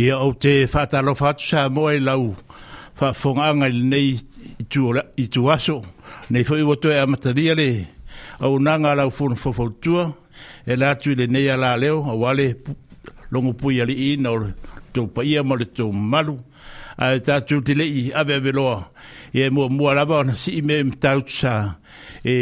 [0.00, 2.30] ia o te whātalofa atu sa moe lau
[3.00, 5.76] whafonganga nei i tu aso
[6.32, 7.66] nei fwoi wato e amataria le
[8.40, 10.04] au nanga lau fwono fwafautua
[10.64, 12.46] e la atu le nei ala leo a wale
[13.32, 14.54] longu pui ali i na ole
[14.94, 16.38] tau paia ma le tau malu
[16.96, 18.78] a e tatu te lei ave ave loa
[19.36, 21.74] e mua mua lava ona si i me mtautu sa
[22.24, 22.36] e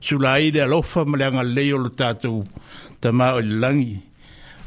[0.00, 2.42] sulaile alofa ma le anga leo lo tatu
[3.00, 3.94] tamao i langi langi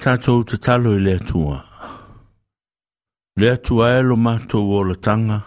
[0.00, 1.58] tātou te talo i lea tua.
[3.36, 5.40] Lea tua e lo mātou o la tanga.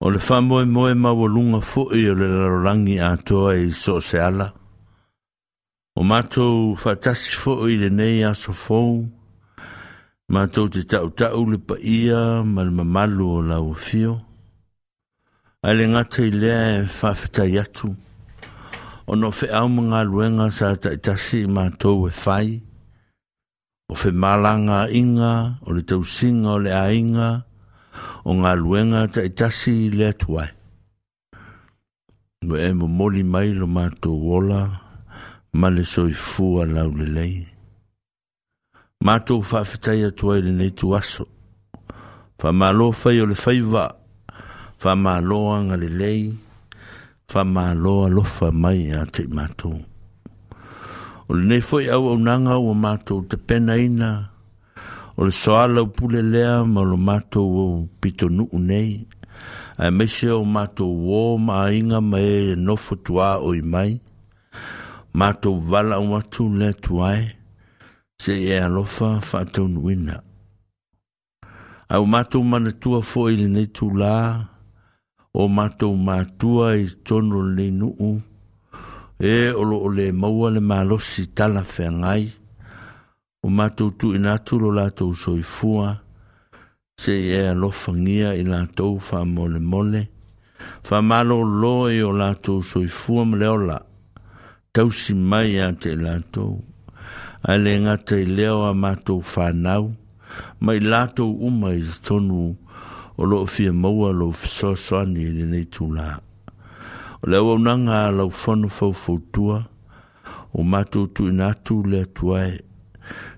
[0.00, 3.98] O le wha moe moe mawalunga fo i o le larorangi a toa i so
[4.00, 4.46] se ala.
[5.96, 9.08] O mātou whatasi fo i le nei a so fōu.
[10.32, 14.16] Mātou te tau tau le pa ia ma le mamalu o la wafio.
[15.62, 17.92] Ai le ngata i lea e whawhetai atu.
[19.10, 22.10] O no whi au mga luenga sa taitasi mātou e whai.
[22.10, 22.48] Mātou e whai
[23.90, 27.30] o fe malanga inga, o le tausinga o le ainga,
[28.22, 30.46] o ngā luenga ta itasi le atuai.
[32.46, 34.60] Mo e mo moli mai lo mātou wola,
[35.58, 37.36] ma le soi fua lau le lei.
[39.02, 41.26] Mātou whawhetai atuai le neitu aso,
[42.40, 43.88] wha mālo fai o le faiva,
[44.84, 46.22] wha mālo anga le lei,
[47.34, 49.74] wha mālo alofa mai a te mātou.
[51.30, 54.10] O le nei foi au au nanga o mātou te pena ina.
[55.16, 57.64] O le soala upule lea ma lo mātou o
[58.00, 59.06] pito nuu nei.
[59.78, 60.90] A mese o mātou
[61.20, 63.94] o ma inga ma e nofo tua o i mai.
[65.14, 67.22] Mātou wala o atu le tuai.
[67.22, 67.34] E,
[68.20, 70.16] se e alofa fatou nuina.
[71.88, 74.18] A o mātou mana tua foi le nei tu la.
[75.32, 78.10] O mātou mātua i tono le nuu.
[79.22, 82.24] e o lo le maua le malosi tala whangai
[83.44, 84.16] o mātou tu
[84.58, 85.88] lo latou soifua
[87.00, 90.00] se e alofagia i latou fa'amolemole
[90.88, 93.78] fa'amālōlō i e o latou soifua ma le ola
[94.72, 96.56] tausi mai iā te latou
[97.44, 99.20] ae le gata i lea leo a matou
[100.64, 102.42] ma i latou uma i tonu
[103.20, 106.08] o loo fia maua lou fesoasoani i lenei tulā
[107.22, 109.68] O le wau nanga lau fonu fau fautua,
[110.56, 112.54] o mātou tu inatu le atuae.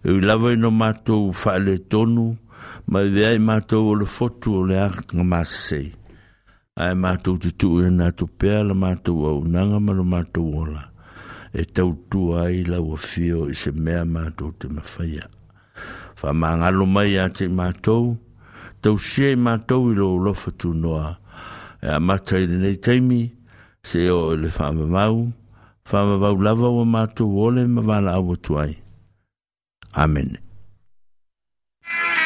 [0.06, 2.36] E ui lava ino mātou wha le tonu,
[2.86, 5.88] ma i vea i mātou o le fotu o le ak ngā māsasei.
[6.78, 10.84] Ai mātou te tu ina nātou pēa la mātou au nanga ma lo mātou ola.
[11.52, 15.26] E tau tu ai lau a fio i se mea mātou te mawhaia.
[16.22, 18.14] Wha mā ngalo mai a te mātou,
[18.80, 21.16] tau sia i mātou i lo lofa tu noa.
[21.82, 22.76] E a mātai nei teimi, e
[23.26, 23.40] a mātou
[23.84, 25.32] se o le whaamamau,
[25.90, 28.78] whaamamau lava o mātou ole ma wala au atuai.
[29.94, 30.38] Amen.
[31.86, 32.20] Amen.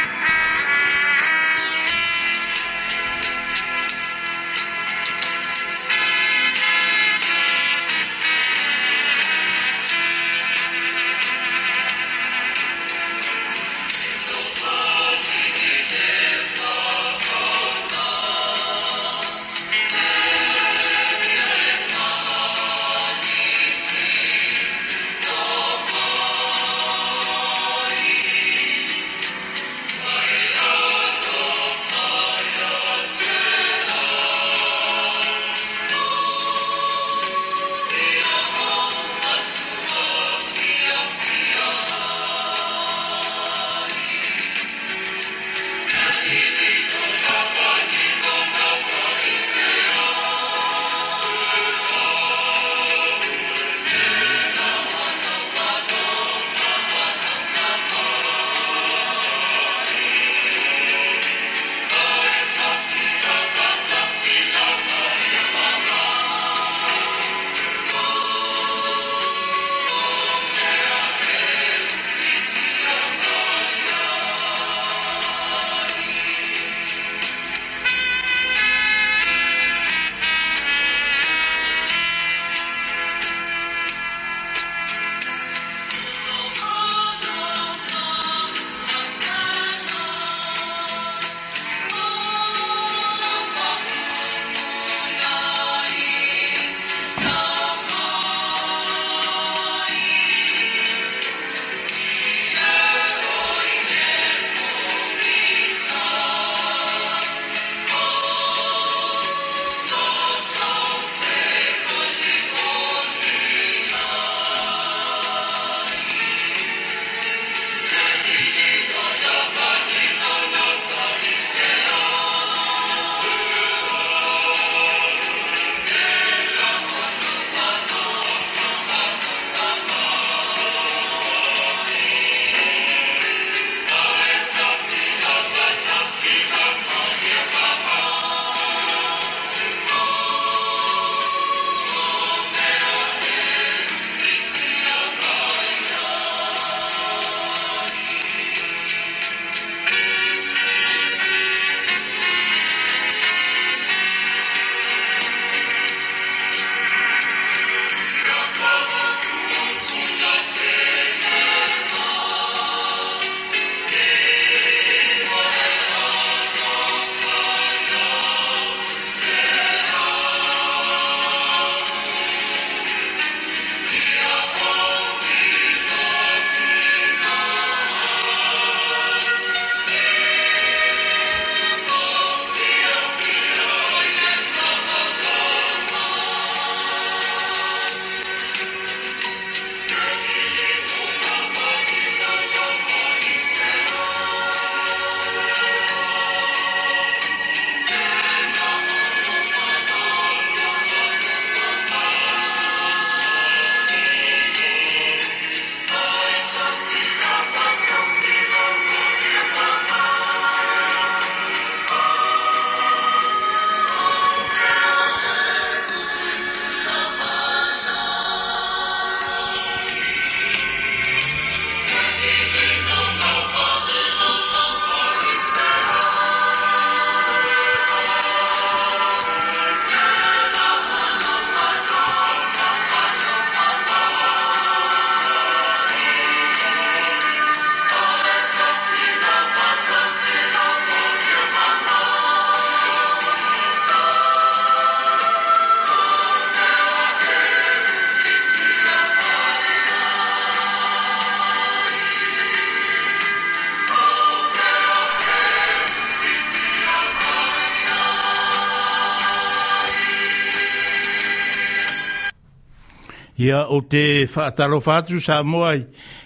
[263.46, 265.84] ia o te whaatalo whaatu sa moai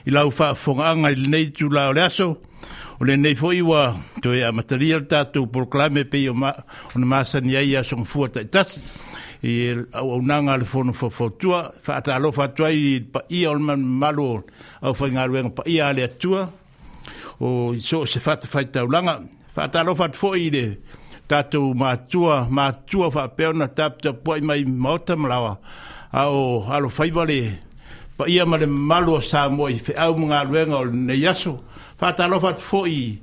[0.09, 2.29] i lau whaafonganga i nei tu lao leaso
[3.00, 3.83] o le nei fo'i wa
[4.23, 8.81] to e amataria le tatou proklame pe o na masani ai aso ngafua taʻitasi
[9.50, 9.55] i
[9.97, 14.25] au aunaga a le fono fafautua faatalofa atu ai i paia o le mamalu
[14.81, 16.47] au faigaluega paia ia le atua
[17.41, 19.19] o so se o se fatafaitaulaga
[19.55, 20.67] faatalofa atu foʻi i le
[21.29, 25.55] tatou matua matua faapea ona taputapuai mai maota ma lawa
[26.12, 27.59] a o alo faivale
[28.17, 31.61] pa ia male malo sa mo i fa au mga luenga o ne yaso
[31.99, 33.19] fa talo fat fo i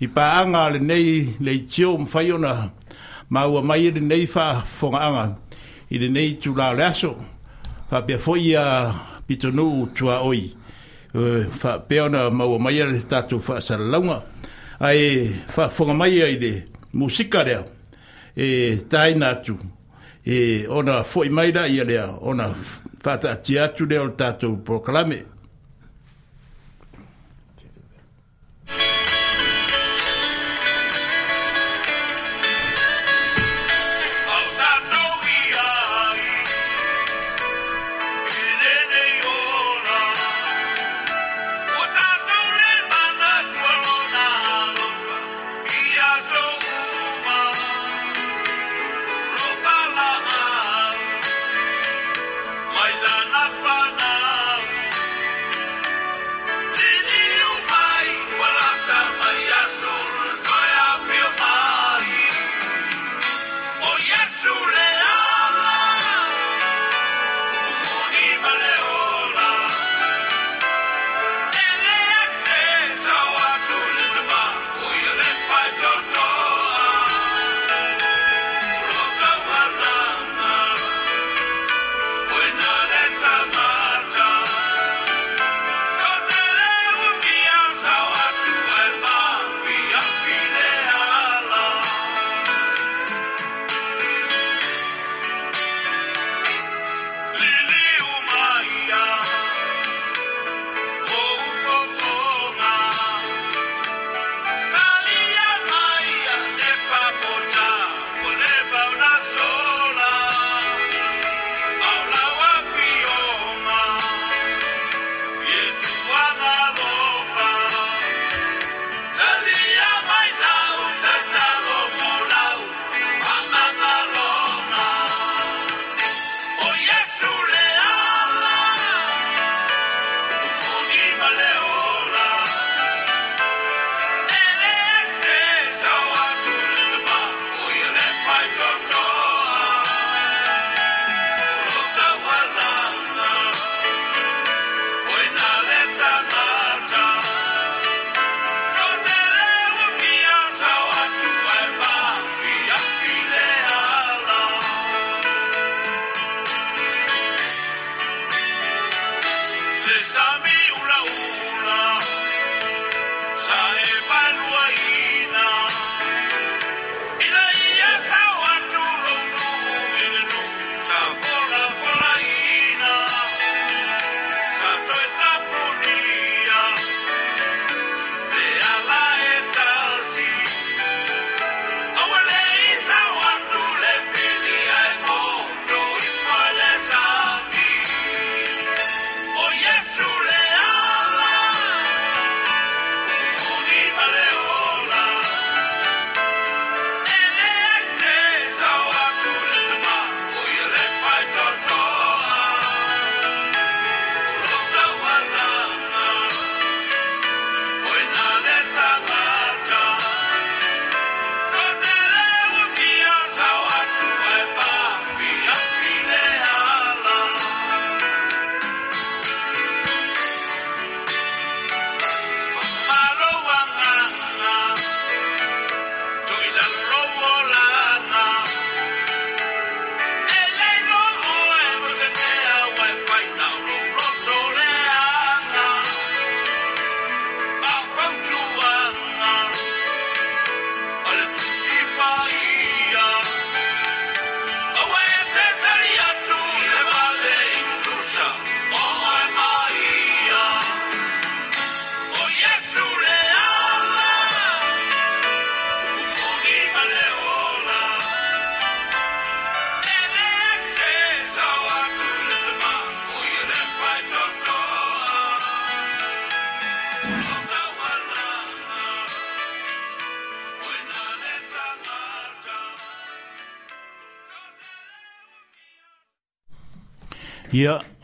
[0.00, 2.70] i pa anga le nei le tio m mfaiona
[3.30, 5.36] ma ua mai e le nei fa fo anga
[5.90, 7.16] i le nei tu la le aso
[7.90, 8.92] fa pe fo i a
[9.26, 10.54] pitonu tua oi
[11.58, 14.22] fa pe ona ma ua mai le tatu fa salaunga
[14.78, 16.52] ai fa fonga mai ai le
[16.94, 17.66] musika rea
[18.36, 19.77] e taina tu e
[20.30, 22.50] Et on a mai da ia lea ona
[23.02, 25.24] fait ati atu le tatou proclamé.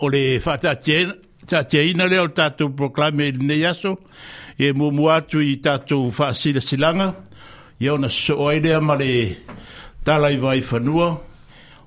[0.04, 3.94] o le fata tia ina leo tatou proklame i lenei aso
[4.58, 7.06] e mumu atu i tatou faasilasilaga
[7.80, 9.12] ia ona soo ai lea ma le
[10.04, 11.06] talaivai fanua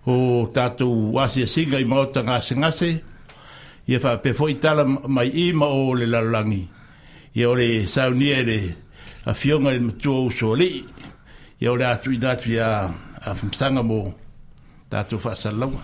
[0.07, 0.15] o
[0.53, 2.89] tatou asiasiga i maota ngase,
[3.87, 5.67] ia faape foi tala mai i ma
[5.99, 6.63] le lalangi,
[7.35, 8.59] ia ole e le saunia i le
[9.25, 10.81] afioga i le matua uso alii
[11.61, 12.87] ia o le atuina atu ia
[13.25, 14.13] afamasaga mo
[14.89, 15.83] tatou faasalalauga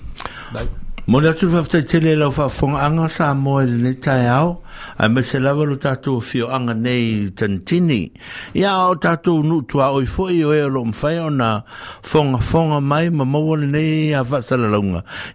[1.05, 4.62] 摩托车发出去了，发风，俺们三摩人呢，加油。
[4.97, 8.11] ai mai se lava lo tatou fio anga nei tantini
[8.53, 11.63] ia o tatou nu oi foi o e o loo mafai ona
[12.03, 14.67] fogafoga mai ma mawale nei a whasala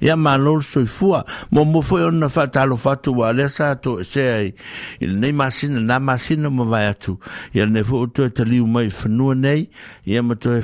[0.00, 3.14] ia malo lor soifua mo mo foi o na whatalo fatu
[3.48, 4.54] sa to e se ai
[5.00, 7.18] nei masina na masina ma vai atu
[7.54, 9.68] ia ne fo to te mai whanua nei
[10.04, 10.62] ia ma to e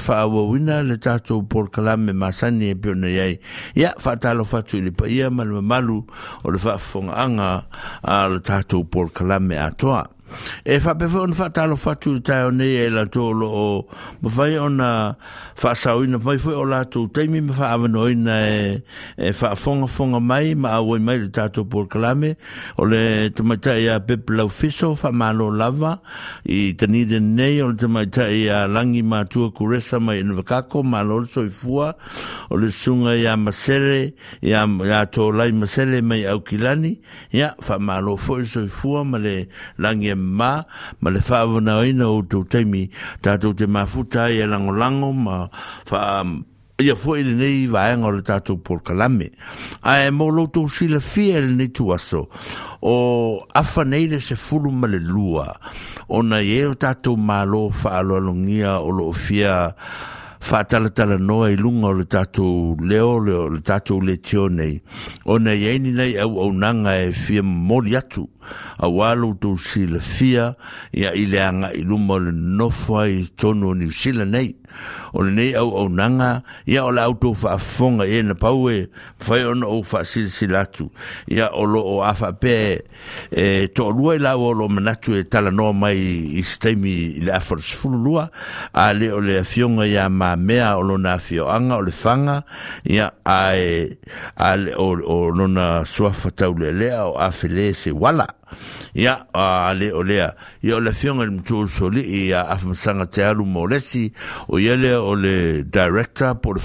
[0.84, 3.38] le tatou porkalame masani e pio ai
[3.74, 6.06] ia whatalo fatu ili pa ia malu malu
[6.44, 7.66] o le whaafonga
[8.02, 10.04] a le tatou upol kalam atoa.
[10.72, 11.94] e fa pe fo fa
[12.50, 13.84] ne e la to lo o
[14.28, 15.16] fa ona
[15.54, 19.86] fa sa ina mai fo ola tu te mi fa ina fa e, e fonga
[19.86, 22.36] fonga mai ma o mai le tato por clame
[22.76, 24.14] o le tumata ia pe
[24.96, 26.00] fa malo lava
[26.44, 30.84] i tani de ne o le ia langi ma tu kuresa mai in e vakako
[30.84, 31.94] ma lo so i fua
[32.50, 37.00] o le sunga ia masere ia ia to lai masere mai au kilani
[37.60, 39.02] fa malo fo so i fua
[39.78, 40.64] langi ma
[41.00, 42.88] ma le fa vona ina o to temi
[43.20, 45.36] ta to te e ma futa e lango lango ma
[45.84, 46.24] fa
[46.80, 49.28] ia foi le nei va en o le tato por kalame
[49.84, 52.26] a e mo lo to si le fiel ni tuaso
[52.82, 52.94] o
[53.54, 55.46] afa nei le se fulu ma le lua
[56.10, 59.70] ona ye o tato ma lo fa lo longia o lo fia
[60.44, 64.76] whātalatala noa i lunga o le tatou leo, leo le tātou le tio nei.
[65.24, 68.26] O nei eini nei au au nanga e fia mori atu,
[68.76, 70.50] a walo tu si le fia,
[70.92, 74.50] ia i le anga i lunga o le nofua i tonu o New nei.
[75.12, 79.44] o nei au au nanga ia o le auto fa fonga e na paue fai
[79.46, 80.90] on o fa sil silatu
[81.28, 82.80] ia o lo o afa pe
[83.30, 85.98] e to lua la o lo manatu e tala no mai
[86.38, 88.28] i stemi le afors fulua
[88.72, 91.92] a le o le fionga ia ma mea o lo na fio anga o le
[91.92, 92.42] fanga
[92.84, 93.98] ia ai e,
[94.36, 98.26] al o o lona suafa fatau le lea o afele se wala
[98.94, 103.06] ia a le o lea ia o le i le mtu soli i a afmasanga
[103.06, 104.12] te alu molesi
[104.48, 106.60] o ia lea o le director po le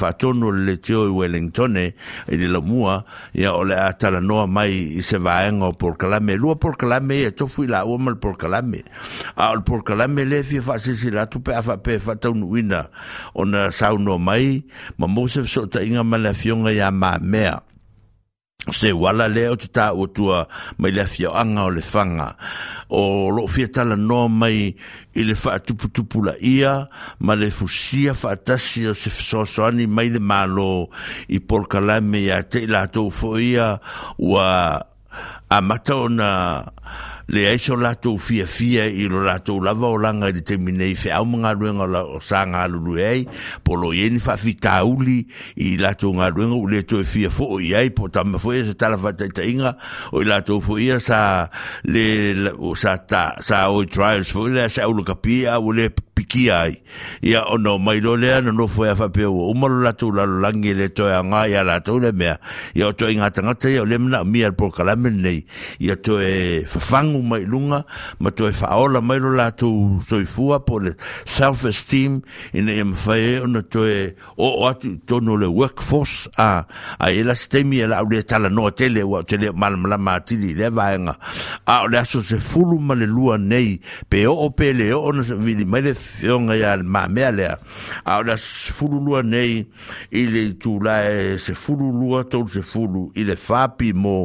[0.45, 1.93] o le letio i Wellingtone
[2.27, 6.55] i le lamua ia o le a talanoa mai i se vaega o porkalame lua
[6.55, 8.83] porkalame e tofu i la ma mal porkalame
[9.35, 12.87] a o le porkalame le fia whaasisi ratu pe a pe faataunuuina
[13.35, 14.63] ona saunoa sauno mai
[14.97, 17.17] ma mo so fesootaʻiga ma le afioga iā ma
[18.67, 20.39] se wala le o tuta o tua
[20.77, 22.27] mai le fia anga o le fanga
[22.91, 24.75] o lo fia tala no mai
[25.15, 26.73] i le fa tupu tupu la ia
[27.25, 29.43] ma le fusia fa tasi o se so
[29.95, 30.89] mai le malo
[31.33, 33.79] i por kalame ia te la to fo ia
[34.19, 34.45] wa
[35.49, 36.31] a matona
[37.29, 40.73] le ai so latou fia fia i lo latou lava o langa i le temi
[40.97, 43.21] fe au mga ruenga la o sa ngā lulu ei
[43.65, 45.19] po lo ieni fa fitauli
[45.61, 48.65] i latou ngā ruenga u le toe fia fo i ai po tama fo ia
[48.65, 49.75] se tala fataita inga
[50.11, 51.47] o i latou fo ia sa
[51.85, 56.49] le o sa ta sa o trials fo ia sa ulu kapia o le piki
[56.51, 56.81] ai
[57.21, 60.73] ia ono mai lo lea no fo ia fa pe o umalo latou la langi
[60.73, 62.39] le toe anga ia latou le mea
[62.73, 65.45] ia o toe ngata ngata ia o le mna mia por kalamen nei
[65.77, 67.79] ia toe fafangu umu mai lunga
[68.23, 70.91] ma toi whaola mai lo lātou soifua po le
[71.35, 72.19] self-esteem
[72.57, 76.65] ina e mawhae ona toi o atu tono le workforce a
[77.05, 80.53] a e la stemi e la au le tala noa tele wa tele malamala mātili
[80.59, 81.15] le vaenga
[81.75, 83.79] a o le aso se fulu ma le lua nei
[84.09, 87.31] pe o o pe le o ona se vili mai le fionga ia le mamea
[87.37, 87.55] lea
[88.05, 89.65] a o le aso se fulu lua nei
[90.19, 94.17] i le tū e se fulu lua tolu se fulu i le whapi mo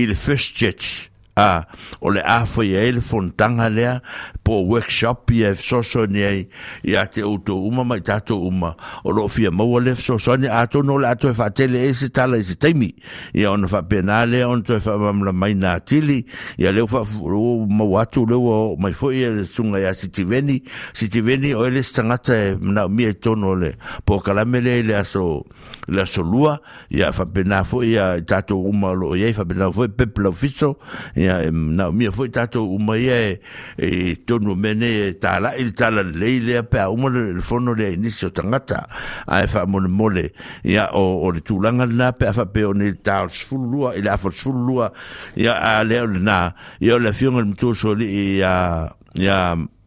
[0.00, 1.64] i le first church a ah,
[2.00, 4.00] o le afo ai le fontanga lea
[4.42, 6.46] po workshop ia e soso ni ai
[6.82, 8.72] ia te uto uma mai tato uma
[9.04, 12.08] o lo fia maua le soso ni ato no le ato e fatele e se
[12.08, 12.88] tala e se taimi
[13.34, 13.84] ia ona fa
[14.24, 16.24] lea ona to e fa mai na atili
[16.56, 20.62] ia leo fa mau atu leo mai fo ia e le sunga ia sitiveni
[20.94, 25.44] sitiveni o ele stangata e, e na mia tono le po kalamele le aso
[25.88, 30.78] le asolua ia faapena foʻi ia tatou uma loo iai faapena foʻi e pepe laufiso
[31.14, 33.38] ia naumia foʻi e tatou uma ia e,
[33.76, 38.30] e tonu mene e talaʻi le talalelei lea pe uma le fono lea inisi o
[38.34, 38.86] tagata
[39.26, 40.32] ae faamolemole
[40.66, 44.90] ia o le tulaga lenā pe a faape ona i le taolosfululua i le afolosfululua
[45.38, 49.38] ia a lea o lenā ia o le afioga le matosoli'i ia ia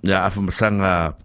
[0.04, 1.18] ia afamasaga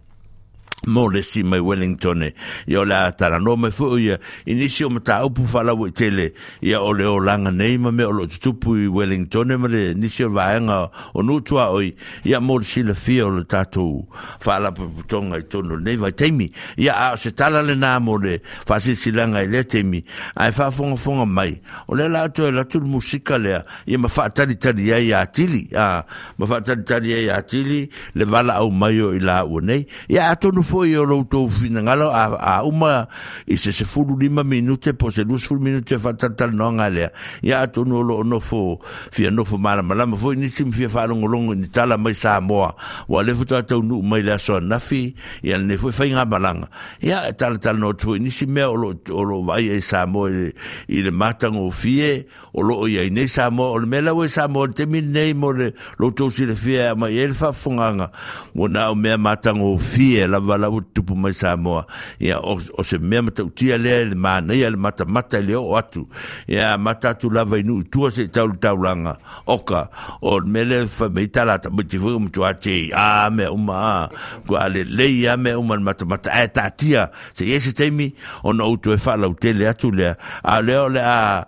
[0.87, 2.31] mo le si mai Wellington
[2.67, 6.79] ia o le a tarano mai fo ia inisi o mataupu falau i tele ia
[6.81, 10.23] o le o langa nei ma mea o loo tutupu i Wellington ma le nisi
[10.23, 14.05] o vaenga o nutua oi ia mo le sila fia o le tatou
[14.39, 18.39] faala paputonga i tono nei vai teimi ia a se tala le nā mo le
[18.65, 20.03] fasisilanga i le teimi
[20.35, 24.93] ai faafogafoga mai o le la atu e latu le musika lea ia ma faatalitali
[24.93, 30.29] ai atili ma faatalitali ai atili le valaau mai o i la ua nei ia
[30.29, 33.07] atonu foi e o loutou finangalo a, a uma
[33.47, 37.13] i se se fulu lima minute po se lus fulu minute fatatal e no ngale
[37.43, 40.89] ia atu no lo no fo fia no fo mara mala mo foi nisim fia
[40.91, 42.69] fa longo longo ni tala mai sa moa
[43.11, 45.01] wa le futa tau nu mai la so na fi
[45.47, 46.67] ia ne foi fainga e malanga
[47.07, 50.27] ia tal tal no tu nisim me o lo o lo vai e sa mo
[50.27, 54.43] i le matango fie o lo ia ne sa mo o le mela we sa
[54.53, 58.11] mo te min nei mo le loutou si le fia ma ia fa funganga
[58.55, 61.83] mo na o mea matango fie la wala o tupu mai sa moa
[62.19, 65.75] ya o, se mea mata utia lea ele maana ia ele mata mata ele o
[65.77, 66.07] atu
[66.47, 69.89] ya mata tu atu lava nu utua se tau tau langa oka
[70.23, 74.09] o mele fa mei talata mwiti fuga mtu ate a me uma a
[74.47, 78.93] kua ale lei a mea uma mata mata e tatia se yese teimi ona utu
[78.95, 81.45] e fa lau tele atu le a o lea a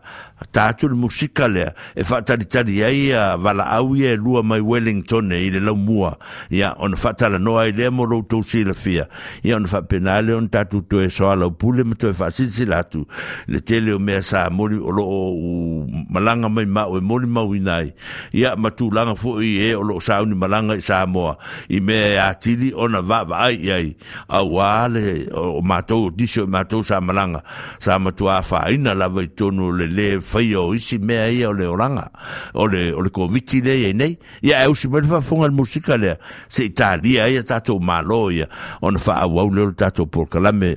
[0.52, 5.32] tatu le musika lea e whaataritari ai a wala au ia e lua mai Wellington
[5.34, 6.18] e i le lau mua
[6.50, 9.08] ya on le mo i lea si le fia
[9.44, 13.06] ia on penale on tātu to e so lau pule ma to e la tu
[13.48, 17.02] le tele o mea sa mori o loo malanga mai mau e
[17.48, 17.94] wi nai
[18.32, 21.38] ya ma tu langa fo i e o sa sauni malanga i Samoa
[21.70, 23.96] i mea e atili ona va ai ai
[24.30, 27.42] a wale o matou e ma to sa malanga
[27.80, 31.66] sa matua whaina lava i tonu le le fai o isi mea ia o le
[31.66, 32.12] oranga,
[32.54, 35.54] o le, o le komiti lei e nei, ia au e si mele whafunga le
[35.56, 36.18] musika lea,
[36.50, 38.50] se Italia ia tatou malo ia,
[38.82, 40.76] o na wha au au leo tatou porkalame,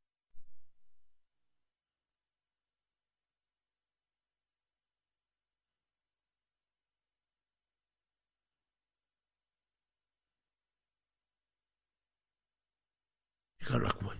[13.98, 14.11] kua.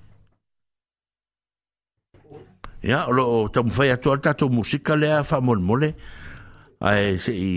[2.83, 5.89] ...ya, lo tam fai atu alta to musika le fa mol mole
[6.83, 7.53] ai se i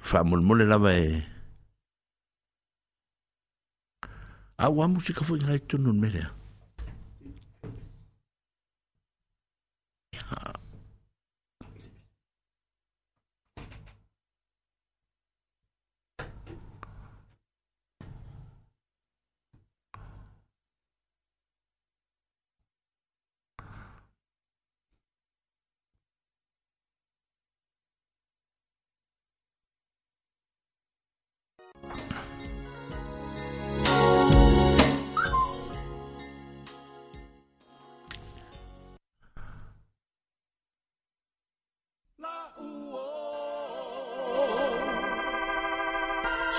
[0.00, 1.12] fa mol mole la vai
[4.64, 6.28] a wa musika foi ngai tu me lea.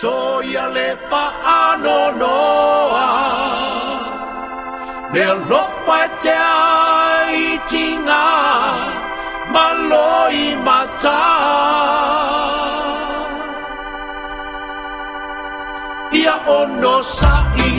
[0.03, 1.25] Soia le fa
[1.57, 3.07] ano noa
[5.13, 8.25] Le lo fa te ai tinga
[9.53, 11.42] Maloi matai
[16.83, 17.72] Rosa y...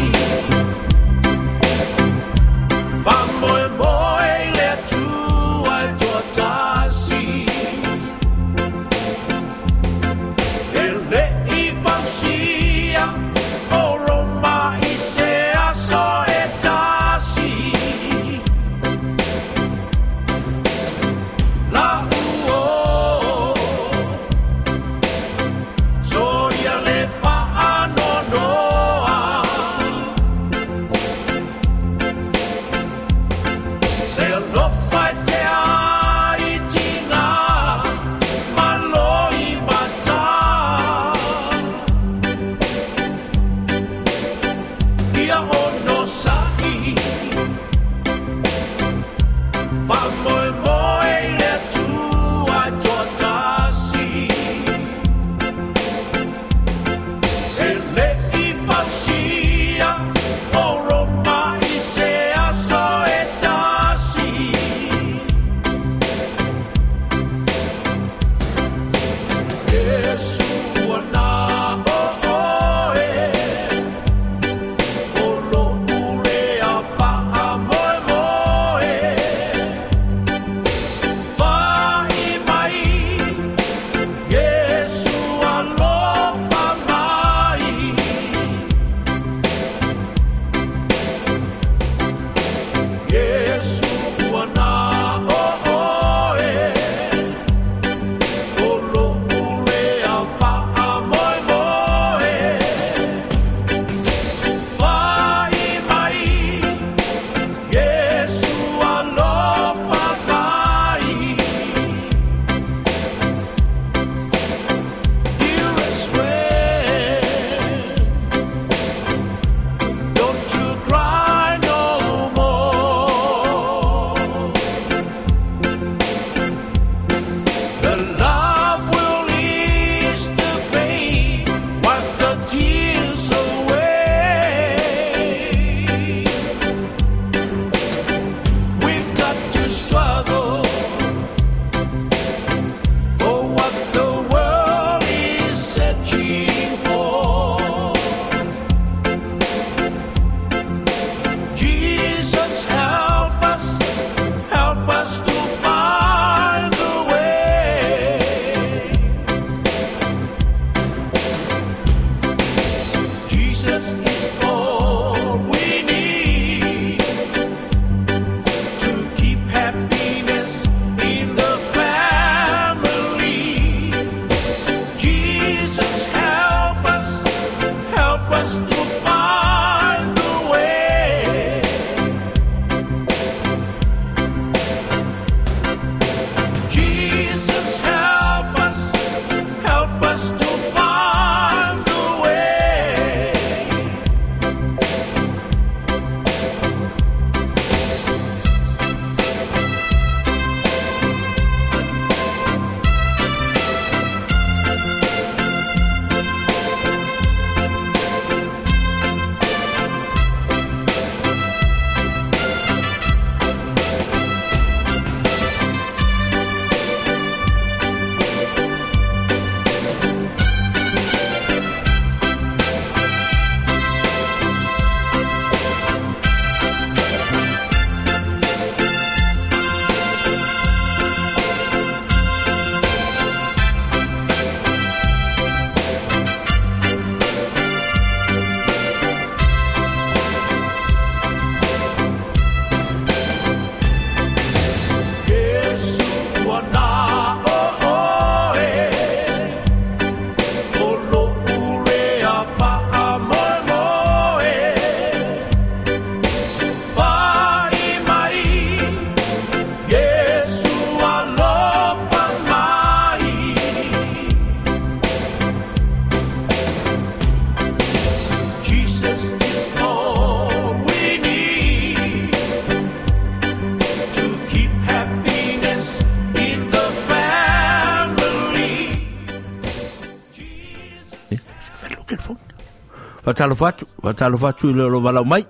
[283.34, 285.44] Watalofa atu, watalofa atu ilo lo walau mai.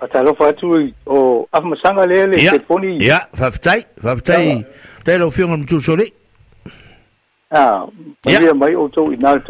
[0.00, 0.66] Watalofa atu
[1.06, 2.52] o afamasanga lele, yeah.
[2.52, 2.98] telefoni.
[3.06, 4.64] Ya, fafitai, fafitai,
[5.04, 6.12] tai lo fionga mtu sore.
[7.50, 7.86] Ah,
[8.54, 9.40] mai o tau inal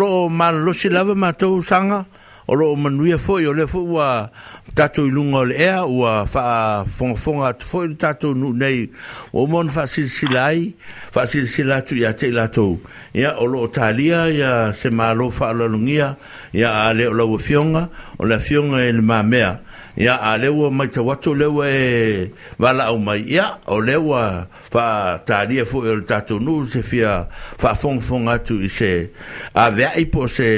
[0.00, 2.06] o man losi lava matou saga
[2.50, 4.30] o lo manuia foi o le foi ua
[4.74, 8.88] tatou i luga o le ea ua faafogafoga atu foi le tatou nuu nei
[9.34, 10.72] ua ona faasilasila ai
[11.12, 12.78] faasilasila atu iā te i latou
[13.12, 16.16] ia o loo talia ia se mālo faalalogia
[16.56, 19.58] ia a lē o laua e fioga o le afioga e le mamea
[20.00, 24.46] ia a le ua maitau atu le ua e valaau mai ia o le ua
[24.72, 27.28] faatalia foʻi o le tatou nuu se fia
[27.60, 29.10] faafogafoga atu i se
[29.54, 30.48] aveaʻi po se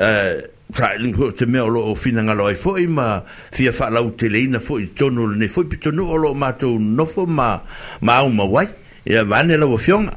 [0.00, 4.10] uh, Frailing ko te mea olo o fina ngalo ai fo'i ma fia wha lau
[4.14, 7.58] te leina fo'i tonu ne fo'i pitonu olo o mātou nofo ma
[8.02, 8.66] ma au ma wai
[9.04, 10.14] ia vane lau o fionga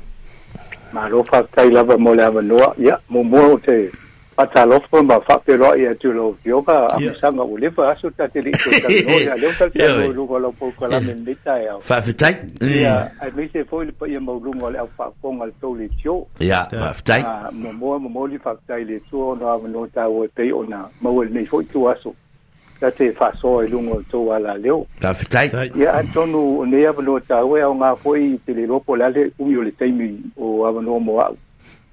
[0.93, 3.77] Ma lo kai lava mo le ava noa ia mo mo te
[4.37, 8.09] atalofo ma fa pe ro ia tu lo yo ka am sanga u lefa aso
[8.17, 10.99] ta te li to ta no ia le ka ta no lo po ko la
[10.99, 14.69] me mita ia fa fitai ia ai me se fo le ia mo lu mo
[14.73, 18.37] le fa ko ngal to le tio ia fa fitai ah, mo mo mo li
[18.37, 21.61] fa tai le tio no am no ta o pe ona mo le nei fo
[21.61, 22.15] tu aso
[22.81, 26.81] ta te fa so e lu mo to ala leo fa fitai ia antonu ne
[26.81, 29.51] ia no ta o ia nga fo i te le lo po la le u
[29.53, 31.21] yo le taimi o am no mo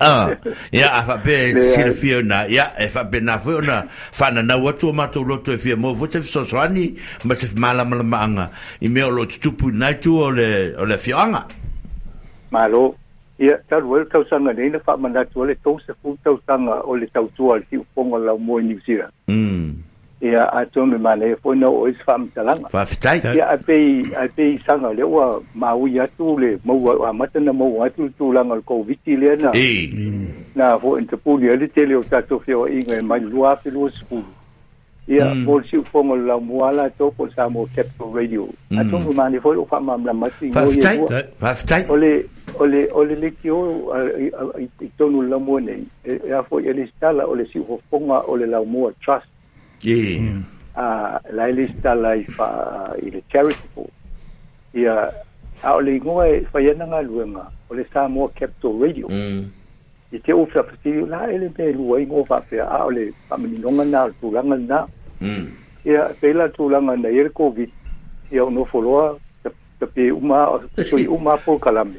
[0.00, 0.32] Ah,
[0.72, 3.84] ia a whape sire fia una, ia e na nā fwe na
[4.16, 6.86] whana nau atu o mātou loto e fia mō, fwe so fisosoani,
[7.24, 8.46] ma se mala mala maanga,
[8.80, 11.44] i me o lo tutupu nai tu o le, o le fia anga.
[12.50, 12.94] Malo,
[13.38, 16.16] ia taru e tau sanga nei na fa ma na o le to se fu
[16.24, 19.12] tau sanga o le tau tua le ti uponga lau mō i New Zealand.
[19.28, 19.84] Mm
[20.20, 25.42] ia atomi malefoi na o isi faamatalaga faafetai ia apei apei isaga o le ua
[25.54, 29.52] maui atu le maua amata na maua atu le tulaga o le koviti lea na
[30.54, 34.24] na foʻi na tapuli ali tele o tatou feoaʻiga e mailua afelua sepulu
[35.08, 35.60] ia mo mm.
[35.60, 38.78] le siʻufoga o le laumua latou po le sa mo capital radio mm.
[38.78, 42.24] atomi malefoi loo faamamalamasi goia faafetai o le
[42.58, 43.64] o le o le leki o
[44.60, 48.26] i tonu le laumua e, nei e a foʻi e le sitala o le siʻufofoga
[48.28, 49.26] o le laumua trust
[49.84, 50.20] yeah.
[50.20, 50.42] mm.
[50.76, 51.62] uh, lai le
[52.16, 52.48] i fa
[53.02, 53.88] i le charitable
[54.74, 55.10] ia
[55.62, 59.44] a o le ingoa e faiana galuega o le samoa capital radio mm.
[60.12, 64.02] i te o faafetili la ele me lua igoa faapea a o le faamaninoga na
[64.04, 64.86] o le tulaga lenā
[65.20, 65.48] mm.
[65.84, 67.70] ia e pei la tulaga na ia le covid
[68.32, 69.18] ia o nofoloa
[69.80, 70.60] tape uma
[70.90, 71.94] soi uma po kalame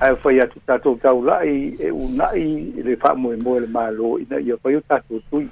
[0.00, 2.48] ai fai atu tatou taula'i e una'i
[2.78, 5.48] i le fa'amoemoe le mālō ina ia fai o tatou tui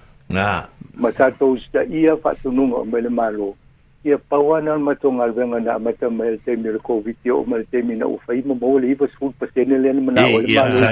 [0.98, 3.56] matatosta ia fatununga o mele malo
[4.04, 8.42] ia pauana matonga alwenga na mata mel temi le covid yo mel temi na ufai
[8.46, 10.26] mo mo le ibas ful pasene le na mana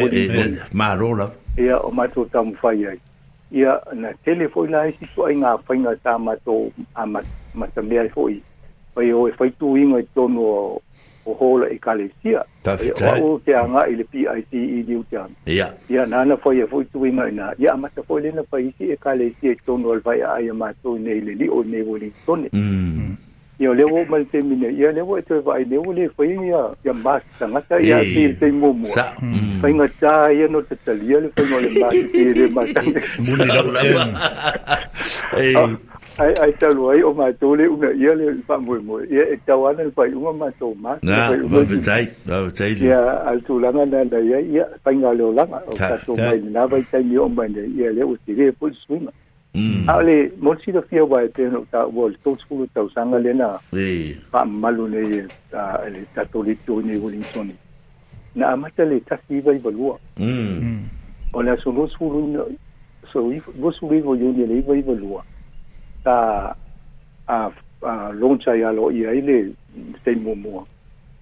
[0.06, 3.00] le malo la ia o mato tam fai ai
[3.52, 7.06] ia na telefone la isi so inga fai nga ta ah, mato a
[7.54, 8.10] mata mel eh.
[8.14, 8.42] foi
[8.94, 10.78] pai o fai oh, tu inga tono
[11.26, 12.76] o hola e kalesia ta
[13.20, 16.62] o te anga ile pi ai ti i di uta ya ya nana na foi
[16.62, 19.76] e foi tu ina ina ya ma ta foi lena pa isi e kalesia to
[19.78, 23.16] no alfa ya ai ma to nei ile o ne voli tone mm
[23.56, 23.76] Yo mm.
[23.80, 27.80] levo mal temine, ya levo eto vai levo le foi ya ya basta nga ta
[27.80, 28.84] ya ti te mo mo.
[28.84, 29.16] Sa.
[29.24, 29.60] Mm.
[29.64, 32.80] Foi nga ta ya no te talia le foi mo le basta te re basta.
[32.84, 34.04] Muni la la.
[35.40, 35.56] Ei.
[35.56, 35.72] Ah.
[36.18, 39.24] ai ai ta loi o mai to le una ia le pa mo mo ia
[39.32, 43.40] e ta wan le pai ma to ma na va vitai va vitai ia al
[43.44, 46.64] tu langa na na ia ia pa nga le langa o ta to mai na
[46.66, 49.12] va tai mi mai le ia le o ti le pu suma
[49.92, 53.18] a le mo si do fia wa te no ta wo to sku ta usanga
[53.20, 53.52] le na
[54.32, 57.52] pa malu ne ta le ta to le to ne wo linsoni
[58.34, 60.80] na amata le ta si va i balua mm
[61.36, 62.24] o la solo suru
[63.12, 65.22] so i vo suru vo yo ne le va i balua
[66.06, 66.18] ta
[67.26, 67.48] a
[67.82, 69.38] a longa ia lo ia le
[70.04, 70.66] te momo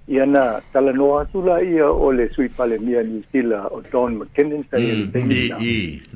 [0.06, 4.10] y ana tala no atula ia o le sui pale mia ni sila o Don
[4.20, 4.92] McKinnon sa ia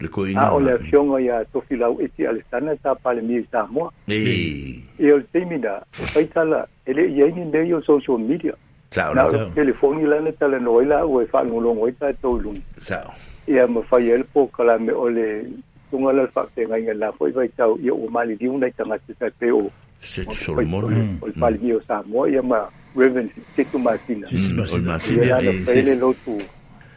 [0.01, 2.95] le ko mm, a ah, o le fionga ia to filau al ale sana ta
[3.05, 4.37] pale mia sa mo el ia
[4.99, 5.75] pues, o te mina
[6.13, 8.53] pai tala ele ia ni nei o social media
[8.91, 13.11] Sao na telefoni la na la no ila o fa ngolongo ita to lung sao
[13.49, 15.27] ia mafai ele po kala me ole
[15.91, 18.99] tunga le fa te ngai la foi vai tau ia o mali di una tanga
[19.07, 19.71] te sa te o
[20.01, 21.41] se tu sol mona o mm, mm.
[21.41, 25.95] pali di sa mo ia ma reven te tu masina o masina e se le
[25.97, 26.37] lo tu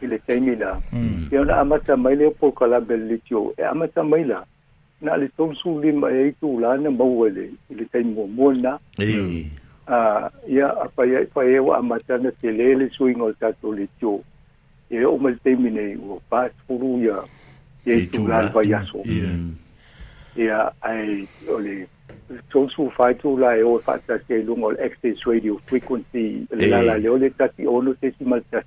[0.02, 1.32] ile taimila mm.
[1.32, 4.44] ia ona amata mai le po kala belitio e amata mai la
[5.00, 5.32] na le eh.
[5.36, 8.76] tom su li ma ah, e tu la na mo wele ile taimo mo na
[9.00, 9.44] e
[9.88, 14.20] a ia apa ia pa e wa amata na te le le suingo tatu litio
[14.92, 17.16] e o mal taimine o pas furu ia
[17.84, 19.02] ye tula va yaso
[20.36, 21.86] ya ai ole
[22.50, 27.08] tonsu fai tula e o e ta se lungo access radio frequency la la le
[27.08, 28.62] ole ta ti ono te si mal ta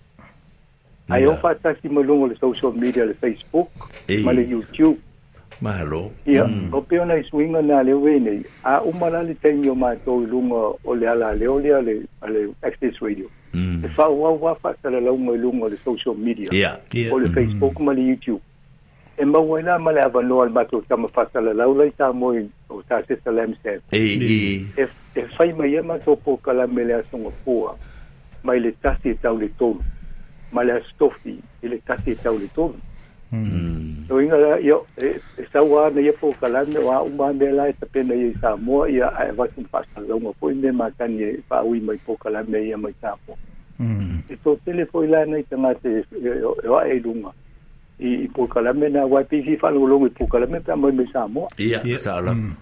[1.10, 3.70] ai o fa ta si lungo le social media le facebook
[4.24, 5.00] ma le youtube
[5.64, 6.12] Malo.
[6.28, 6.74] Ia, mm.
[6.76, 8.44] o pe ona e swinga na le wene.
[8.64, 12.04] A umala le tengi o i e lunga o le ala le o le ale
[12.22, 13.26] ale access radio.
[13.56, 13.86] Mm.
[13.86, 16.50] E wha wā wā wha sa i e lunga o le social media.
[16.52, 16.76] Ia.
[17.10, 17.34] O le mm.
[17.34, 18.42] Facebook ma le YouTube
[19.18, 24.56] e mauaina ma le avanoa le matou tama fasalalau lai tamoi o tasesalemsem e, e,
[24.78, 24.88] e.
[25.16, 27.78] e fai mai ia matou pokalame le asogapua
[28.44, 29.80] mai le tasi e tauletolu
[30.52, 32.76] ma le asotofi i le tasi e tauletolu
[33.32, 34.12] so mm.
[34.22, 38.90] inga la e saua na ia pokalame o aʻu la e tapena ia i samoa
[38.92, 43.38] ia ae vatum faasalalauga foʻi me matani e faaui mai pokalame ia mai samoa
[43.80, 44.20] mm.
[44.30, 46.04] e totele foʻi lanai tagata e
[46.68, 47.32] oaʻe i luga
[48.00, 51.48] i pukalame na YPC whanulong i pukalame pa mai me Samoa.
[51.58, 52.36] Ia, sala.
[52.36, 52.54] Mm.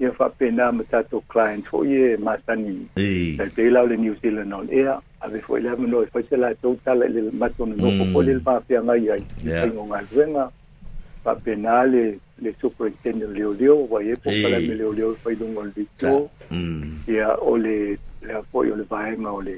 [0.00, 2.86] ia faapena matatou tatou client foʻi e masani
[3.56, 7.06] pei lao le new zealand on air ave foʻi le avanoa e faisa latou tala
[7.06, 9.22] i le matononoko foʻi le le maafeagai ai
[9.52, 10.50] aigogaluega
[11.24, 16.28] faapena le le superintendent leoleo uai e pokalame leoleo e failuga o le vito
[17.08, 19.56] ia o le lea foʻi o le vaega o le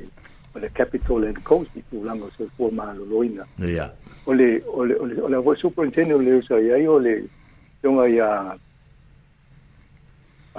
[0.54, 3.90] o le capital and coast i tulaga o sefua malōlōina ia
[4.26, 7.24] o le o le o le avoi superintendent leosaiai o le
[7.82, 8.06] toga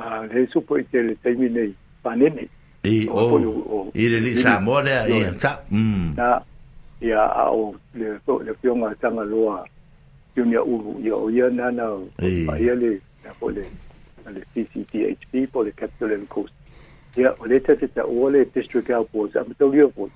[0.04, 1.74] a le su po te le te mine
[2.04, 2.48] panene
[2.84, 6.42] i o i le ni sa mo le i ta mm na
[7.02, 9.66] ia a o le so le pio nga tanga loa
[10.36, 11.86] pio nia u ia o ia na na
[12.46, 13.66] pa ia le na po le
[14.30, 16.54] le CCTHP po le Capital and Coast
[17.18, 20.10] ia o le te te o le district airport am to ia po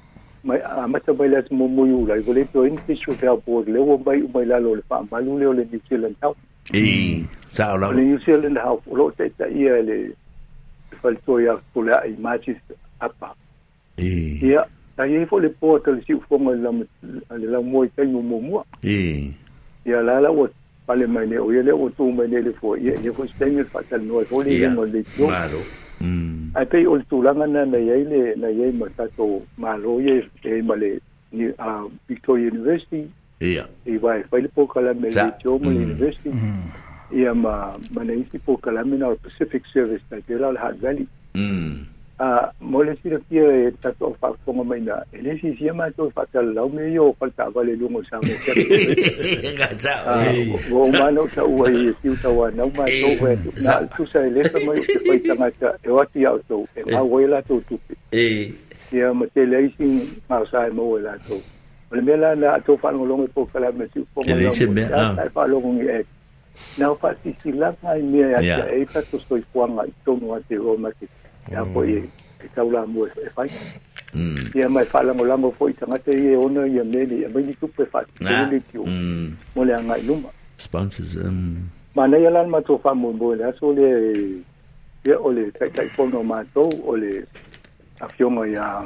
[0.44, 3.68] mai a mata mai las mo mo yu la i vole to in district airport
[3.68, 5.80] le o mai u mai la lo le pa malu le o le ni
[6.20, 6.36] tau
[6.74, 6.84] e
[7.54, 7.92] Sao lau.
[7.92, 10.10] Le New Zealand hau polo te ta ia le
[11.02, 12.58] falto ia pole ai matches
[13.00, 13.30] apa.
[13.98, 14.10] E.
[14.42, 14.66] Ia
[14.98, 16.72] ta ia fo le porta le si fonga le
[17.38, 18.66] le la moi tai mo mo mo.
[18.82, 19.30] E.
[19.86, 20.48] Ia la la o
[20.88, 23.66] pale mai ne o ia le o tu mai le fo ia ia fo stemil
[23.66, 25.26] fatal no fo le mo le tu.
[25.28, 25.60] Claro.
[26.02, 26.58] Mm.
[26.58, 30.00] Ai pe o tulanga na na ia le na ia ma ta to ma lo
[30.02, 30.22] e
[30.66, 30.98] ma le
[31.32, 33.08] ni a Victoria University.
[33.42, 33.70] Ia.
[33.86, 34.66] E vai fai le po
[34.98, 35.76] me le tu mo mm.
[35.76, 36.30] university.
[36.30, 36.82] Mm
[37.14, 37.46] iyam
[37.94, 41.06] manahisi po kalamina o pacific service na tera le hat valley
[41.38, 45.50] mm a ah, mo le sira kia e tato whakonga mai na e le si
[45.58, 50.78] sia mai tō whakalau me i o whalta wale lungo sa mo kia ngā tau
[50.78, 53.34] o sa ua i e tiu tau nau mai tō wea
[53.66, 57.02] na tusa e lesa mai o te whai tangata e wati au tō e mā
[57.10, 57.94] wai la tō tupi
[58.94, 59.92] ia ma te leisi
[60.30, 63.42] ngā sa e mo e la tō o le mea la na atō whanongolongo tō
[63.42, 66.06] e kalamina si uponga lau mo sa e whanongongi
[66.78, 70.38] na fa si sila ai me ya e pa to sto fo nga to mo
[70.50, 71.08] te ro ki
[71.52, 71.92] ya po mm.
[71.94, 71.98] e
[72.46, 73.44] e ka ula mo e fa
[74.16, 74.54] mm.
[74.54, 77.02] ya mai fa la mo la mo fo i tanga te e ona ya me
[77.06, 78.60] ni me ni ku pe fa ni
[79.56, 83.50] mo le nga luma sponsors um ma na ya ma to fa mo mo la
[83.60, 83.88] so le
[85.06, 86.22] ya ole kai kai pono
[86.54, 87.26] no ole
[88.00, 88.86] afio mo ya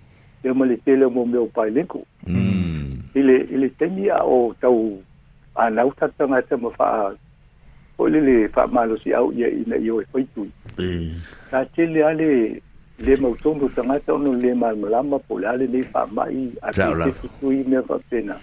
[0.43, 2.87] eu me tele mo é meu pai linku hum.
[3.15, 4.97] ele ele tem ia o tau
[5.55, 7.13] tá anau ta tanga te mo fa
[7.97, 10.47] o le fa malo si au ia ina io foi tu
[11.51, 12.61] ta tele ale
[12.97, 16.51] le mo tombo tanga ta no le mal malama po le ale le fa mai
[16.61, 16.89] a te
[17.39, 18.35] tu i me fa pena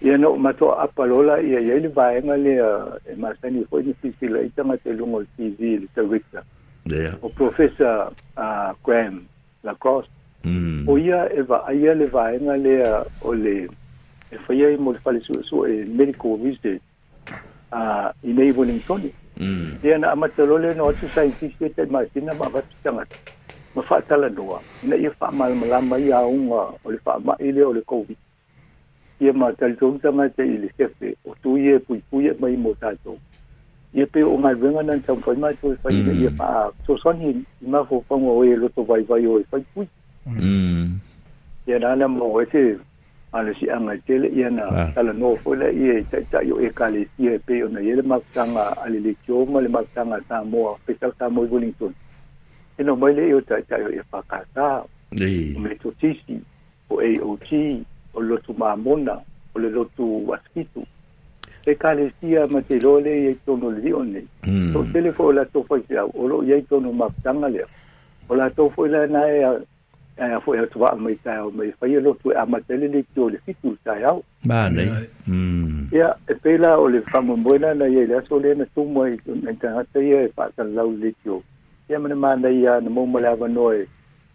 [0.00, 2.54] e no mato apalola ia ia le vaenga le
[3.10, 7.16] e masani eh, é foi ni fisi le tanga te lungo le TV le te
[7.22, 8.08] o professor
[8.40, 9.22] uh, ah, Graham
[9.62, 10.08] Lacoste
[10.48, 10.88] Mm.
[10.88, 13.68] oia e va'aia le vaega lea o le
[14.32, 16.80] e fai ai mo le falesuʻesuʻe medical research
[17.72, 19.10] a i nei wellingtoni
[19.84, 20.00] ia mm.
[20.00, 23.16] na amatalo le no atu scientific e te masina ma avatu tagata
[23.76, 28.16] ma fa'atalanoa ina ia fa'amalamalama ia auga o le fa'amaʻi lea o le covid
[29.20, 33.18] ia matalitonu tagata i le sefe o tui e puipui e mai mo tatou
[33.92, 36.22] ia pe o galuega na taumafai ma toe mm.
[36.22, 39.88] ia fa'asosani i mafoufaga oe loto vaivai oe faipui
[40.26, 40.98] Mm.
[41.66, 42.78] Yen anan mwete
[43.32, 44.90] Anan si anan tele Yen anan ah.
[44.96, 49.46] tala nou fwele Yen chay chay yo ekale siye peyo Yen le maktanga alele kyo
[49.46, 51.94] Mwen le maktanga sa mwa Fesak sa mwen gweniton
[52.78, 56.40] Yen anan mwen le yo chay chay yo Yen pakata Mwen chotisi
[56.90, 57.80] O eyo chi
[58.14, 59.16] O le lotu mamona
[59.54, 60.84] O le lotu waskitu
[61.66, 64.22] Ekale siya mwete lo le Yen tono le yon le
[64.72, 67.64] Ton tele fwele la to fwele O lo yen tono maktanga le
[68.28, 69.58] O la to fwele la eya
[70.18, 73.22] e foi atu wa mai tau mai fai lo tu a mai tele ni tu
[73.32, 74.88] le fitu tai au ba nei
[75.32, 78.82] mm ya e pela o le famo buena na ye la so le na tu
[78.96, 79.12] mai
[79.44, 81.34] na ta ha te ye pa ka lau le tu
[81.90, 83.86] ya mana mana ya na mo mala va noi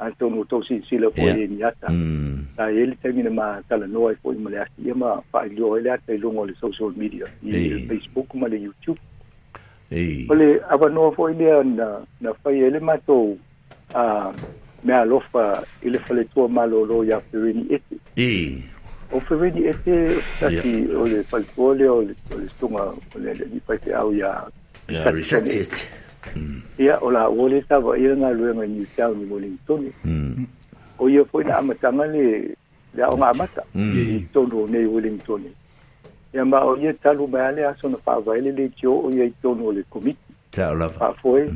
[0.00, 1.92] an tonu to si sila po e ni ata
[2.56, 5.92] ta ele temi ma tala no ai po ma le ati ma fa lo ele
[5.92, 9.00] ata lo ngol social media i facebook ma le youtube
[9.92, 13.36] e ole ava no fo ile na na fa ele ma to
[13.94, 14.32] a
[14.84, 18.56] me alofa ile fale to ma lo lo ya ferini ete e
[19.12, 22.16] o ferini ete tati ole fale to ole ole
[22.56, 24.48] stunga ole ni fa te au ya
[24.88, 25.68] ya rejected
[26.26, 26.62] ia mm.
[26.78, 26.96] mm.
[27.00, 29.92] o la'ua le tavaia galuega i newtown i wellington
[30.98, 32.56] o ia foi na amataga le
[32.94, 34.26] le aʻoga amata i mm.
[34.32, 35.42] tonu onei wellington
[36.34, 39.24] ia ma o ia talu mai a le aso na fa'avaele le tio o ia
[39.24, 40.20] i o le komiti
[40.54, 41.48] fa'afoe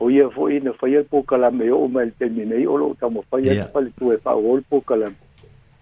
[0.00, 3.50] o ia fo'i na faia le pokalame o'o mai le taimi nei o lo'o taumafai
[3.50, 5.16] atu faletua e fa'auau le pokalame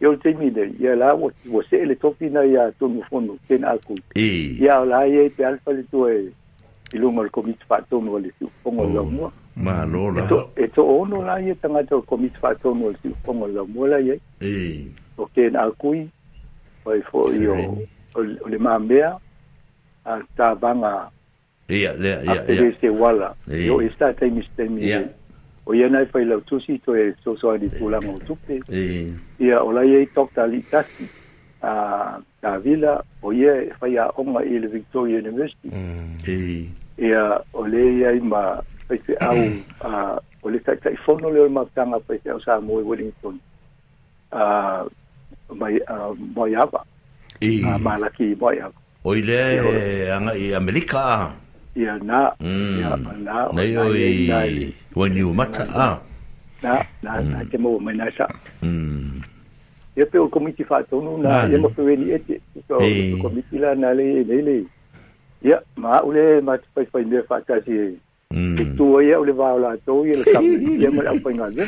[0.00, 3.02] i o te mine ia la o o se le topi na ia to mo
[3.10, 6.30] fono ken aku e ia la ia te alfa le to e
[6.92, 10.24] i lo mal komit fa to mo le tu pongo lo mo ma lo la
[10.56, 13.66] e to ono la ia tanga to komit fa to mo le tu pongo lo
[13.66, 14.88] mo la ia e
[15.18, 15.92] o ken aku
[16.84, 17.46] o i fo i
[18.16, 19.16] o le mambea
[20.04, 21.10] a ta banga
[21.68, 24.80] ia le ia ia se wala yo sta te mi ste mi
[25.70, 29.06] o ia nai fai lau tusi to e so so di tula mo tupe ee.
[29.38, 31.06] ia o lai e tok tali tasi
[31.62, 31.72] a
[32.42, 36.26] ta vila o ia e fai a onga i le Victoria University mm.
[36.26, 36.66] ee.
[37.06, 37.22] ia
[37.54, 38.58] o ia i ma
[38.88, 39.38] fai te au
[39.88, 39.92] a
[40.42, 42.84] o le tai tai fono le o ma tanga fai te au sa mo e
[42.90, 43.34] Wellington
[44.34, 44.42] a
[45.54, 45.94] mai a
[46.34, 46.82] moi hapa
[47.42, 47.62] ee.
[47.62, 49.38] a malaki moi hapa o ile
[50.18, 51.30] anga i Amerika
[51.76, 55.88] ia na ia na nei oi wa ni mata a
[56.62, 58.66] na na na te mo mai na sa ah.
[58.66, 59.22] mm
[59.94, 60.10] ia mm.
[60.10, 62.82] pe o komiti fa tonu na ia mo pe ni ete so
[63.22, 64.56] komiti la na le le le
[65.46, 67.94] ia ma ule ma te pai pai me fa ta si eh.
[68.34, 68.56] mm.
[68.58, 70.52] Ki tua ia ule vāo la tō ia le kamu
[70.82, 71.66] ia mara au painga gena.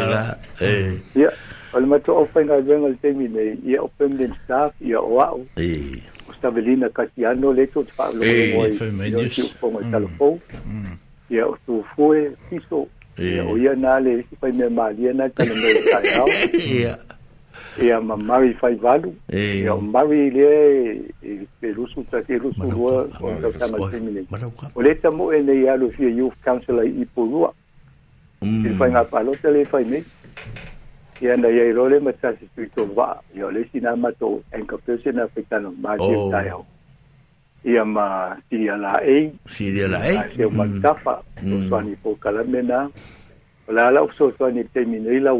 [0.00, 0.20] Ia,
[0.68, 0.90] eh.
[1.20, 1.30] Ia,
[1.74, 5.40] o le matou au faigaiga le taimi nei ia o permanent staff ia o a'u
[5.58, 9.94] o savelina kasiano le tou te fa'alogologoiiufoga i mm.
[9.96, 10.92] talafou mm.
[11.34, 12.84] ia o tufue piso
[13.18, 16.28] ia o ia na le isi fai mea malia na talamele kaeao
[17.82, 18.78] ia ma mari fai
[19.34, 22.38] ia o mari lea e lusu e e
[22.70, 24.26] lua o tautamataimi nei
[24.74, 27.52] o le tamo'e nei alu fia youth council ai ipo lua
[28.42, 28.78] mm.
[28.78, 30.04] faigapalota le fai nei
[31.20, 35.70] yana ya role mata si pito va yo le sina mato en kapese na pekano
[35.78, 36.66] ma je tayo
[37.62, 42.16] y ma si ala e si de la e se ma kafa so swani po
[42.18, 42.90] kalamena
[43.68, 45.30] la la so swani termine y la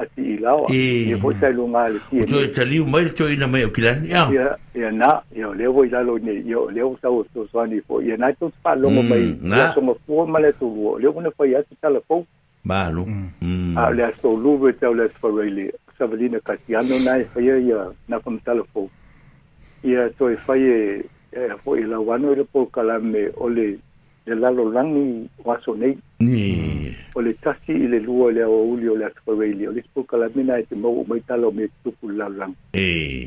[0.00, 1.68] ati ila wa e po sai lo
[2.12, 5.66] yo te li un tali mai to ina mai kilan ya ya na yo le
[5.68, 8.48] voy ila lo ne yo le vo sa so swani po mm, ya na to
[8.62, 10.64] pa lo mo ya somos mo po male tu
[10.98, 12.24] le vo ne fa ya ti tala po
[12.64, 13.26] malo mm.
[13.40, 13.76] Mm.
[13.78, 18.90] a le aso luve tau le aso reile savalina kasiano nai faia ia na famtalafou
[19.84, 20.76] ia toe fai e
[21.64, 23.78] foʻi e, e lauano i le polokalame o le
[24.26, 25.96] le lalolagi o aso nei
[27.14, 30.42] o le tasi i le lua i le auauli o le asofaraili o le polokalame
[30.44, 32.54] na e te maua mai o mea tutupu le lalolagi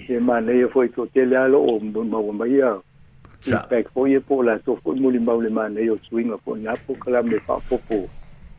[0.08, 2.78] e manaia foʻi toʻatele a loo maua mai a
[3.44, 7.40] ipak foʻi e po e latou foʻi mulimau le manei o suiga foʻi na polokalame
[7.50, 8.06] faapopo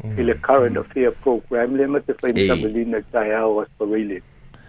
[0.02, 0.20] Mm-hmm.
[0.20, 4.22] ile current affair program le matefainika malina taeao aspareile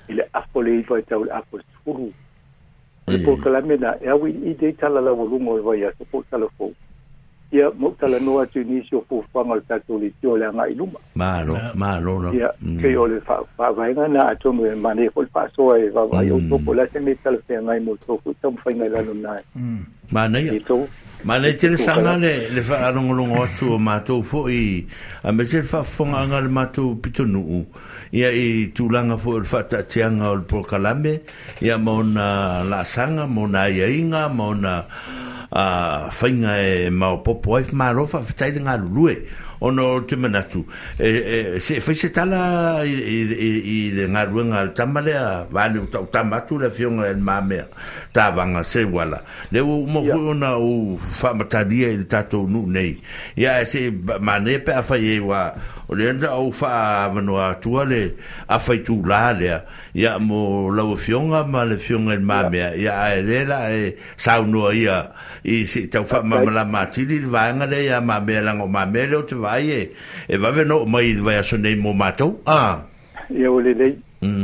[0.07, 2.13] ile afo le ivaitau le afo sulu
[3.07, 6.71] le pokalame na e aui i dei tala laualuga o le vaiaso po talafou
[7.55, 9.61] ia mo tala noa tu ni so fo fa ngal
[10.01, 10.35] le tio
[10.77, 12.79] luma malo malo mm.
[12.79, 13.37] e e e o le fa
[13.71, 14.11] mm.
[14.13, 15.43] na to mo ma ne ko fa
[15.79, 16.39] e va vai o
[16.91, 17.39] se me tala
[17.85, 19.01] mo to ku tam fa ngai la
[22.17, 24.83] le le fa atu o matou fo i
[25.23, 27.63] a me se fa fonga le matou pitonu
[28.11, 31.13] ia i tulanga fo le faataatiaga o le prokalame
[31.61, 34.75] ia mona laasaga sanga mona ia inga mona
[35.57, 36.27] Ah, a uh,
[36.59, 39.13] e mau popo e ma rofa fitai te ngā lulue
[39.61, 40.65] ono te manatu
[40.97, 45.13] e, e, se fai se tala i, i, i, i de ngā ruenga al tamale
[45.17, 47.67] a vane o tau tamatu la fionga en mamea
[48.13, 50.15] ta vanga se wala le o mo yeah.
[50.15, 52.99] fuona o whamatadia i de tato nu nei
[53.35, 53.89] ia e se
[54.19, 55.47] mane pe a fai e wa
[55.87, 58.15] o le anda au wha avano a tua le
[58.47, 59.61] a fai tū lā lea
[59.95, 64.73] ia mo lau e fionga ma le fionga en mamea ia e lela e saunua
[64.75, 64.99] ia
[65.47, 69.23] i se tau wha mamala mātili le vanga le ia mamea lango mamea le o
[69.23, 69.81] te vai e
[70.33, 72.73] e vai no mai vai so nei mo matou ah
[73.39, 73.93] ia ole lei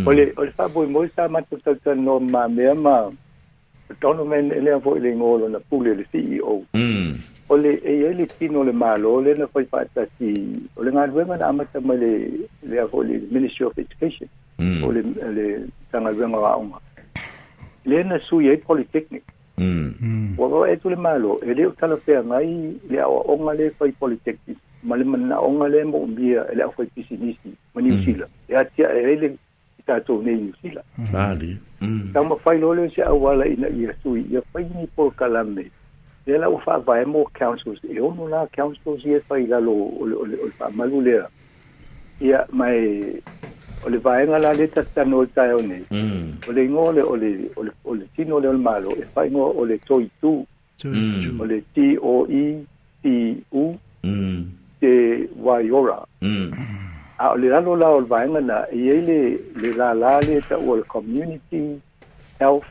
[0.09, 2.95] ole ole fa boi mo sa matu sa sa no ma me ma
[4.01, 7.09] tono men le fo le ngolo na pule le CEO mm
[7.53, 10.27] ole e ele tino le malo le na foi fata si
[10.79, 12.11] ole ngal we mana amata ma le
[12.69, 14.29] le fo le Ministry of Education
[14.87, 15.01] ole
[15.37, 15.45] le
[15.91, 16.77] tanga wenga wa unga
[17.89, 19.25] le na su ye polytechnic
[19.61, 20.33] Mm.
[20.39, 24.57] Wa wa e malo, e leo tala fea ngai, lea wa onga le fai polytechnic
[24.83, 28.49] malemana na oga le moʻomia e le ʻaufai pisinisi ma niusila mm.
[28.49, 29.27] e atia e ai le
[29.77, 31.15] i tatou nei niusila mm.
[31.15, 31.57] ali
[32.13, 32.89] taumafai lo le mm.
[32.95, 35.65] se auala ina ia e sui ia fai faini e polokalame
[36.25, 40.05] le la ua faavae mo councils e ono la councils ia e fai lalo o
[40.25, 41.27] le faamalu lea
[42.21, 43.21] ia mae
[43.85, 45.85] o le vaega la le tatano o le taeao nei
[46.49, 47.01] o le igoa le
[47.85, 50.41] o le tino le malo e faigoa o le toitū
[51.37, 52.65] o le t o i
[53.05, 53.77] t u
[54.81, 56.03] te waiora.
[56.21, 56.51] Mm.
[57.19, 59.93] A o le lalo la o vaenga na i ele le la
[60.25, 61.79] le ta o community,
[62.39, 62.65] health,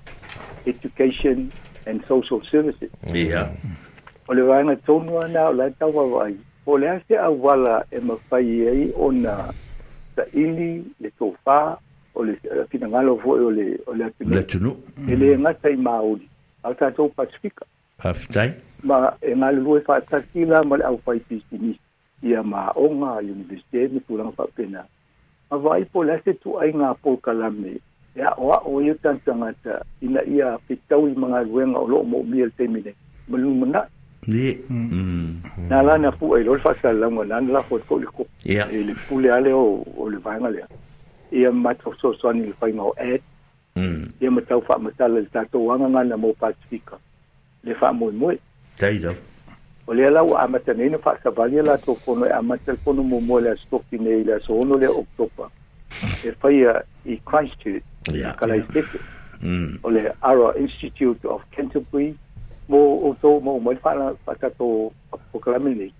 [0.66, 1.52] education
[1.86, 2.90] and social services.
[3.14, 3.52] Yeah.
[4.28, 6.34] O le vaenga tonu ana o lai tau wawai.
[6.66, 8.44] O le ase a wala e mafai
[8.82, 9.52] i o na
[10.16, 11.78] sa le tofā
[12.14, 12.34] o le
[12.74, 14.34] finangalo foe o le o le atunu.
[14.34, 14.70] Le atunu.
[15.06, 16.26] e ngata i maoli.
[16.64, 17.64] Au tātou pasifika.
[17.98, 18.50] Hafitai.
[18.82, 21.78] Ma e ngā lue whātakila ma le au whaipistinisi.
[22.22, 24.84] ia maʻoga universite me tulaga faapena
[25.50, 27.16] mavaai po le ase tuaiga pol
[28.16, 29.20] e aʻoaʻo ia tani
[30.02, 32.94] ina ia fetau i magaluega o loo moomia le taimi nei
[33.28, 33.88] ma lumanaʻi
[34.28, 34.58] ie
[35.70, 38.82] na la na fuʻa i lo le faasalauga na na lafo foʻi le ko e
[38.84, 40.66] le pule a le o o le vaega lea
[41.32, 43.20] ia matasoasoani le faiga o ad
[44.20, 46.98] ia matau faamatala le tatou aga gana mo pasifika
[47.64, 48.38] le faamoemoe eh.
[48.76, 49.14] taidau
[49.90, 52.92] o le la wa amata nei fa ka vali la to kono e amata ko
[52.92, 55.50] no mo la stok ti nei la so no le oktopa
[56.22, 56.78] e fa ia
[57.10, 57.82] i christchurch
[58.14, 58.86] ya ka lai tik
[59.42, 59.82] hmm.
[59.82, 62.14] o le aro institute of canterbury
[62.70, 64.94] mo o to mo mo fa la fa ka to
[65.34, 65.90] o ka mi nei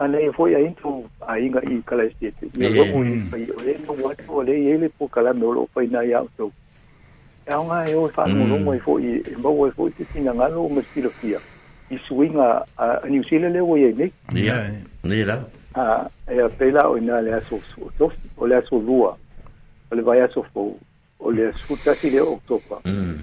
[0.00, 3.20] ane e foi ai tu ai nga i ka lai tik ni lo mo i
[3.28, 3.44] fa hmm.
[3.44, 5.84] i o le no wa to le ye le po ka la no lo fa
[5.84, 6.48] na ya to
[7.44, 7.52] e, e, hmm.
[7.52, 9.74] e, e o nga e o fa mo lo mo i fo i mo i
[9.76, 11.38] fo i ti nga lo mo stilo fia
[11.94, 12.64] isuiga
[13.08, 14.56] new zealand le ua iai ia
[15.04, 15.40] ni la
[16.34, 19.16] ia pela o ina le aso suʻotofi o le aso lua
[19.90, 20.78] o le vae aso fou
[21.20, 21.52] o le mm.
[21.66, 23.18] suʻutasi le oktopa mm.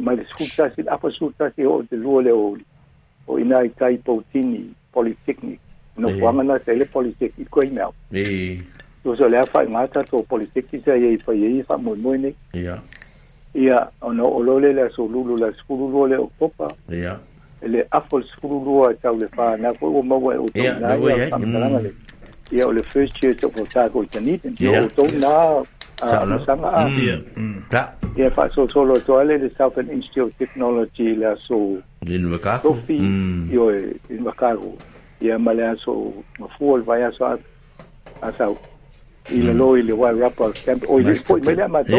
[0.00, 2.64] mai le suʻutasi le apa suʻutasi o te lua le oli
[3.26, 5.60] o ina i tai poutini polytechnic
[5.96, 7.88] no fuaga na tai le polytech i koe imea
[9.04, 12.78] so so le afaiga tatou polytech sa iai fai ai faamoemoe nei ia
[13.54, 17.18] ia ona o le aso lulu le aso lulu le oktopa ia
[17.66, 21.28] le apple school sefululua e tau le fānau foi ua maua e outou nā ia
[21.32, 21.92] tamatalaga le
[22.52, 25.32] ia o le first year te opotako i tanita ia outou nā
[26.28, 26.84] masaga a
[28.20, 31.60] ia faasosolo atoa le le southern institute of technology le aso
[32.62, 32.98] sofi
[33.52, 34.76] ioe i makago
[35.20, 35.96] ia ma aso
[36.38, 37.38] mafua le vae aso
[38.22, 38.58] asau
[39.32, 41.96] i le oifoimaleamatou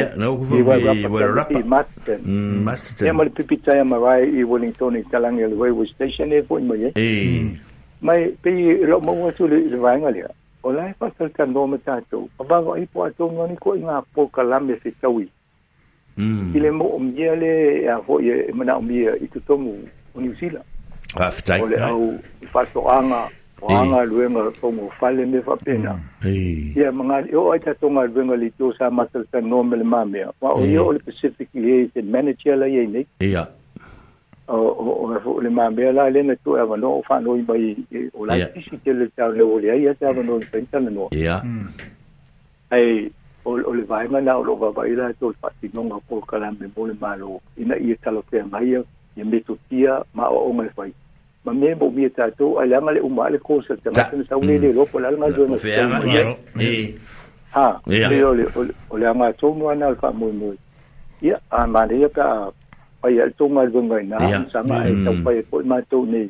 [3.06, 6.84] ia ma le pipitae marae i wellington i talage le railway station e foʻi mai
[6.96, 7.58] ai
[8.02, 10.30] mai pei e loʻomaua atu le vaega lea
[10.64, 15.26] o lae faasaletanoa ma tatou oh, avavaai po atou gani koʻi gapō kalame fetaui
[16.54, 19.74] i le moʻomia le a foʻi e manaʻomia i totogu
[20.14, 20.62] o niusila
[21.16, 22.18] afetai o le au ah,
[22.54, 23.28] faatoʻaga
[23.70, 24.10] wa nga eh.
[24.10, 26.78] luenga ko mo fale me fa pena mm, eh.
[26.78, 30.62] ya mga yo ai tonga luenga li to sa masal sa normal mame wa o
[30.62, 30.74] eh.
[30.78, 33.48] yo le pacific ye se manager la ye ne ya
[34.46, 37.74] o o o le mame la le na tu ava no fa no ba i
[38.14, 41.10] o la tisi te le tau le o le ya ta no pe tan no
[41.18, 41.42] ya
[42.70, 43.10] ai
[43.46, 45.72] o o le vai e, mana o lo va vai e, la to fa ti
[45.74, 48.78] no ma ko kala me mo malo ina i e, talo te ngai
[49.18, 50.94] ya me tu tia ma o o mai fai
[51.46, 54.58] mamie bo mi ta to ala ngale umba le ko se tama se sa ule
[54.58, 55.72] le lopo la ngale zona se
[57.52, 58.46] ha le ole
[58.90, 60.54] ole anga to mo ana alfa mo mo
[61.22, 62.50] ya a ma le ka
[63.02, 64.18] pa ya to ma zo ngai na
[64.54, 66.26] sa ma ai to pa ko ma to ni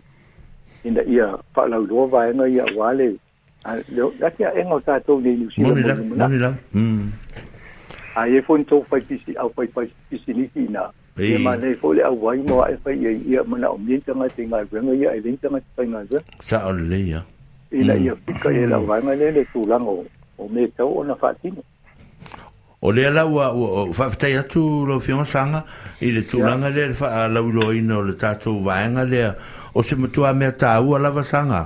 [0.83, 3.15] inda ia pa la lo va nga ya wa le
[3.65, 6.37] a lo ya ya engo ta to ni ni si mo ni la mo ni
[6.43, 7.03] la mm
[8.15, 11.73] a ye fon to pa pisi au pa pa pisi ni na thì mà đây
[11.81, 14.49] phố lẽ quay mà ai phải gì yêu mà nó ổn định trong cái tình
[14.49, 15.53] ngài với người yêu đến cho ừ.
[15.53, 17.21] cái tình ngài với sao ổn lý à
[17.71, 20.03] thì là yêu cái là quay mà đây để tù lăng ổ
[20.37, 21.53] ổ mê cháu nó phát triển
[22.81, 25.61] o le la wa fa ftai atu lo fion sanga
[25.99, 29.31] i le tu langa le fa la ulo ino le tatu vaenga le
[29.73, 31.65] o se mutua me tau ala va sanga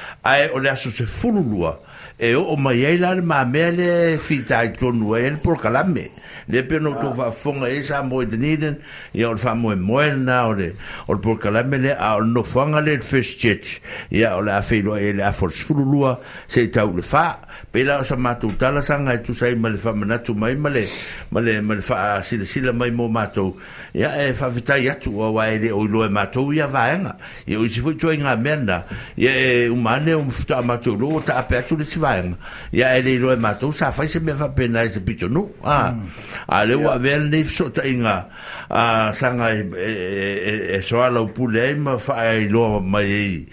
[0.23, 1.79] ai o le aso se fululua
[2.19, 6.09] e o mai ai la ma mele fitai tonu e por calame
[6.51, 8.77] le pe to va fonga e sa mo de niden
[9.13, 10.71] e o fa mo mo na o de
[11.07, 13.81] o por kala me le a no fonga le festet
[14.11, 17.39] ya o la fe lo e la for sfulua se tau le fa
[17.71, 20.55] pe la sa ma tu tala sanga tu sai ma le fa ma tu mai
[20.55, 20.85] ma le
[21.31, 23.53] ma le ma le fa sila sila mai mo ma tu
[23.93, 26.89] ya e fa vita ya tu o wa ele o lo ma tu ya va
[26.97, 27.15] nga
[27.47, 28.85] e o si fu tu nga menda
[29.17, 31.97] ya e o ma le o fta ma tu lo ta pe tu le si
[31.99, 32.35] va nga
[32.73, 34.81] ya ele lo ma sa fa se me fa pena
[35.63, 35.95] ah
[36.47, 38.27] a le wa ver ni so ta inga
[38.69, 39.91] a sanga e, e,
[40.71, 43.47] e, e so ala pu le ma fa i lo mai e,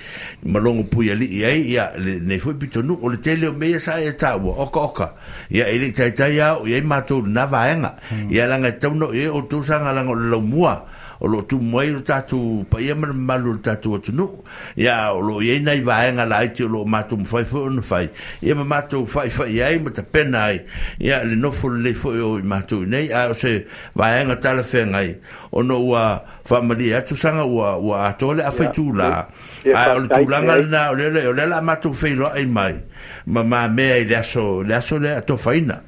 [0.48, 3.52] ma longo pu ya li ya ya ne fu pito nu o le tele o
[3.52, 5.14] me sa e ta wa oka
[5.50, 7.96] ya ele ta ta ya o ye ma tu na va enga
[8.30, 8.50] ya hmm.
[8.50, 10.84] la nga tu no e o tu sanga la lo mua
[11.20, 14.30] o lo tu mai ro tatu pa ia e mar malu tatu o tunu
[14.78, 18.08] ya o lo ye nai va nga la ti lo matu fai fo un fai
[18.42, 20.62] ia ma matu fai fai ai ma ta pena ai
[21.02, 23.66] ya le no fo le fo o matu nei a se
[23.98, 25.18] va nga ta le fe ngai
[25.50, 29.26] o no wa familia e tu sanga wa wa atole a fai tu la
[29.74, 32.78] a o tu la nga na o le le la matu fai lo ai mai
[33.26, 35.82] ma ma me ai da so da so le to faina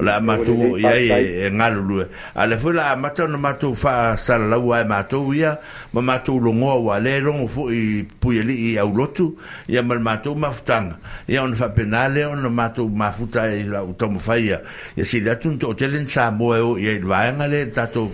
[0.00, 2.04] la matou ia e ngalulu
[2.34, 5.58] ale foi la mata no matou fa sala la wa matou ia
[5.92, 9.36] ma matou longo wa le longo fo i pueli i au lotu
[9.68, 10.98] ma mal matou mafutanga
[11.28, 14.60] ia on fa penale on matou mafuta i la utomo faia
[14.96, 18.12] ia si la tun to telen sa mo e ia i vaenga le tatou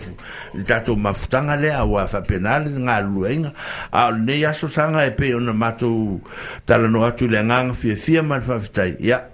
[0.66, 3.52] tatou mafutanga le awa fa penale ngalulu enga
[3.92, 6.20] a ne ia so sanga e pe on matou
[6.66, 9.26] tala no atu le nganga fia fia mal fa fitai ia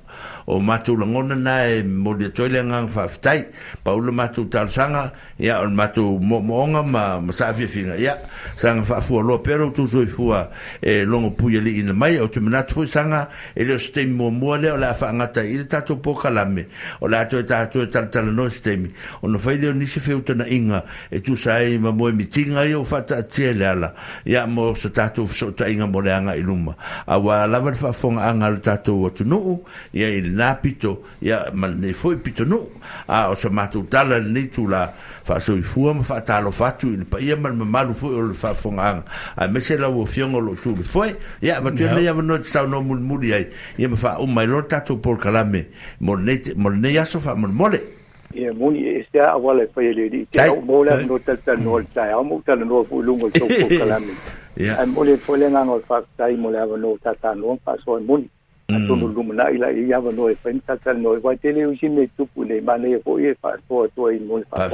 [0.47, 3.47] o matu langona na e mo de toile nga fa ftai
[3.85, 8.17] pa o matu tal sanga ya o matu mo monga ma sa fi finga ya
[8.57, 10.31] sanga fa fu lo pero tu so fu
[10.83, 14.31] e longo puye li in mai o tu mena tu sanga e lo stem mo
[14.31, 16.67] mo le o la fa ngata il tatu po kalame
[17.01, 18.87] o la to tatu e tal tal no stem
[19.23, 22.65] o no fai de ni se feu tana inga e tu sai ma mo mitinga
[22.71, 23.93] yo fa ta tiela la
[24.25, 26.77] ya mo se tatu so ta inga mo le anga iluma
[27.07, 31.93] awa la fa fonga anga tatu o tu no ya nā pito ia ma foi
[32.17, 32.59] foʻi pitonu
[33.09, 34.93] a o sa matou tala lenei tula
[35.25, 39.03] faasoifua ma faatalofa atu i le paia ma le mamalu foʻi o le faafogaaga
[39.37, 43.33] ae mai se lau afioga o loo tulefoe ia avatuia lenei avanoa te saunoa mulimuli
[43.35, 43.47] ai
[43.79, 45.67] ia ma faauma i lo le tatou polokalame
[46.01, 46.17] mo
[46.61, 47.81] lenei aso faamolemole
[48.35, 51.87] ia muni e sea awala e paia lelii te au mo le avanoa talitanoa le
[51.95, 54.13] tae au mo talanoa fuʻiluga o le tou polokalame
[54.61, 58.05] ae mo le foʻi le gaga o le faafetai mo le avanoa tatanoa faasoa e
[58.05, 58.29] muni
[58.75, 59.15] atulu mm.
[59.15, 60.63] lumu na ila i ava no e fa mi mm.
[60.67, 60.95] tata
[62.17, 63.01] tupu ne mane mm.
[63.07, 63.55] e e fa
[64.11, 64.67] i mone fa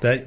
[0.00, 0.20] Tai.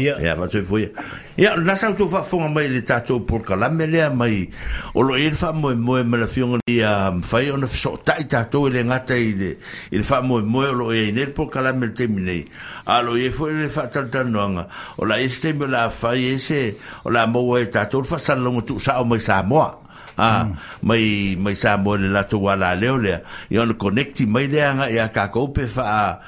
[0.00, 0.88] Ia, ia, watu i fuia.
[1.36, 4.48] Ia, nasa utu whafonga mai le por porka lame lea mai.
[4.94, 7.96] O lo e wha moe este, moe me la fion li a whai ona fiso
[8.04, 9.56] tai tātou le ngata i le
[9.90, 12.44] i le o lo e iner por lame me temi nei.
[12.86, 14.68] A lo e fwere le wha tartanoanga.
[14.98, 18.18] O la e stemi la whai e se o la moa e tātou le wha
[18.18, 19.80] salonga tu sao mai sa moa.
[20.16, 20.46] a ah,
[20.80, 21.42] mai mm.
[21.42, 23.16] mai sa mo le la tu wala leo le
[23.50, 26.22] i on connecti mai le anga ya ka ko pe fa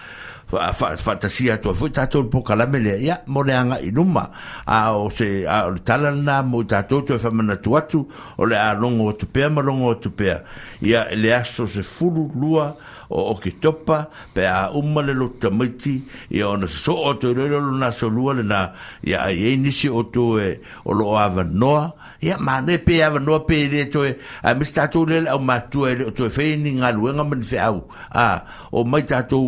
[0.49, 4.31] fantasia to foi tato po la melia ya moleanga inuma
[4.65, 8.07] a o se a talana mo tato to fa mena to atu
[8.39, 10.39] o le a longo to pe ma longo to pe
[10.81, 12.77] ya le aso se fulu lua
[13.11, 17.15] o o ki topa pe a umma le lo tamiti ya on se so o
[17.15, 18.73] to le na so lua le na
[19.03, 20.39] ya ye inisi o to
[20.87, 21.93] o lo ava noa
[22.27, 24.11] ia mane pe avanoa pe le toe
[24.43, 27.37] a me se tatou lea le aumatua e le o toe fei ni galuega ma
[27.39, 27.77] ni feau
[28.11, 28.27] a
[28.73, 29.43] o mai tatou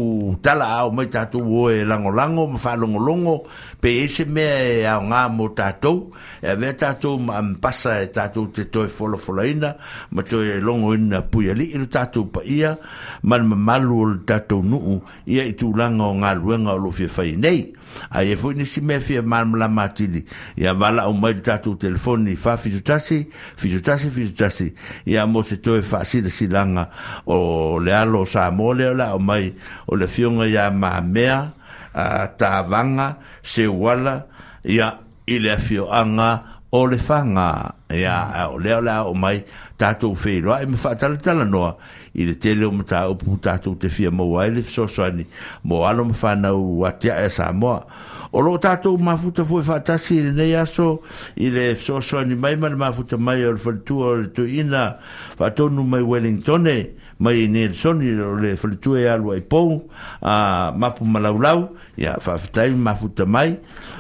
[0.45, 3.37] tala'a o mai tatou oe lagolago ma faalogologo
[3.83, 6.11] pe ai se mea e aogā mo tatou
[6.43, 9.71] e avea tatou ma amapasa e tatou te toe folafolaina
[10.15, 12.77] ma toe logoina pui ali'i lo tatou paia
[13.27, 17.35] ma le mamalu o le tatou nu'u ia i tulaga o galuega o lo fiafai
[17.37, 17.75] nei
[18.11, 20.25] a e foi nisi mea fia malamala atili
[20.57, 24.75] ia valaau mai le tatou telefoni fafitutasi fitutasi fitutasi
[25.07, 26.89] ia mo se toe faasilasilaga
[27.27, 29.55] o le alo sa mo lea o laao mai
[29.89, 31.53] o le afioga iā mamea
[32.39, 34.27] tavaga seuala
[34.65, 39.45] ia i le afioaga o le faga ia o lea o le aoo mai
[39.79, 41.73] tatou feiloaʻi e ma faatalatalanoa
[42.19, 45.25] i le tele o mata upu tātou te fia mo ai le fesoasoani
[45.71, 47.85] mo alo ma fanau atia e Samoa
[48.33, 51.03] o loo tatou mafuta foi faatasi i lenei aso
[51.37, 54.87] i le fesoasoani mai ma le mafuta mai o le whalitua o le tuina
[55.39, 56.75] whatonu mai Wellingtone
[57.21, 59.79] mai Nelson i le whalitua e alua i pou
[60.21, 63.59] a mapu malaulau ia whawhitai mafuta mai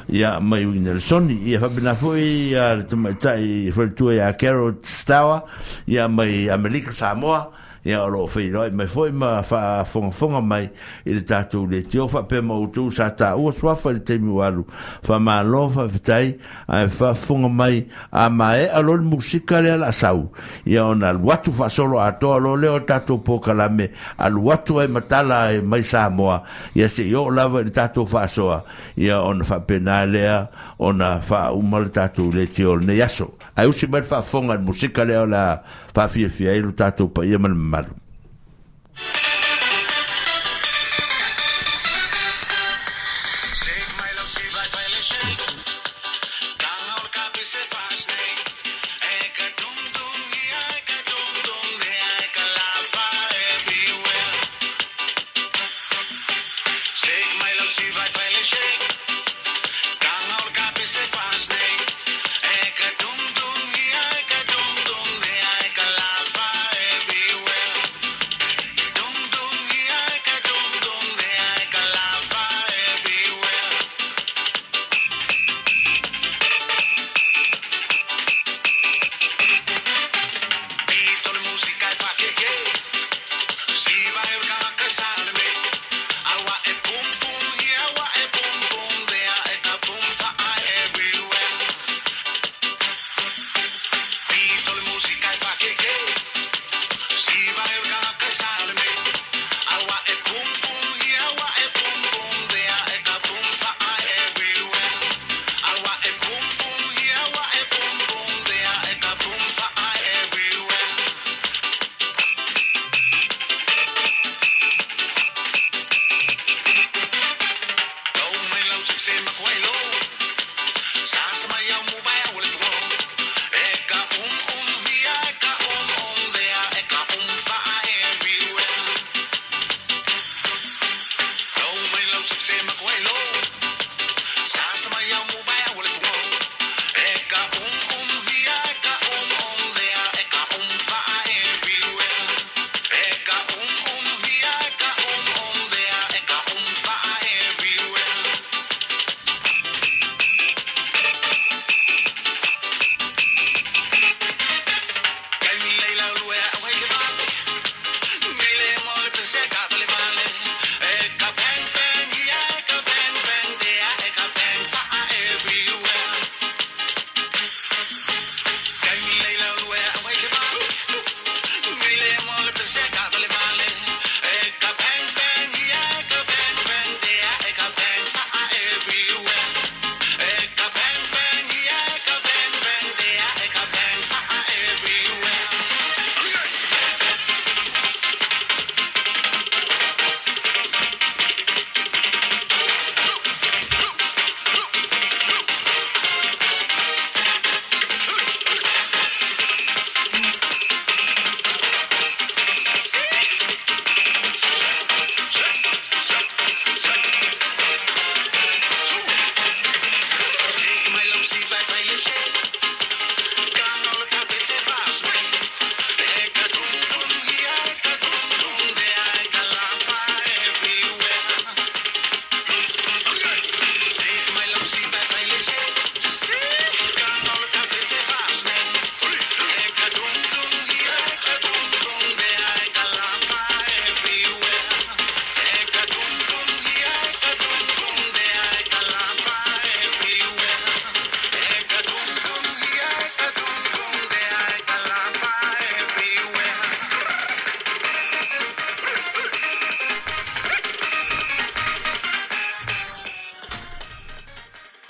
[0.09, 5.43] ia mai Nelson ia whabina fwoi ia le tamaitai whalitua ia e a Stawa
[5.87, 7.53] ia mai Amelika Samoa
[7.89, 10.67] e a lo fei roi mai foi ma fa fonga fon mai
[11.07, 11.97] i le tātou le te
[12.29, 12.57] pe ma
[12.93, 14.67] sa le temi walu
[15.03, 16.35] fa ma lo fa fitai
[16.69, 18.29] a fa fonga mai a
[18.59, 20.29] e alo le musika le ala sau
[20.67, 23.23] Ya on al luatu fa solo atoa lo leo tātou
[23.73, 26.43] me e matala e mai sa moa
[26.75, 28.65] se yo lava le tātou fa soa
[28.97, 30.51] ya a fa pena lea
[31.23, 35.63] fa umal tatou le tio ne yaso ai usi fa fonga al musika ala
[35.99, 37.87] faafia fia ai lo tatou paia ma mal mal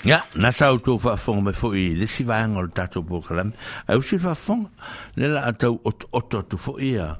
[0.09, 3.53] Ya, na sa auto fa fong me foi, de si va ngol tato po kalam.
[3.85, 4.65] A usi fa fong,
[5.13, 7.13] ne la ato ot ot ot foi ya.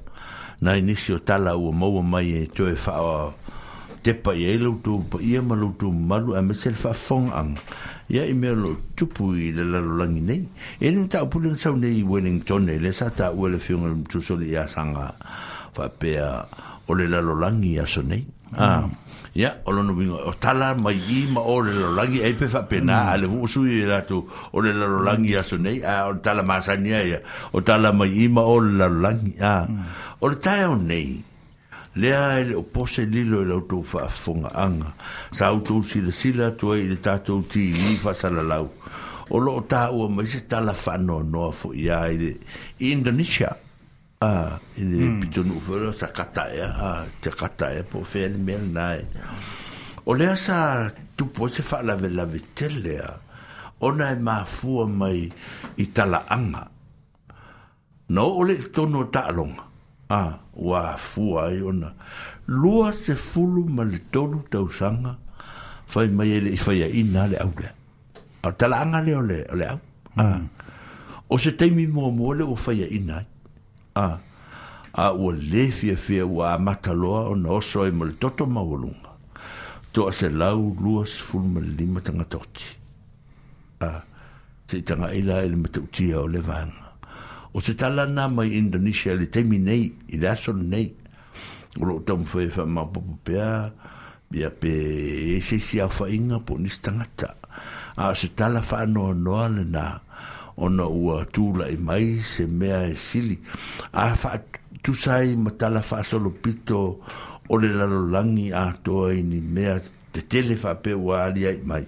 [0.58, 3.30] Na inicio tala u mo mai e to e fa
[4.02, 6.90] te pa ye lu tu pa ye ma lu tu ma lu a mesel fa
[6.90, 7.54] fong ang.
[8.10, 10.42] Ya i me lo tupu i le la lo langi nei.
[10.82, 14.02] E ni ta pu den sa nei Wellington e le sa ta u le fiong
[14.10, 15.14] tu so le ya sanga
[15.70, 16.42] fa pe a
[16.90, 18.26] o le la lo langi ya so nei.
[18.58, 18.82] Ah.
[18.82, 19.09] Mm.
[19.34, 23.04] ia o lono winga o tala mai i ma o le lololangi e pe whapena
[23.04, 23.12] mm.
[23.14, 24.18] a le huusui e ratu
[24.50, 27.20] o le lololangi aso nei a o tala masania ia
[27.54, 30.20] o tala mai i ma o le lololangi a mm.
[30.20, 31.22] o le tae o nei
[31.94, 34.94] lea e le o pose lilo e lautou faafogaaga
[35.30, 38.66] sa autou silasila atu ai i le tatou tiini faasalalau
[39.30, 42.32] o loo tāua mai se tala faanoanoa foʻi iā i le
[42.82, 43.54] i indonesia
[44.20, 45.16] ah ini mm.
[45.24, 48.60] pito nu fer sa kata ya e, ah, te kata ya e, po fer mel
[48.68, 49.00] nai
[50.04, 53.00] ole sa tu po se fa la vela vitelle
[53.80, 55.24] ona e ma fu mai
[55.80, 56.64] itala anga
[58.12, 59.56] no ole to no ta long
[60.12, 60.36] ah
[60.68, 61.88] wa fu ai ona
[62.60, 65.12] lua se fulu mal tonu tau sanga
[65.92, 67.70] fai mai ele fai ina le au le
[68.60, 69.80] tala anga le ole ole au
[70.20, 70.44] ah mm.
[71.24, 73.29] o se te mi mo mo le o fai ina ai
[73.94, 74.18] a
[74.90, 79.14] a ua lē fiafia ua amataloa ona oso ai ma le toto maualuga
[79.92, 82.68] toa se lau lua sefulu ma le lima tagata oti
[83.86, 84.02] a
[84.70, 86.92] seʻi tagaʻi la e le matautia o le vaega
[87.54, 90.94] o se tala na mai indonesia le taimi nei i le aso lenei
[91.78, 93.50] o loo taumafai faamaopopo e pea
[94.30, 94.72] ia pe
[95.34, 97.34] e seisiau faaiga po nisi tagata
[97.98, 99.86] a o se tala faanoanoa lenā
[100.60, 103.38] ona ua tūla mai se mea e sili
[103.96, 104.34] a fa
[104.84, 106.02] tu sai matala fa
[107.50, 109.78] o le lalolagi atoa i ni mea
[110.12, 111.84] tetele faapea ua aliai mai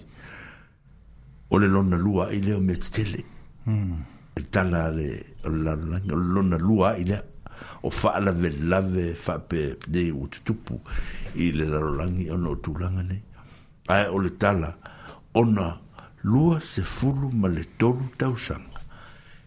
[1.50, 3.24] o le lona lua ai lea o mea tetele
[3.66, 3.92] hmm.
[4.36, 5.08] e tala le
[5.44, 7.22] lalolangi o le lona lua a'i lea
[7.82, 10.80] o faalavelave lave faape dei ua tutupu
[11.36, 13.22] i le lalolagi ona o tulaga nei
[13.88, 14.74] ae o le tala
[15.34, 15.76] ona
[16.22, 18.80] lua se fulu ma le tolu tausanga.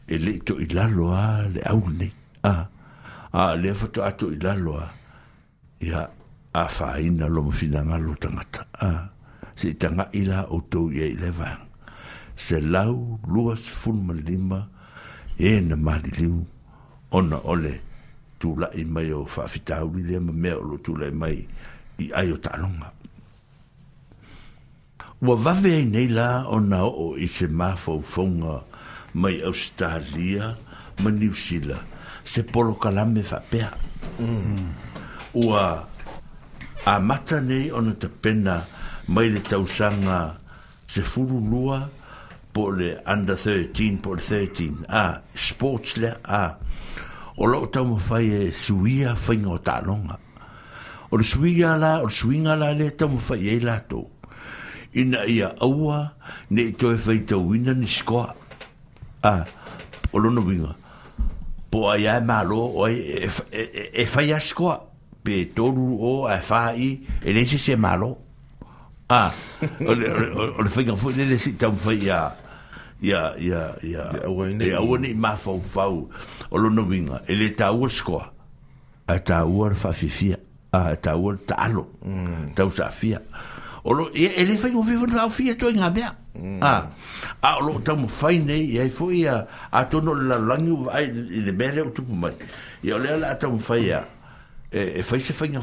[0.08, 2.08] E le to i lalo a le au ne.
[2.44, 2.56] A,
[3.32, 4.88] a le fato ato i lalo a.
[5.88, 6.02] Ia
[6.54, 8.62] a faina lo mafina ngalo tangata.
[8.88, 9.10] A,
[9.58, 11.32] se i tanga i la o tou i e
[12.36, 14.60] Se lau lua se fulu ma lima
[15.40, 16.46] e na mali liu.
[17.18, 17.74] Ona ole
[18.40, 21.48] tu la i mai o fafitauri le ma mea o lo tu la i mai
[22.04, 22.92] i ai o talonga.
[25.22, 28.60] Ua wawe ai nei la o na o i se mafou fonga
[29.16, 30.56] mai Australia,
[31.00, 31.84] ma New Zealand.
[32.24, 33.72] Se polo kalame fa pea.
[34.20, 34.66] Mm-hmm.
[35.32, 35.88] Ua
[36.86, 38.64] a mata nei o na te pena
[39.08, 40.36] mai le tausanga
[40.88, 41.80] se furu lua
[42.52, 44.84] po le under 13, po le 13.
[44.92, 46.56] A, sports le, a.
[47.40, 50.20] O lo tau ma fai e suia fai ngotanonga.
[51.12, 54.04] O le suia la, o le suinga la le tau ma fai e lato.
[54.10, 54.15] Mm
[54.96, 56.16] ina ia aua
[56.52, 58.32] ne i toe faitauina ni sikoa
[59.28, 59.44] a
[60.14, 60.72] o lono winga
[61.72, 63.52] po ai ai malo o ai e fai
[64.26, 64.80] e, e, e, a sikoa
[65.26, 66.94] pe toru o ai fai
[67.26, 68.16] e leise se malo
[69.12, 69.32] a
[69.84, 72.32] o le fai ngafu nene si tau fai ia
[73.04, 74.04] ia ia ia
[74.68, 76.08] e aua ni ma fau fau
[76.50, 78.32] o lono winga e le tau a sikoa
[79.12, 80.40] a tau a fafifia
[80.72, 82.56] a tau a talo mm.
[82.56, 83.55] tau sa fia a
[83.86, 86.10] o lo e e le fai o vivo na ofia to inga bea
[86.60, 86.90] a
[87.42, 91.54] a lo ta mo fai nei foi a a to no la langi ai de
[91.54, 92.34] bere o tupu mai
[92.82, 93.62] e o lá tão ta mo
[94.74, 95.62] e fai se fai nga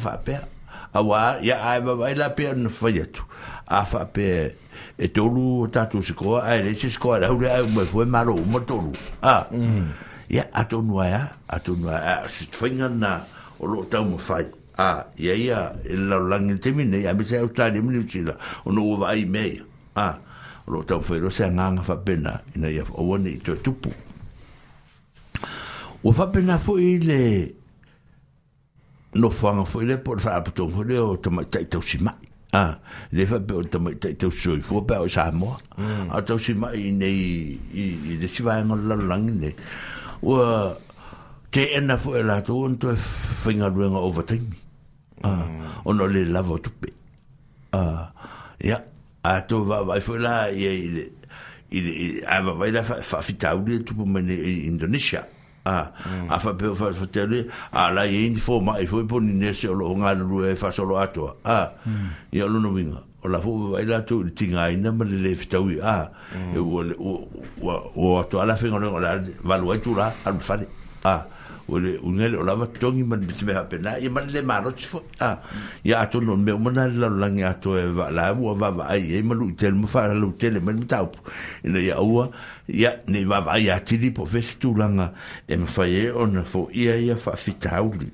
[0.94, 3.24] Agora ia a wa ya vai la pe no fai tu
[3.66, 8.04] a fa e tolu tatu se ko ai le se ko ra ura mo foi
[8.04, 8.92] maro mo tolu
[9.22, 9.48] ah.
[9.50, 9.88] mm.
[9.88, 9.88] a
[10.28, 10.78] ya a to
[11.48, 11.72] a to
[12.28, 13.24] se foi nga na
[13.58, 14.18] o lo ta mo
[14.82, 14.88] a
[15.18, 18.34] ia ia e laulangi te mine a me se au tari mine usila
[18.66, 19.62] o no uwa ai mea
[19.94, 20.06] a
[20.70, 23.90] lo tau whairo se anganga whapena ina ia awane i tue tupu
[26.06, 27.20] o whapena fo i le
[29.20, 32.18] no whanga fo i le por whaapatong fo le o tamaitai tau si mai
[32.52, 32.72] a ah,
[33.14, 36.08] le whape o tamaitai tau soi fo pe o Samoa mm.
[36.12, 37.20] a tau si mai i nei
[37.82, 39.50] i le siwaenga laulangi ne
[40.30, 40.48] ua
[41.52, 42.94] te ena fo e lato on tue
[43.44, 44.58] whingaruenga overtime
[45.84, 46.92] ona le lava tupe
[48.64, 48.76] ia
[49.24, 50.98] atou vaavai foi la ia
[52.28, 54.32] avavai la faafitau le tupu mane
[54.70, 55.26] indonesia
[55.64, 55.90] a
[56.38, 61.72] faapea faafatea le ala ia inifomaʻi foi poninese o loo galulua e faasolo atoa
[62.32, 65.34] ia o lona uiga o la fuu vai la tu tinga ina ma le le
[65.34, 66.10] fitawi a
[66.54, 66.82] e o
[67.62, 70.66] o o to ala fenga no la valu al fale
[71.04, 71.22] a
[71.72, 75.38] ole unga le olava tongi man bisi me hapena e man le maro tfo a
[75.84, 79.16] ya ato no me mana la langi ato e va la u va va ai
[79.16, 81.10] e malu tel mo fa la tel e man tau
[81.64, 82.30] ina e ya ua
[82.68, 85.12] ya ne va va ya tili po vestu langa
[85.48, 88.10] e me fa e ona fo ia ia fa fitauli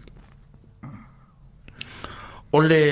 [2.52, 2.82] ole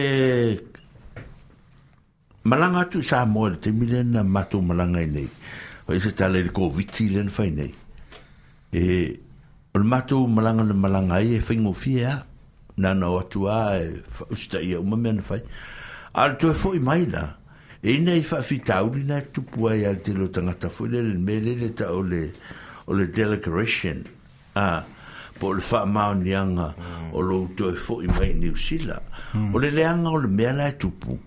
[2.45, 5.29] malanga tu sa mo te milena matu malanga nei
[5.87, 7.73] o se tala le covid silen fa nei
[8.75, 8.83] e
[9.77, 9.85] O le
[10.27, 12.23] malanga le malanga i e whingo fie a.
[12.81, 14.01] Nā nā e
[14.37, 15.43] usta i uma mea na whai.
[16.15, 17.35] A le tue fo i mai la.
[17.83, 21.19] E ina i wha fi tauri nā tupu ai te lo tangata fo le le
[21.19, 24.03] mele le ta o le delegation.
[24.55, 24.81] A
[25.39, 26.73] po le wha mao ni anga
[27.13, 28.97] o lo tue fo i mai ni usila.
[29.33, 29.55] Hmm.
[29.55, 31.21] O le leanga o le mea na tupu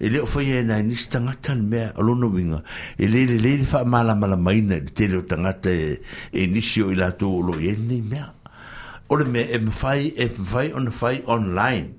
[0.00, 2.62] ele foi na e nai nisi tangata ni mea alono winga
[2.98, 6.00] e le le le mala mala maina e te leo tangata e,
[6.32, 8.32] e nisi ilato lo e nei mea
[9.10, 11.94] o me mea e mfai e mfai on fai online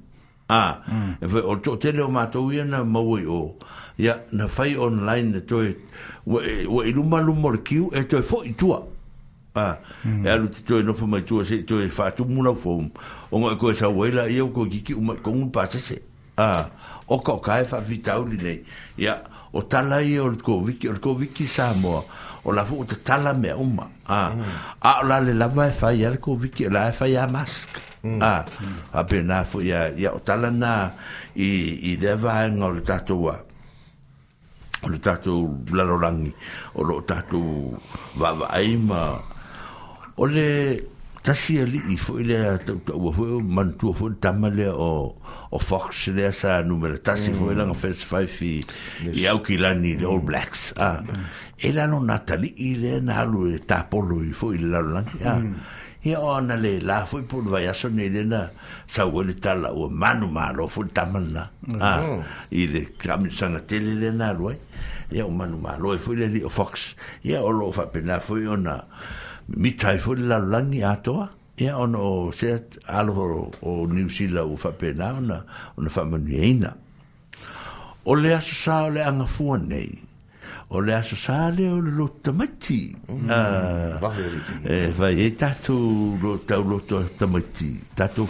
[0.49, 1.15] ah, mm.
[1.21, 3.55] e o to mato leo mātou ia na o
[3.99, 5.75] ia na fai online e toi
[6.25, 7.61] wa i luma luma le
[7.93, 8.81] e toi tua
[9.53, 9.77] a
[10.25, 12.89] e alu te no foi mai tua se toi fātumula um
[13.29, 16.01] o ngai koe sa waila ia ko kiki umat kongu pātase
[16.35, 16.71] a ah.
[17.07, 18.59] o ka kai fa e vitau ni nei
[18.97, 19.17] ya
[19.53, 22.03] o tala i o ko wiki o ko wiki sa mo
[22.45, 24.19] o la fu te tala me uma a
[24.81, 27.69] a e la le lava fa ya ko wiki la fa ya mask
[28.21, 28.33] a
[28.93, 30.91] a be na fu ya ya o tala na
[31.35, 31.47] i
[31.91, 33.35] i de va ngol tatua
[34.83, 36.33] o le tatou lalolangi
[36.77, 37.69] o lo tatou
[38.17, 39.13] vaavaai ma
[40.17, 40.47] o le
[41.21, 45.20] tasi alii e foʻi lea taʻutaʻua foʻi o manatua foʻi le tama lea o
[45.51, 47.35] o Fox le sa numero tasi mm.
[47.35, 48.31] foi langa first five
[49.19, 50.89] i au ki lani le All Blacks a
[51.57, 55.35] e la non natali i le na halu e tapolo i foi la langa a
[55.39, 55.55] mm.
[56.07, 58.49] ia o le la foi pulu vai aso nei lena
[58.87, 61.49] saua le tala ua manu malofo le tamana
[61.79, 62.23] a oh.
[62.55, 64.59] i le kamisaga tele lena alu ai
[65.11, 68.79] ia o manu malo e foi le fox ia o loo faapena foi ona
[69.47, 71.29] mitai foi le lalolagi atoa
[71.63, 75.37] ia ono o set aloha o new zealand ua faapena ona
[75.77, 76.71] ona faamanuiaina
[78.09, 79.91] o le aso sa o le agafua nei
[80.73, 82.79] o le aso sa lea o le lotu tamaiti
[83.11, 83.99] mm, ah,
[84.63, 88.25] eh, e fai e tatou lo lota loto tamaiti tatou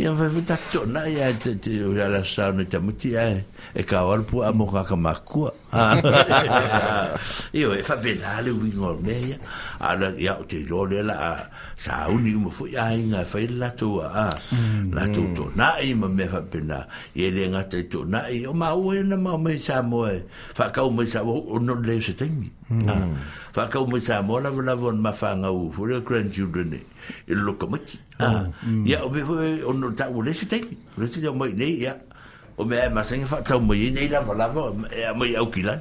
[0.00, 3.36] ia vai vai tato na ia te te ia la sao ni tamuti ai
[3.76, 5.52] e ka wal pu amo ka ka makua
[7.52, 9.36] io e fa bela le wingor me ia
[9.88, 11.18] ala ia te lo le la
[11.76, 14.08] sa uni mo fu ia inga fa la to a
[14.56, 15.34] mm, la to mm.
[15.36, 16.78] to na i ma me fa pena
[17.12, 19.76] e le nga te to na i o ma o e, na ma me sa
[19.90, 20.16] mo e
[20.56, 23.52] fa ka o me sa o no le se tengi mm.
[23.54, 26.00] fa ka o me sa mo la la von ma fa nga u fu le
[26.00, 26.82] grandchildren e
[27.28, 27.98] e loka maki.
[28.86, 31.76] Ia, o me foi, o no tau o lesi tengi, o lesi tau mai nei,
[31.82, 31.94] ia,
[32.56, 35.78] o me ae masangi wha tau mai nei lava lava, e a mai au kilan.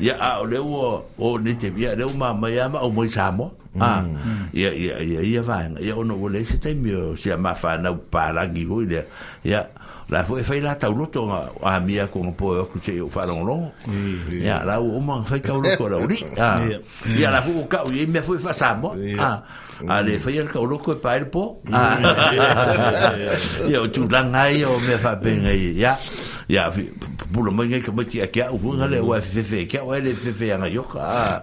[0.00, 0.88] Ia, a o leo o,
[1.18, 4.02] o ne te via, leo ma mai ama o mai samo, a,
[4.52, 7.96] ia, ia, ia, ia vanga, ia o no o lesi tengi, o si a mawhanau
[8.10, 9.06] pārangi hoi, ia,
[9.44, 9.62] ia,
[10.12, 11.22] la foi fai la tau loto
[11.64, 13.72] a mia con po ku che o faro lo
[14.30, 16.18] ya la o ma fai tau loto la uri
[17.16, 19.40] ya la fu ka o me foi fa sambo ah
[19.88, 21.96] a le fai ka oro ko pa el po ya
[23.92, 25.98] tu langai o me fa pen ai ya
[26.48, 26.70] ya
[27.32, 30.46] pulo mo ngai ko ti akia u nga le wa kia wa le fe fe
[30.72, 31.42] yo ka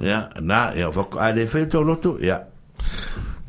[0.00, 1.82] ya na ya fa a le fai to
[2.22, 2.46] ya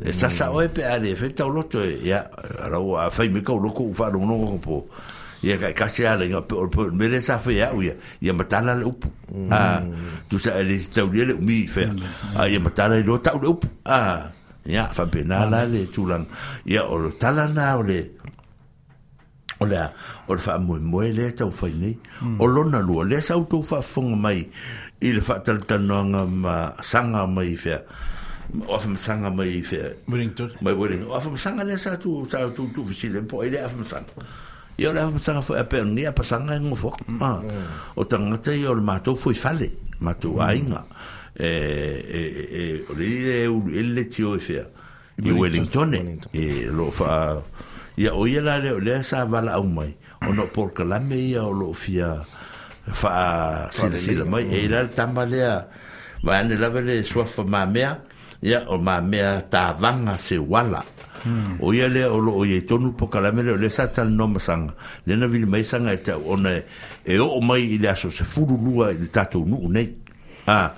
[0.01, 0.53] e sa sa mm.
[0.55, 2.27] o pe a le fai to loto ya
[2.69, 4.75] ra wa fai me ka oro ko fa no no ko po
[5.39, 8.85] ia kai kasi ala inga pe orpo mere sa fe ya uia ia matala le
[8.91, 9.07] upu
[9.51, 9.79] a ah.
[9.87, 10.27] mm.
[10.29, 11.87] tu sa ele tau le umi fe
[12.35, 14.27] a ia ah, matala le tau le upu ah.
[14.27, 14.27] a
[14.67, 16.27] ia fa pena la le tulan
[16.67, 17.99] ia o tala na o le
[19.63, 19.79] o le
[20.27, 22.35] o le fa mo mo le tau fa ni mm.
[22.43, 24.43] o lona lua le sa tu fa fonga mai
[24.99, 27.79] i le fa tal tal nga ma sanga mai fe
[28.67, 32.27] of am sanga mai fe mai wering mai wering of am sanga le sa tu
[32.27, 34.11] sa tu tu fisile po ile of am sanga
[34.79, 37.21] ia le afatanga foi ape ni a pasanga en mm.
[37.21, 37.97] ah mm.
[37.97, 39.67] o tangata i o le matou foi fale
[40.01, 40.41] matou mm.
[40.47, 40.83] ainga
[41.35, 44.55] e le eh, eh, tio eh,
[45.17, 45.93] eh, Wellington
[46.31, 47.41] e lo fa
[47.97, 49.95] ia hoy la le sa vala au mai
[50.87, 52.23] la me ia o lo fia
[52.91, 54.87] fa sila sila mai e ila
[56.79, 57.99] le suafa mamea
[58.41, 58.77] ia o
[60.17, 60.83] se wala
[61.25, 61.57] Hmm.
[61.59, 64.73] o ia lea o loo iai tonu pokalamele o le sa talanomasaga
[65.05, 66.61] lena vilimai saga e tau ona
[67.05, 69.97] e oo mai i le aso se fululua i le tatou nuu nei
[70.47, 70.71] a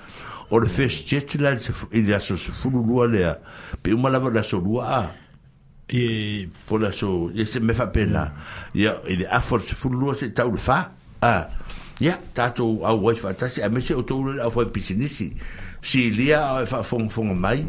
[0.50, 1.52] o le first jet la
[1.92, 3.38] i le aso se fululua lea
[3.84, 5.12] pe uma lava le aso lua a
[6.66, 8.32] po le aso e se me faapena
[8.74, 10.88] ia i le afo le se fululua se tau le fā
[11.22, 11.50] a
[12.02, 15.34] ia tatou auai faatasi a mese o tou le le au fai e pisinisi
[15.82, 17.66] si lia fa fong fong mai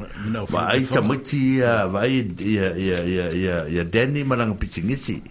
[0.53, 4.57] va ai tamiti va ai ya ya ya ya ya deni malang
[4.97, 5.23] si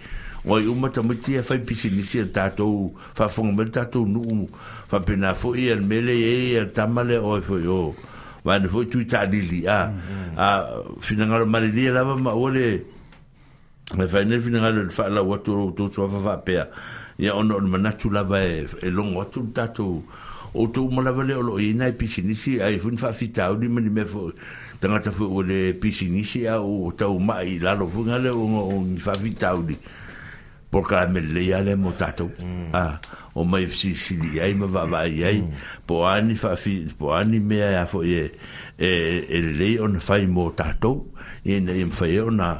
[0.45, 4.47] o i uma tamiti fa pitingisi tato fa fong mel tato nu
[4.89, 7.95] fa pena fo i el mele e el tamale o oh, e fo yo oh.
[8.43, 9.85] va ne fo tu ta li a a ah.
[9.93, 10.37] mm-hmm.
[10.37, 10.65] ah,
[10.99, 12.81] fina finanga mali la lava ma ole
[13.93, 16.57] me fa ne fina le fa la watu tu so fa fa pe
[17.21, 20.01] ya ono oh, manatu lava e longo tu tato
[20.53, 23.89] o tu malava le o ina e pisinisi ai e fun fa fitau ni mani
[23.89, 24.31] me fo
[24.79, 28.83] tanga ta fo le pisinisi a o tau mai la lo fun ale o o
[28.99, 29.75] fa fitau ni
[30.71, 32.71] por ka me le ya le motato mm.
[32.75, 32.99] a ah,
[33.35, 35.85] o mai fsi si di ai ma va vai ai mm.
[35.87, 38.27] po ani fa fi po ani me a fo ye
[38.79, 41.11] e e le on fa i motato
[41.43, 42.51] ina im fa ye ona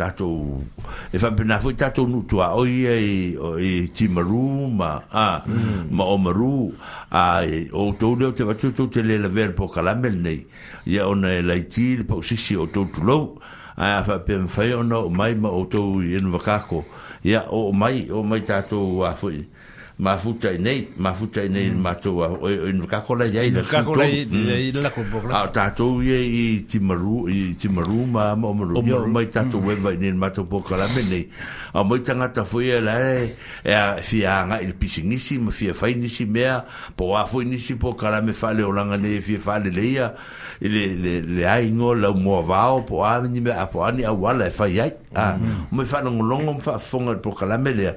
[0.00, 0.64] tatou
[1.12, 3.08] e faapena foi tatou nutuaoi ai
[3.64, 5.92] e timaru ma a mm.
[5.96, 6.72] ma e, o maru
[7.12, 10.40] a outou lea o te vatutou te lē lavea le pokalame lenei
[10.88, 13.36] ia ona e laiti le pausisi outou tulou
[13.76, 16.84] ae faapea mafai ona mai ma outou i enu vakako
[17.24, 19.44] ia o mai o mai tatou a foʻi
[20.00, 21.76] ma mafuta nei mafuta nei mm.
[21.80, 26.16] matua in ka kola ia ina ka kola ia la ko bola a tatou ia
[26.16, 30.60] i timaru i timaru ma mo mo ia mai tatou we vai nei matou po
[30.64, 31.28] kala me nei
[31.76, 33.28] a mai tanga ta foi ela e
[33.72, 36.64] a fia nga il pisingisi ma fia fai nisi mea
[36.96, 40.16] po a foi nisi po kala me fale o langa nei fia fale le ia
[40.64, 44.02] le le le ai ngo la mo vao po a ni me a po ani
[44.08, 45.36] a wala e fai ai a
[45.68, 47.92] mo fa ngolongo fa fonga po kala me le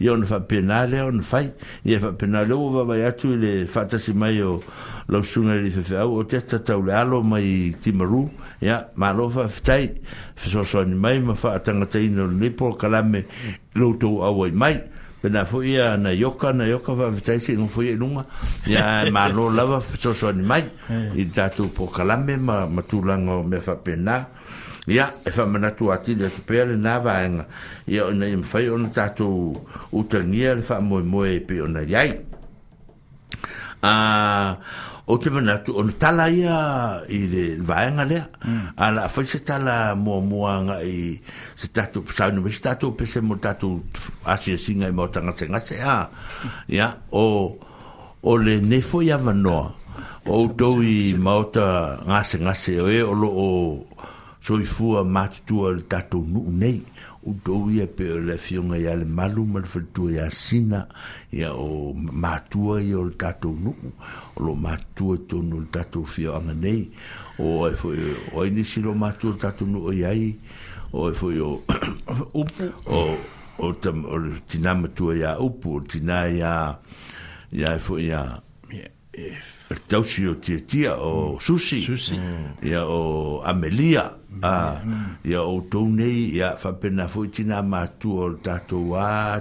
[0.00, 1.50] ia ona faapena lea ona fai
[1.84, 4.60] ia faapena le ua vavai atu i le faatasi mai o
[5.08, 8.28] lausuga i le ifefeau o te tatau le alo mai timaru
[8.62, 9.90] ia malo faafetai
[10.36, 13.24] fesoasoani mai ma faatagataina o lenei polokalame
[13.74, 14.78] loutou auai mai
[15.22, 18.24] pena fo ia na yoka na yoka va vitai sin fo ia nunga
[18.70, 20.62] ya ma no lava so so ni mai
[21.16, 24.36] i tatu po kalame ma matulango me fa pena
[24.88, 27.44] ia e faamanatu ati atu pea lenā vaega
[27.86, 29.52] ia ona ia mafai ona tatou
[29.92, 32.10] utagia le faamoemoe e pei ona iai
[33.84, 33.92] a
[35.08, 36.56] o te manatu ona tala ia
[37.12, 38.24] i le vaega lea
[38.76, 41.20] a laafai se tala muamua gai
[41.54, 43.82] se tatou pesaunamai se tatou pese mo tatou
[44.24, 46.08] asiasiga i mao tagasegase a
[46.72, 47.24] ia o
[48.24, 49.74] o lenei foi avanoa
[50.28, 53.87] outou i maota gasegase oe o loo
[54.48, 56.80] soifua matutua o le tatou nuu nei
[57.26, 60.86] outou ia pe o le afioga ia le malu ma le faletua iā sina
[61.32, 63.92] ia o matua ia o le tatou nuu
[64.36, 66.86] o loo matutua e tonu o le tatou fioaga nei
[67.38, 67.98] o ae foi
[68.32, 70.30] o ai nisi lo matua o le tatou nuu i ai
[70.96, 71.50] o e foi o
[72.40, 72.72] upu
[73.60, 76.54] o le tinā matua iā upu o le tinā iā
[77.52, 78.22] ia e foi iā
[79.92, 81.82] tausi o tiatia o susi
[82.64, 84.06] ia o amelia
[84.42, 84.76] a ah,
[85.24, 89.40] ia outou nei ia faapena foi tina matua o le tatou a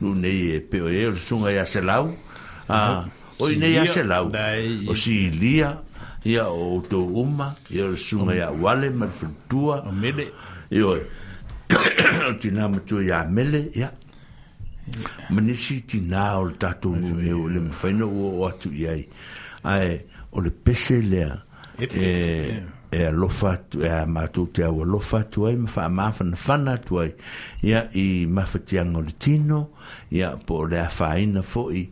[0.00, 2.10] nu nei e peo e, o le suga iā selau
[2.68, 4.32] a ah, o nei ya selau
[4.88, 5.78] o silia
[6.24, 8.88] ia o outou uma ia o le suga iā ma le
[9.92, 10.26] mele
[10.72, 10.96] yo
[12.28, 13.92] o tinā matua iā mele ya
[15.30, 19.02] manisi tinā o le tatou nume o le mafaina ua o atu i ai
[19.62, 20.00] ae
[20.32, 21.36] o le pese lea
[22.92, 26.74] e alofa atu e a mātou te au alofa atu ai ma wha mawhana whana
[26.76, 27.14] atu ai
[27.64, 29.60] ia i mawhatianga o tino
[30.12, 31.86] ia po rea whaina fo i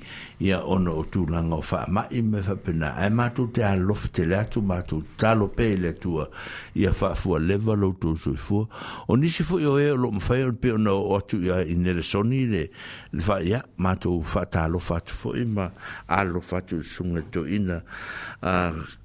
[0.45, 4.45] ia ono o tūlanga o wha mai me whapena e mātou te alofa te lea
[4.53, 6.29] tu mātou talo pēle atua
[6.77, 8.69] ia wha fua lewa lau tō suifua
[9.09, 11.63] o nisi fo i o e o lo mwhai o pe ona o atu ia
[11.65, 12.67] i nere soni le
[13.17, 15.71] le wha ia mātou wha ta alofa atu fo i ma
[16.21, 17.81] alofa atu sunga to ina
[18.45, 18.99] a uh,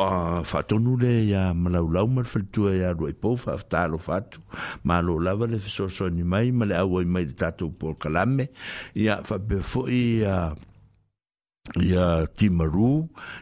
[0.00, 4.40] a fatonu le ia malaulau ma le faletua ia alua i pou faafetalofa atu
[4.84, 8.48] malo lava le fesoasoani mai ma le mai i mai le tatou polokalame
[8.94, 10.36] ia faapea foʻi ia
[11.84, 12.92] ia timaru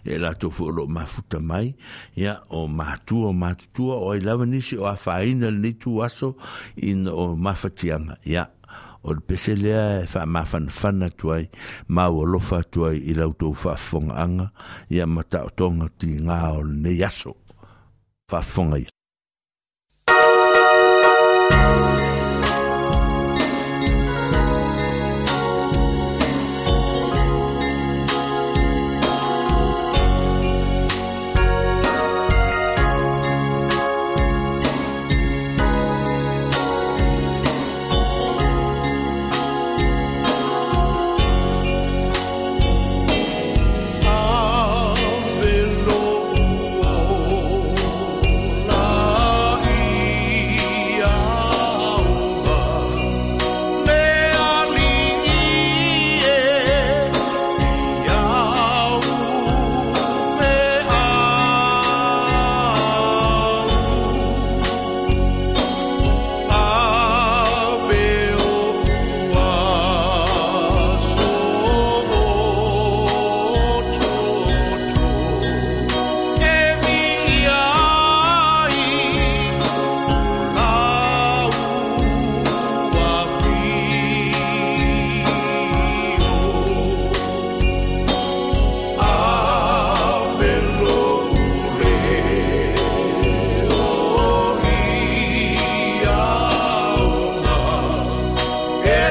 [0.04, 1.74] e latou foi o loo mafuta mai
[2.16, 6.34] ia o matua o matutua o ai lava nisi o afāina lenei tuaso
[6.76, 8.48] ina o mafatiaga ia
[9.08, 11.46] o le pese lea e faamafanafana atu ai
[11.94, 14.46] ma ua alofa atu ai i lautou fa'afofogaaga
[14.92, 17.32] ia ma taʻotoga tigā o lenei aso
[18.28, 18.90] faafoga ia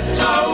[0.01, 0.46] get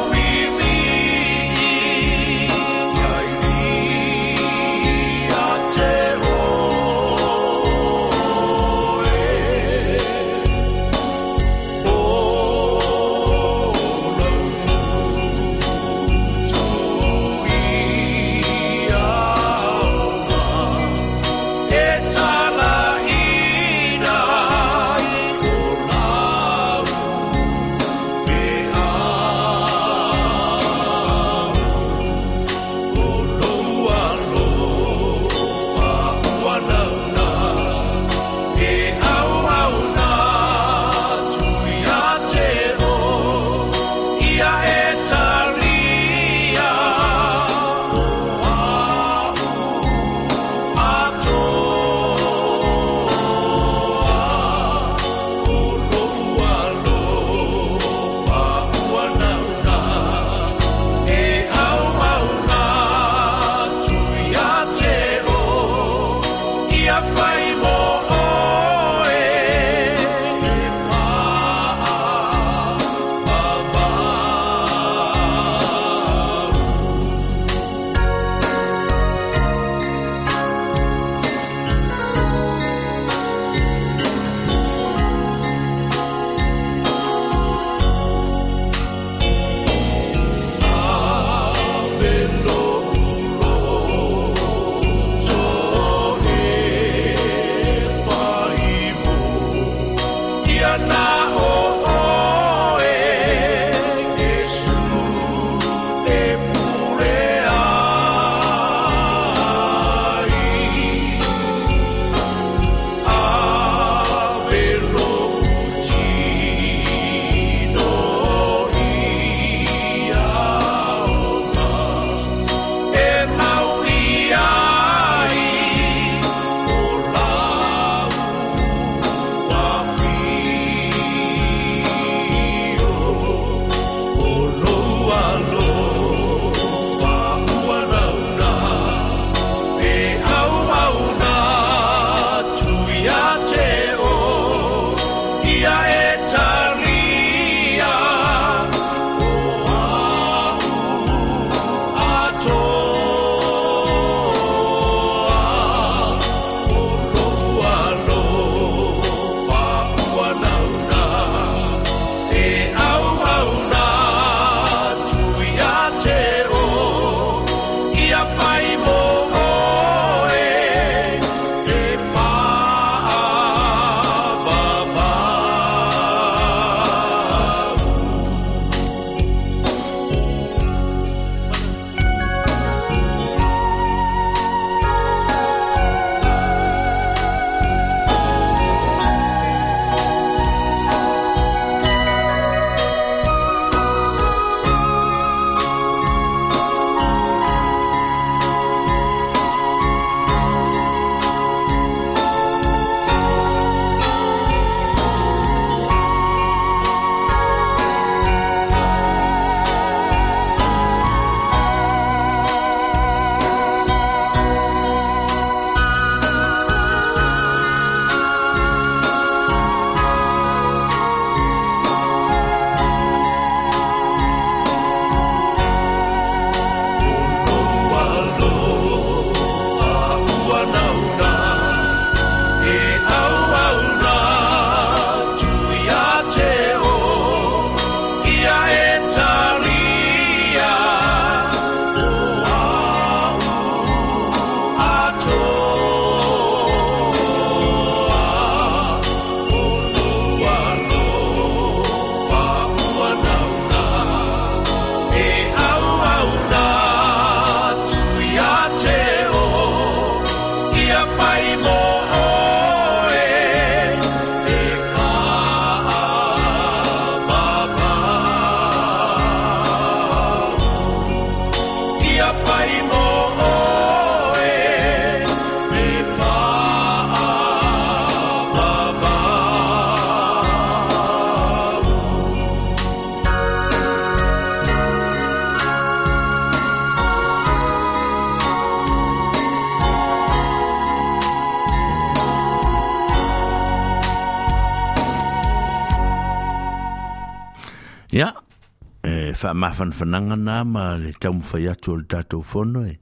[299.44, 302.96] faamafanafanaga na ma le taumafai atu o le tatou fono e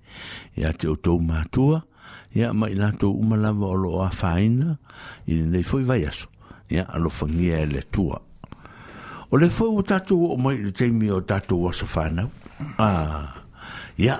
[0.58, 1.84] iā te outou matua
[2.34, 4.74] ia ma i latou uma lava o loo afāina
[5.30, 6.26] i lenei foi vai aso
[6.74, 8.18] ia alofagia e le atua
[9.30, 12.34] o le foi ua tatou oo mai i le taimi o tatou aso fanau
[12.82, 12.90] a
[14.02, 14.18] ia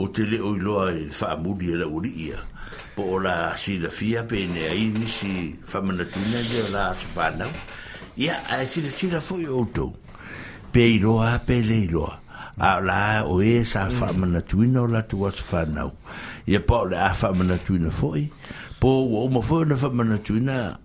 [0.00, 2.40] o te leo iloa i le faamuli e, e laua lii ia
[2.96, 7.52] po o la silafia peneai nisi faamanatuina i e le la aso fanau
[8.16, 9.92] ia ae silasila foi outou
[10.72, 12.20] peiroa pe leiloa
[12.58, 14.18] a la o e sa fa mm.
[14.20, 15.90] mana tuina o la tua sa fa
[16.46, 18.30] e pa o le a fa mana tuina foi
[18.80, 20.78] po o ma foi na fa mana tuina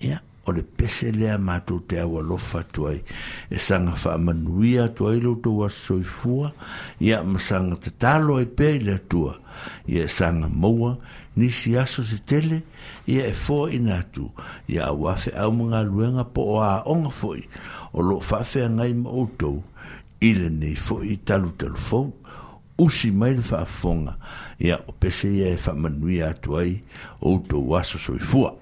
[0.00, 2.98] ya o le pese le a matu te awa lofa tuai
[3.50, 6.52] e sanga fa manuia tuai lo to wa soifua
[7.00, 9.38] ya ma sanga te talo e pe le tua
[9.86, 10.96] ya e sanga moua
[11.36, 12.62] nisi aso se tele
[13.06, 14.30] ya e foi natu
[14.68, 17.46] ya wafe au mga luenga po o a onga foi
[17.92, 19.62] o lo faafeagai ma outou
[20.20, 22.12] i lenei foʻi talutalufou
[22.78, 24.16] usi mai le faafofoga
[24.58, 26.82] ia o pese ia e faamanuia atu ai
[27.20, 28.56] outou aso soifua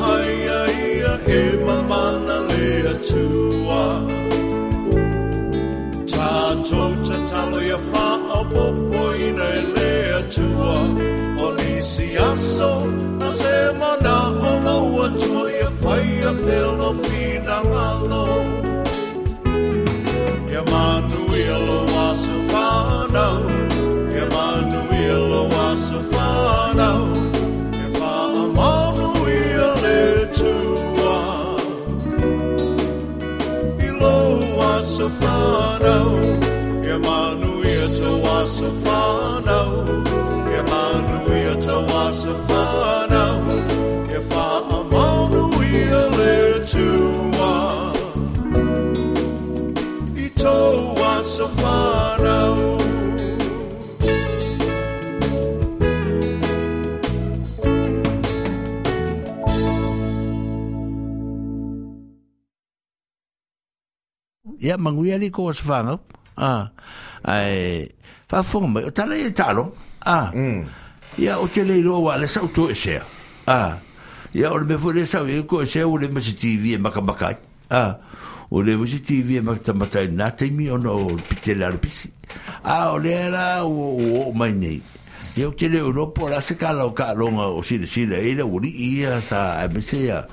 [0.00, 0.31] I
[35.22, 36.50] sorrow.
[64.72, 65.98] ia manguia li ko svanga
[66.40, 66.64] ah
[67.28, 67.84] ai
[68.28, 69.72] fa fonga o tala e talo
[70.08, 70.32] ah
[71.18, 71.42] ia mm.
[71.42, 72.96] o te leilo wa le sau to ese
[73.46, 73.76] ah
[74.32, 77.28] ia o me fore sau e ko ese o le mesi tv e makabaka
[77.70, 77.98] ah
[78.50, 82.08] o le mesi tv e makamata na te mi ono o pitela pisi
[82.64, 84.80] ah o le la o o mai nei
[85.36, 88.24] ia o te leo no po la se kala o ka longa o sile sile
[88.24, 90.24] e le uri ia sa e mesi ia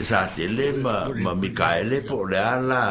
[0.00, 0.48] sa te
[0.80, 2.82] ma ma mikaele po le ala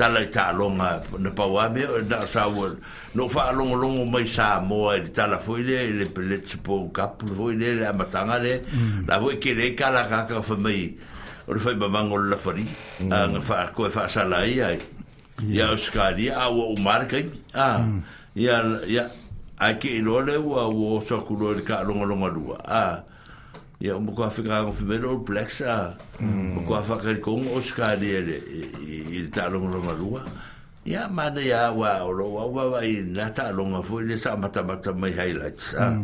[0.00, 4.60] tala ta longa na pau ame, eh, na sa no wha alongo longo mai sa
[4.64, 9.06] moa i tala foi le, le peletse po kapu fwoi le, le amatanga le, mm.
[9.08, 10.96] la fwoi ke rei ka la kaka wha mai,
[11.46, 13.12] o le fwoi mamango la fwari, mm.
[13.12, 14.78] a nga wha koe sa la i ai,
[15.50, 18.00] i a uskari, a ua umare kai, a, mm.
[18.40, 18.58] i a,
[18.88, 19.08] i a,
[19.60, 20.70] a ke i lole ua
[21.66, 22.84] ka alongo longa dua a,
[23.80, 28.18] ya mo ko afika ko fimer o plexa mo ko afaka ko o skadi mm.
[28.20, 28.36] ele
[29.16, 30.20] il talo lo malua
[30.84, 34.20] ya ma de ya wa o lo wa wa i na talo ma fu le
[34.20, 35.96] sa mata mata mai highlights ah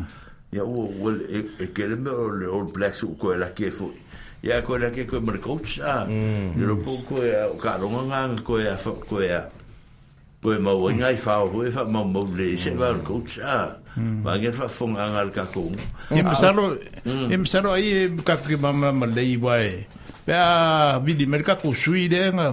[0.48, 0.73] ya mm.
[0.73, 3.93] o o e, e ke le me o o plexa ko la ke fu
[4.40, 6.09] ya ko la ke ko mo coach ah
[6.57, 9.53] lo po ko ya o ka lo nga ko ya fo ko ya
[10.40, 13.05] ko e mau ngai fa o e fa mau mau le se va mm.
[13.05, 14.20] coach ah Mm.
[14.20, 15.73] Bagi fa fonga ngal ka ko.
[16.12, 16.12] Ah.
[16.12, 16.18] Mm.
[16.20, 16.62] E misalo
[17.09, 19.89] e misalo ai ka ki mama malei wai.
[20.28, 22.52] Pea vidi mer ka ko sui de nga.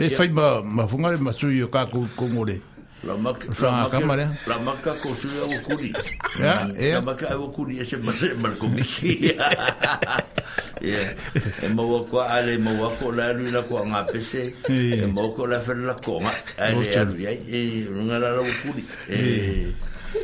[0.00, 2.62] E fai ma ma fonga ma sui ka ko ko ngore.
[3.04, 3.94] La mak la mak
[4.46, 5.90] la mak ka ko sui e o kuri.
[6.38, 6.78] Mm.
[6.78, 9.34] E e ya e la mak o kuri e se mar mar ko miki.
[11.58, 12.70] E ma ko ale ma
[13.02, 14.54] ko la lu la ko nga pese.
[14.70, 16.30] E ma ko la fer la ko nga.
[16.62, 18.82] Ale ale e nga la o kuri.
[19.10, 19.18] E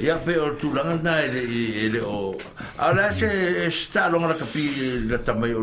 [0.00, 2.34] Ya, pe o oh, tu langa na e e o
[2.78, 4.64] ala se sta longa la capi
[5.08, 5.62] la tamai o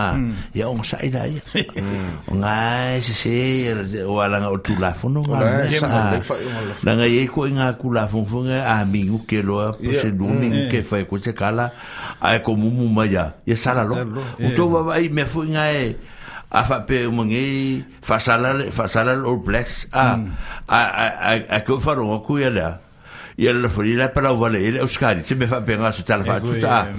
[0.00, 0.06] a
[0.56, 1.32] ia o sai dai
[2.28, 3.34] o ngai se se
[4.04, 5.66] o ala o tu la fono nga
[6.84, 9.90] na nga ye ko nga ku la fon fon a mi u ke lo po
[9.92, 11.66] se du mi ke fa ko se kala
[12.20, 13.96] a ko mu mu ma ya ye sala lo
[14.40, 15.94] o to va ai me fo nga e
[16.50, 20.18] a fa pe mo ngi fa sala fa sala o blacks a
[20.66, 20.80] a
[21.56, 22.68] a ko fa ro ku ya la
[23.40, 26.22] ia la fori la para vale ele os cari se me fa bem se tal
[26.24, 26.90] fa tu sta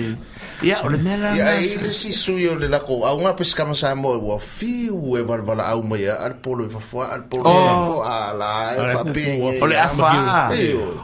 [0.64, 1.36] Ya, oleh mela.
[1.36, 3.05] Ya, ini si suyo le la ko.
[3.05, 6.16] Au nga pesi kama sa mo fi u e eh, val vala au mai ya.
[6.16, 9.23] al polo e fafua al polo e fafua la e fape.
[9.60, 10.09] Ole afa.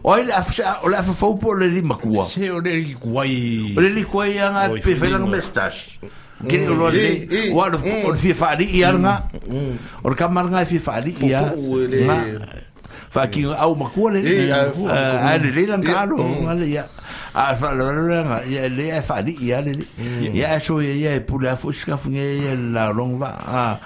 [0.01, 0.53] Oh, ole afa,
[0.89, 2.25] ole afa fau po le lima kua.
[2.25, 3.77] Se ole li kuai.
[3.77, 6.01] Ole li kuai anga pe fela mestas.
[6.43, 7.79] Kini ulo ni, wadu,
[8.09, 9.29] ole fi fadi i anga.
[10.01, 11.61] Ole kamar nga fi fadi i anga.
[13.13, 16.17] Fakir au makua le, ada kalo.
[16.17, 16.89] kalau, ya.
[17.35, 19.73] a fa la la ya le fa di ya le
[20.37, 23.81] ya so ya ya pou la fo ska fo ya la long va a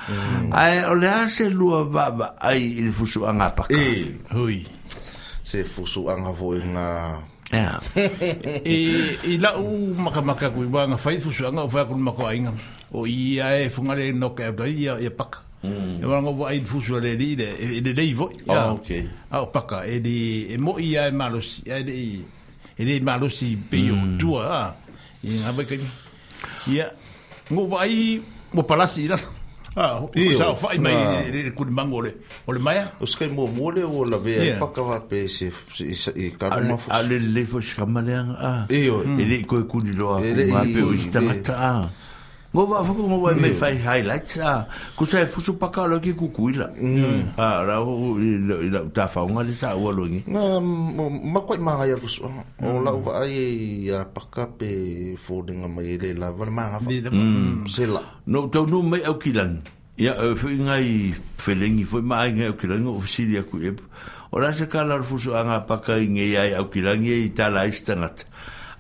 [0.53, 3.75] a o le a se lu va va ai il fo so anga pa ka
[3.79, 4.15] e.
[4.35, 4.67] hui
[5.45, 7.21] se fo so anga vo e nga
[8.67, 11.95] e e la u maka maka ku ba nga fa fo so anga fa ku
[11.95, 12.51] ma ko ainga
[12.93, 16.03] o ia e fo nga le no ka ba ia ya pa ka mm.
[16.03, 19.07] e wanga wa ai fu sure le le e, le le vo ya oh, okay
[19.31, 22.35] a pa ka e di e mo ia e malo ia e
[22.79, 24.19] ele malu si peio mm.
[24.21, 24.71] tua ah
[25.25, 25.81] e ave que
[26.69, 26.93] ia
[27.51, 28.21] ngo vai
[28.53, 29.17] mo palasi ira
[29.81, 32.11] ah o sao fai mai ele kun mangole
[32.47, 34.59] ole maya os que mo mole o la ve yeah.
[34.61, 35.49] pa kava pe se
[36.17, 38.81] e ka mo fos ale le fos kamalen ah e
[39.25, 40.17] ele ko kun lo a
[40.53, 41.85] ma pe o sta mata ah
[42.55, 43.59] Ngo wa fuku mo wa me mm.
[43.59, 44.63] fai highlights a
[44.95, 46.71] ku sa e fusu paka lo ki ku kuila.
[46.79, 46.95] Mm.
[46.95, 47.23] Mm.
[47.35, 48.15] Ah ra u
[48.71, 50.31] la ta fa un ali sa wa lo ngi.
[50.31, 52.23] Na ma koi ma ngai fusu.
[52.63, 54.69] O la u ai ya e, paka pe
[55.19, 56.79] folding a mai le la ma ha.
[56.79, 57.67] Mm.
[57.67, 57.99] Sela.
[58.31, 59.59] No to no me au kilan.
[59.99, 63.59] Ya e, fu nga ngai felengi fu ma ngai au kilan o fisi dia ku
[63.59, 63.83] ep.
[64.31, 67.67] O ra se ka la fusu anga paka ngai ai au kilan ngai ta la
[67.67, 68.23] istanat.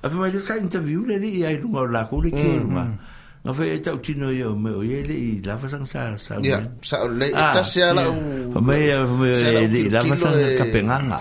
[0.06, 2.84] Afi ma le sa interview le ni ai lunga o la ku le ki lunga.
[2.86, 3.14] Mm.
[3.46, 6.50] Nga fai e tau tino iau me o yele i lava sang sa sa mwen.
[6.50, 8.14] ya sa o le, ita se ala u...
[8.50, 11.20] Fai e fai e lava sang ka pe nga nga.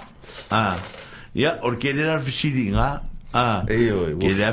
[1.38, 2.98] Ia, or la fisi di nga,
[3.38, 4.16] Ah, e oi.
[4.16, 4.48] Que le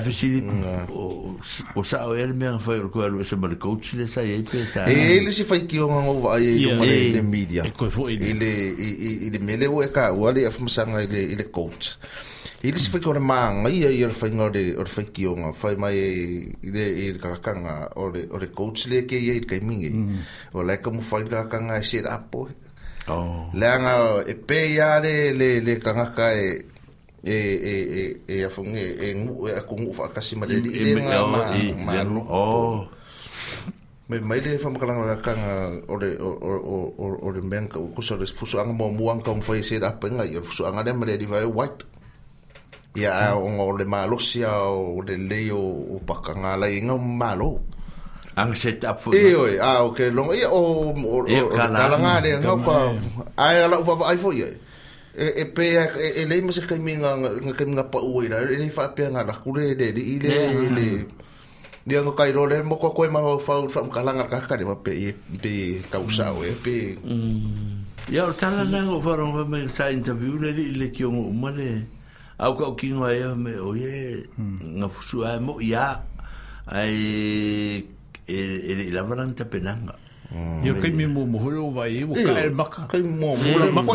[1.74, 4.42] o sa o ele mesmo foi o que era esse mal coach de sai aí
[4.42, 4.90] pensa.
[4.90, 7.62] E ele se foi que um novo aí uma de mídia.
[8.10, 8.74] Ele
[9.26, 10.50] ele mele o ka o ali a
[11.00, 11.96] ele ele coach.
[12.62, 15.52] Ele se foi que o manga aí ele foi no de o foi que um
[15.52, 19.94] foi mais ele ele kakanga o o coach le que ele que mingi.
[20.54, 22.48] O lá como foi kakanga e se apo.
[23.08, 23.50] Ah, oh.
[23.56, 25.78] Leanga e pe ya le le le
[27.22, 27.74] e e
[28.26, 31.54] e a fonge e ngu e ku ngu fa kasi ma dedi e nga ma
[31.86, 32.82] ma oh
[34.10, 38.18] me mai le fa makala la kanga ore o o o de bank ku so
[38.18, 41.06] de fuso anga mo muan ka mo se da penga yo fuso anga de ma
[41.06, 41.86] dedi vai white
[42.98, 45.62] ia o ngo le malo sia o de le o
[45.94, 47.62] o pakanga la inga malo
[48.34, 51.18] ang set up for e oi a o ke long e o o
[51.54, 52.90] kalanga de nga pa
[53.38, 54.71] ai à, la ufa ai fo ye
[55.16, 58.40] e e pe e, e le mas ka minga nga ka minga pa ui la
[58.40, 60.32] e fa pe nga la kure de de ile
[60.64, 60.86] ile
[61.84, 64.48] dia no kai ro le mo ko ko ma fa fa ka la nga ka
[64.48, 66.96] ka de pe pe ka usa o e pe
[68.08, 68.30] ya mm.
[68.32, 71.84] o tala na o fa ro me sa interview le le ki o ma le
[72.40, 74.80] au ka ki no ya e, me o ye mm.
[74.80, 76.00] nga fu su a mo ya
[76.64, 76.96] ai
[78.24, 79.92] e e, e la vanta penanga
[80.34, 80.64] Mm.
[80.64, 82.86] Ia kai me mo mō hore vai e, o ka e maka.
[82.92, 83.94] Kai mō mō mō mō mō mō mō mō mō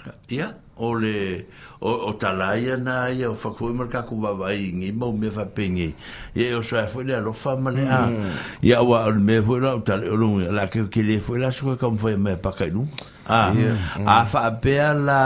[0.05, 0.15] marka.
[0.31, 1.47] Ia, o le,
[1.81, 5.95] o, o talaia na ia, o whakoe marka ku wawai ingi, ma o mea whapenge.
[6.37, 8.62] Ia, o sae fwe le alofa mani a, mm.
[8.62, 11.19] ia wa o le mea fwe la, o tale o rungi, la keo ke le
[11.20, 12.89] fwe la, so koe kamu fwe mea pakai nung.
[13.29, 14.07] A, mm.
[14.09, 15.20] a whaapea la,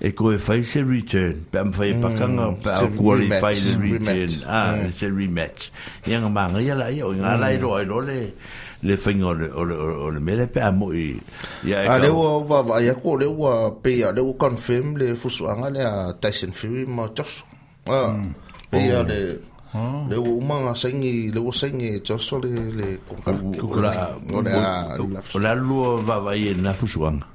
[0.00, 2.02] e koe fai se return, pe am fai e mm.
[2.08, 4.64] pakanga, pe au kuali fai le return, a,
[4.94, 5.70] se rematch.
[6.10, 9.50] Ia ngamanga, ia la ia, o inga lai roi role, ia, le whainga o le,
[9.52, 11.18] o le, o le mele pe a mo i
[11.64, 14.96] ia e ah, a leo wa wa ia ko leo wa pe a leo confirm
[14.96, 17.44] le fusuanga le a Tyson Fury ma Josh
[17.88, 18.16] a
[18.70, 19.36] pe a le
[20.08, 26.16] le o manga sengi le o sengi Josh le le kukula o la lua wa
[26.24, 27.26] wa i e na fusuanga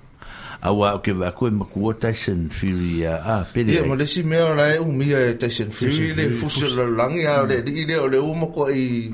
[0.66, 4.26] awa ke va ko ma ko Tyson Fury a a pele ia mo le si
[4.26, 8.34] me ora e umia Tyson Fury le fusuanga lang ya le ile o le o
[8.34, 9.14] mo ko i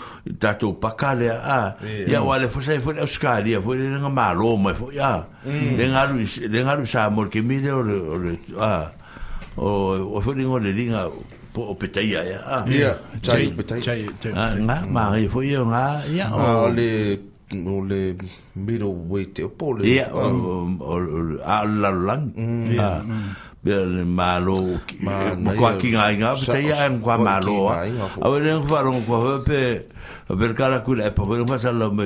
[0.37, 4.55] tato pakale a ya yeah, wale fo sai fo le skali fo le nga malo
[4.55, 6.13] ma fo ya dengaru
[6.49, 7.81] dengaru le nga sa mor ke mi le o
[8.61, 8.93] a
[9.57, 9.65] o
[10.13, 11.09] o fo le ngole dinga
[11.51, 12.41] po o petai ya ya
[13.21, 17.17] chai petai chai nga ma ri fo ye nga ya o le
[17.65, 18.13] o le
[18.53, 20.05] miro wete o po le ya
[21.45, 22.29] ala lang
[22.69, 23.01] ya
[23.61, 24.81] Bia le malo
[25.37, 29.85] Mwa kwa kinga inga Pita ia kwa malo Awe le kwa rongo pe
[30.31, 32.05] a ver cara cu la epa vero masa lo me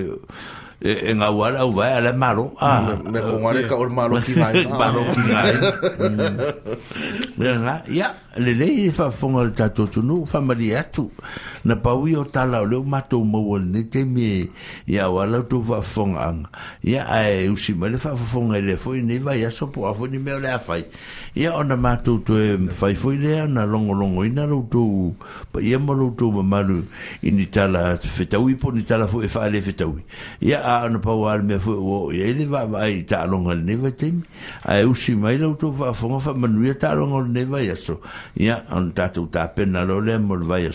[0.82, 3.68] e, en agua la uva la malo ah me pongo el eh.
[3.70, 4.50] calor malo que va
[4.82, 5.90] malo que va ah.
[6.10, 7.38] mm.
[7.38, 11.04] mira la ya le le fa fongo el tato tu no fa maria tu
[11.64, 14.28] na pa uyo tala lo mato mo wol ne te mi
[14.94, 16.20] ya wala tu fa fongo
[16.92, 20.18] ya ai usi me le fa fongo le foi ne va ya so po afoni
[20.26, 20.82] me le afai
[21.36, 25.16] ia ona the to e lea na un ina loutou
[25.52, 26.64] pa ia ma loutou ma
[27.22, 28.00] i ni tala
[28.62, 30.02] po ni tala e faale fetaui
[30.42, 31.58] ia a ana pau ala mea
[32.24, 33.54] ele va va ta alonga
[34.88, 37.64] usi fa manuia ta alonga le
[38.40, 38.94] ia an
[39.88, 40.18] lo lea
[40.48, 40.70] vai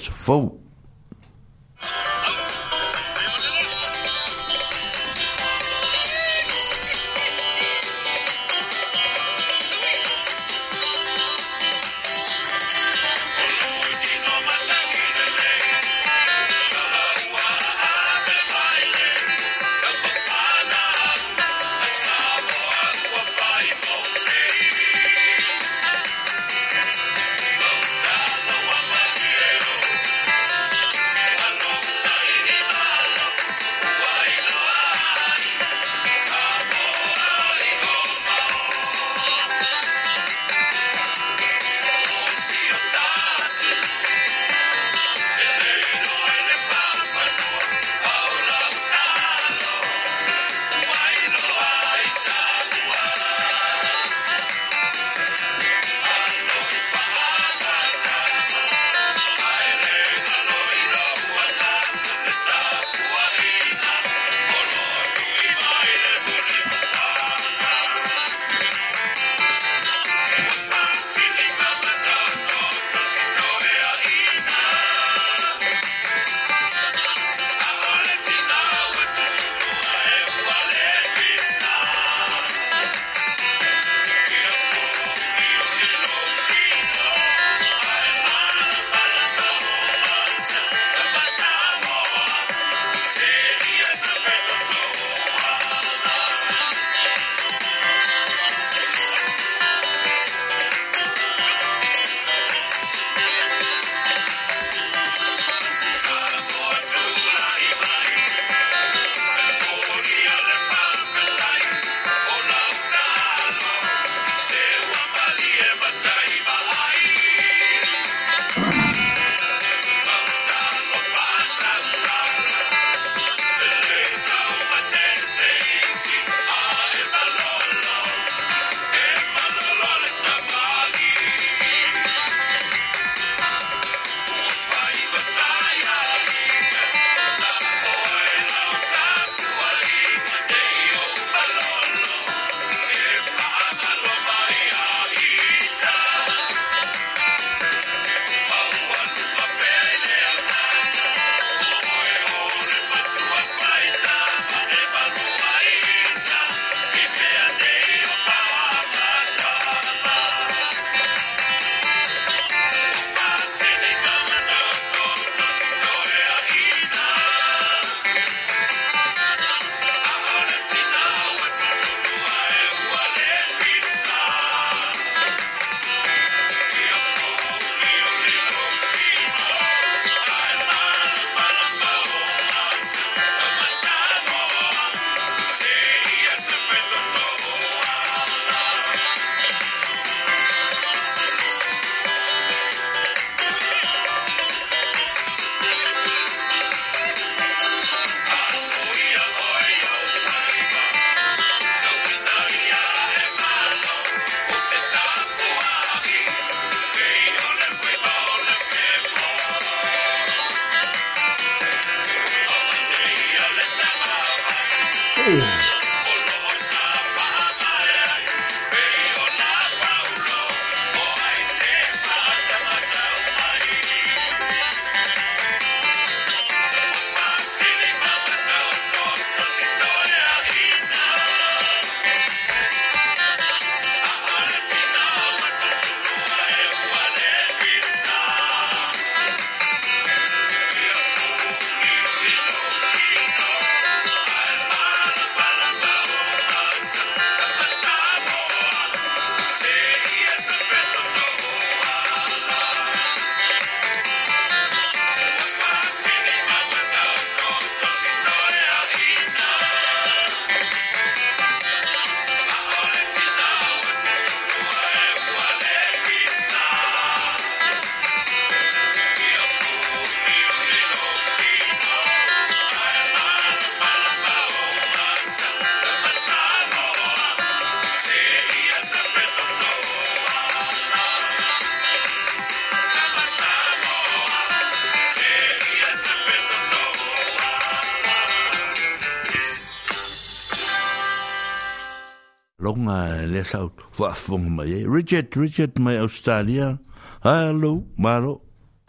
[293.40, 294.86] le sau wa fong mai e.
[294.86, 296.78] Richard Richard mai Australia
[297.24, 297.72] hello
[298.06, 298.34] maro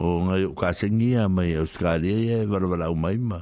[0.07, 3.39] o ngai ka sengia mai Australia e varvara mai ma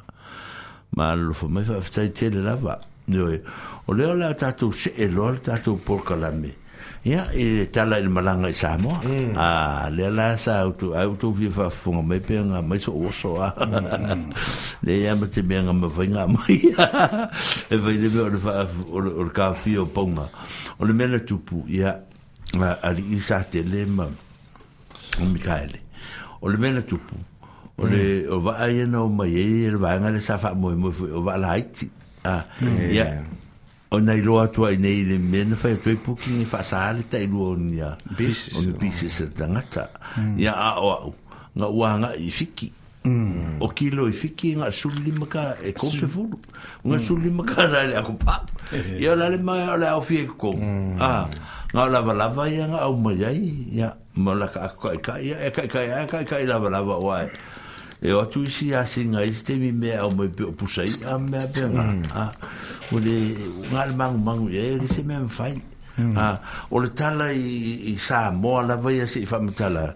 [0.97, 1.07] ma
[1.39, 2.75] fo mai fa ftai tele lava
[3.09, 3.41] Noi,
[3.89, 6.51] o leo la tatu se e lor tatu por kalame
[7.03, 9.31] ia i e tala i le malaga i Samoa mm.
[9.39, 13.39] a ah, lea la sa autu autu vi fa funga me penga mai so oso
[13.39, 14.25] a mm, mm.
[14.83, 15.87] le ia ma te benga ma
[16.27, 16.57] mai
[17.71, 18.19] e vai le me
[18.91, 20.27] o le o ka fi o pauga
[20.77, 21.95] o le mea mena tupu ia
[22.83, 25.79] alii sa tele ma o Mikaele
[26.43, 27.15] o le mea mena tupu
[27.79, 30.75] o le o va ai o mai e, e le va le sa fa mo
[30.75, 31.87] o va la haiti
[32.27, 32.43] a ah,
[32.91, 33.23] ia
[33.91, 37.25] o nei loa tua i nei le mena fai atoe puki ni faa saare tai
[37.27, 40.37] lua o ni a o ni bise sa tangata mm.
[40.37, 41.13] ia a o au
[41.57, 42.69] nga ua nga i fiki
[43.05, 43.57] mm.
[43.65, 46.37] o kilo i fiki nga suli maka e kofi fulu
[46.85, 47.03] nga mm.
[47.03, 48.45] suli maka la le ako pa
[49.01, 51.01] ia la le mai ala au fie kou mm.
[51.01, 51.25] ah.
[51.73, 53.41] nga lava lava ia nga au mai ai
[53.73, 53.89] ia
[54.21, 56.69] mo la ka ako kai kai ia e kai kai ia e kai kai lava
[56.69, 57.25] lava wai
[58.01, 60.95] e o tu si a si nga iste mi me a mo pe pusa i
[61.03, 62.03] a me pe nga mm.
[62.15, 62.31] a
[62.93, 63.15] o le
[63.71, 65.59] ngal mang mang e le se me me fai
[65.99, 66.15] mm.
[66.17, 66.39] a
[66.71, 69.95] o le tala i i sa mo la vai a si fa me tala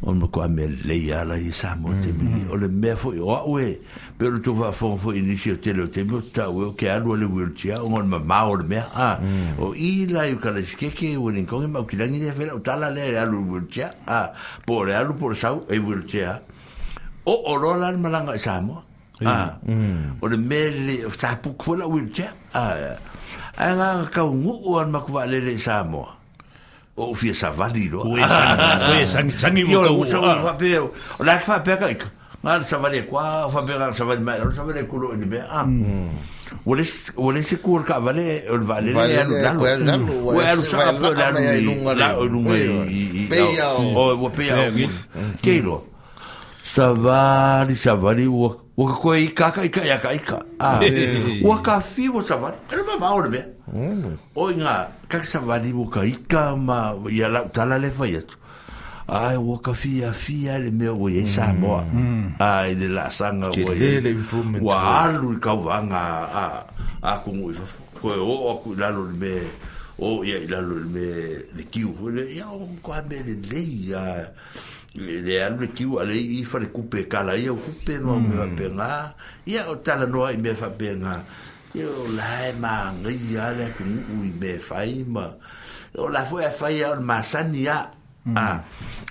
[0.00, 2.56] o me ko a me le ya la i sa mo mm, te mi o
[2.56, 3.76] le me fo o we
[4.16, 6.88] pe o tu va fo fo inicio te le te mo ta e, o ke
[6.88, 9.10] a lo le wil tia o ngol me ma o le me a
[9.60, 12.00] o i la i ka le ske ke o le ngong e ma o ki
[12.00, 14.32] la ni de fe la o tala le a lo wil tia a
[14.64, 16.36] po le a lo por sa e wil tia a
[17.30, 18.82] o oh, o rola malanga samo
[19.22, 20.18] ah hmm.
[20.18, 22.94] o le mele sa pu kola a ah
[23.66, 26.02] anga ka ngu o an makuwa le le samo
[26.98, 29.06] o fia sa valido o e ah.
[29.14, 30.42] sangi sangi o o ah.
[30.46, 30.88] fa pe o
[31.26, 31.86] la fa pe ka
[32.42, 35.38] ngal sa vale kwa fa pe ngal sa vale mai sa vale kulo ni be
[35.38, 36.38] ah hmm.
[36.66, 39.60] Wale se kur ka vale el vale le alu dalo.
[39.62, 40.50] O hmm.
[40.50, 41.38] alu sa apu dalo.
[41.94, 42.58] La o lunga
[42.90, 43.30] i.
[43.30, 44.18] Peia o.
[44.26, 44.90] O peia o.
[45.46, 45.78] Keiro.
[46.74, 48.54] savari savari ua
[49.34, 50.78] kaka i ka i ka i ka ah
[51.44, 53.44] ua ka fi ua savari era ma maore bea
[54.34, 58.36] o inga kak savari ua ka ika ma ia la tala le fai atu
[59.10, 60.70] ai ua ka fi a fi a le
[61.10, 62.38] i sa moa mm.
[62.38, 62.38] Mm.
[62.38, 63.98] ai le la sanga ua i
[65.02, 66.44] alu i kauwanga a
[67.02, 69.42] a kungu i fafu koe o aku lalo le mea
[69.98, 73.62] o ia i lalo le mea le kiu o kwa me le
[74.96, 79.14] le alu le kiu ale i fare kupe kala ia kupe no me va penga
[79.46, 81.22] ia o tala no ai me fa penga
[81.74, 85.30] io la ma ngi ale ku u me fai ma
[85.96, 87.90] o la foi fai al masania
[88.34, 88.62] a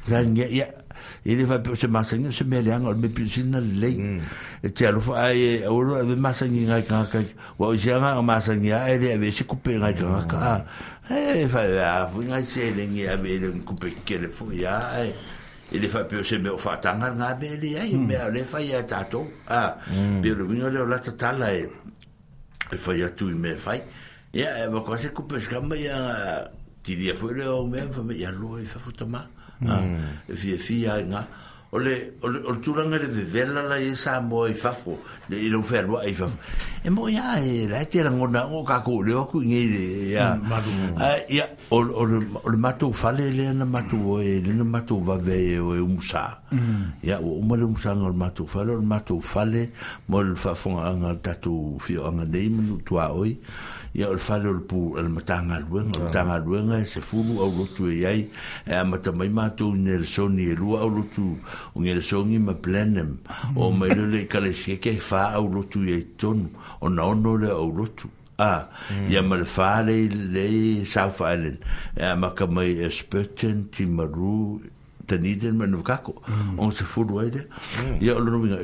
[0.07, 0.67] zanga ia
[1.25, 4.19] ele va se masania se me le ang me pisina le
[4.63, 7.19] e te alu fa ai o lo ave masania ngai ka ka
[7.57, 10.65] wa o janga masania ele ave se kupe ngai ka ka
[11.07, 15.37] e fa va fu ngai se le ngi ave le kupe kele fu ia e
[15.71, 17.93] e le fa pio se me o fa tanga nga be le ai
[18.45, 20.21] fa ia tato ah hmm.
[20.21, 21.69] pio le vino le o la tatala e
[22.71, 23.75] e fa ia tui me fa
[24.33, 26.49] ia e ma kwa se kupes kamba e ia
[26.81, 29.25] ti dia fu le o me fa me ia e fa futa ma
[29.67, 29.79] a
[30.27, 30.85] e fi
[31.71, 33.93] ole ole o tulanga le vela la e
[34.25, 34.97] mo e fafo
[35.29, 36.37] le i lo fer e fafo
[36.81, 40.09] e mo ya e la e te la ngona o ka ko le ku ngi
[40.11, 40.35] ya
[41.29, 42.03] ya o o
[42.43, 46.41] o matu fale le na matu e le na matu va ve o e musa
[47.03, 49.69] ya o mo le musa ngol matu fale o matu fale
[50.09, 53.37] mo le fafo anga tatu fi anga nei mo tu a oi
[53.93, 57.87] ia o le fale o le pu le matagaluega o tagaluega e sefulu au lotu
[57.91, 58.29] e ai
[58.65, 61.37] e amatamai matou ine le soni e lua au lotu
[61.73, 63.17] o ge le sogi ma plenem
[63.55, 66.49] o mai leo le ikalesia ke fā au lotu i ai tonu
[66.81, 68.67] ona ono le au lotu a
[69.09, 71.57] ia ma le fā lei lei south island
[71.97, 74.61] e amakamai e spurton timaru
[75.07, 76.15] taniden ma nukako
[76.59, 77.47] on se fulu ai aide
[78.01, 78.61] ia o lonoviga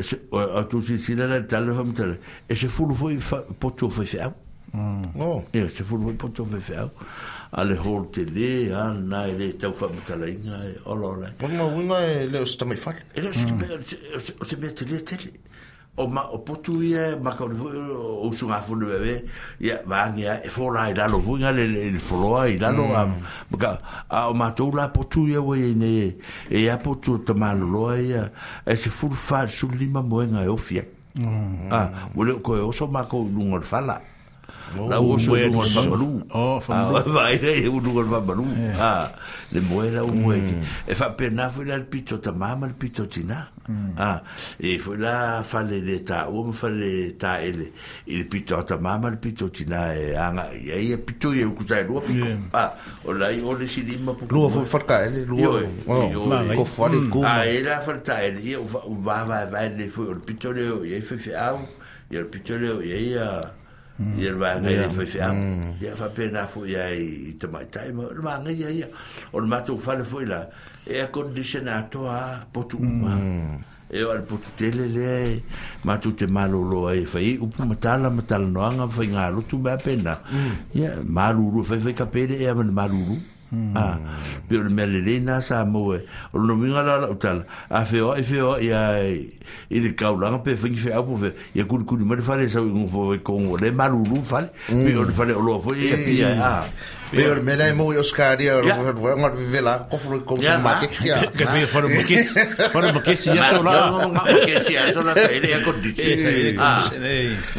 [0.61, 3.17] atu sisilala tale famatale e se fulu foi
[3.59, 4.35] poto foi feau
[4.75, 5.19] Mm.
[5.21, 5.43] Oh.
[5.53, 6.89] E se fu mo poto ve fa.
[7.53, 11.07] Ale hol te le an na e le tau fa mata la inga e ola
[11.07, 11.33] ola.
[11.37, 12.91] Pon mo winga e le o stama i fa.
[13.13, 13.61] E le mm.
[14.39, 15.31] o se mea te le te le.
[15.97, 19.29] O ma o potu ia e ma ka o o su ngafu le bebe.
[19.63, 22.87] Ia vangi a e fola i lalo winga le le le foloa i lalo.
[22.87, 23.61] Mm.
[23.63, 26.17] A, a o ma tau la potu ia wa i ne
[26.49, 28.29] e a potu o tamano loa ia.
[28.65, 30.51] E se fu fa su lima moenga e mm.
[30.51, 30.87] o fiat.
[31.17, 31.23] Mm.
[31.23, 31.71] Ah, mm.
[31.95, 33.95] Ah, wole ko e oso ma ko lungor fala.
[33.99, 34.13] Mm.
[34.77, 37.55] Oh, la o so no va malu oh ah, va ire eh.
[37.59, 37.65] ah, mm.
[37.65, 38.45] e un lugar va malu
[38.79, 39.11] ha
[39.53, 40.41] le muera un mue
[40.85, 42.73] e fa per foi fu la picho ta mama mm.
[42.73, 43.49] ah, e la picho tina
[43.95, 44.21] ha
[44.57, 47.71] e foi la fa le ta o mo fa le ta ele
[48.05, 51.85] il picho ta mama la picho tina e anga e e picho e ku sai
[51.85, 52.73] lo picho ha
[53.03, 56.65] o la i o le si dimma pu lo fu fa ka ele lo o
[56.65, 58.81] fa le ku ha e la fa ta ele va
[59.23, 61.59] va va le fu o picho le e fe fe au
[62.09, 63.53] e o picho le a
[63.97, 65.75] i er va ngai le foi hmm.
[65.79, 68.67] fa ya fa pe na foi ya i te mai tai mo le manga ya
[68.69, 68.87] ya
[69.31, 70.39] o le matu fa le foi la
[70.83, 72.99] e a condiciona to a potu hmm.
[73.01, 73.13] ma
[73.97, 75.11] e o le potu tele le
[75.87, 79.55] matu te malo lo ai fa i upu matala matala no anga fa ngalo tu
[79.63, 80.13] ba pena
[80.81, 81.07] ya hmm.
[81.15, 83.15] malu ru fa fa ka pe e a malu ru
[83.75, 83.99] Ah,
[84.49, 86.03] pe le mele le na sa mo e.
[86.33, 87.45] O no minga la la utal.
[87.69, 88.99] A fe o e fe o ia
[89.69, 91.31] i de kaula pe fingi fe apu fe.
[91.53, 94.49] Ia kul kul mo le fale sa ngu fo ko le malulu fale.
[94.69, 94.83] Mm.
[94.83, 96.63] Pe o le fale o lo fo ia pe ia.
[97.13, 97.29] Ya.
[97.29, 97.37] Yeah.
[97.37, 100.89] Ya, mela mo yo skadi ar ngat ngat vela ko fulu ko sumati.
[101.05, 101.21] Ya.
[101.37, 102.33] Ke mi fulu mukis.
[102.73, 103.73] Fulu mukis ya sola.
[104.09, 106.09] Mukis ya sola ka ile ya kondisi.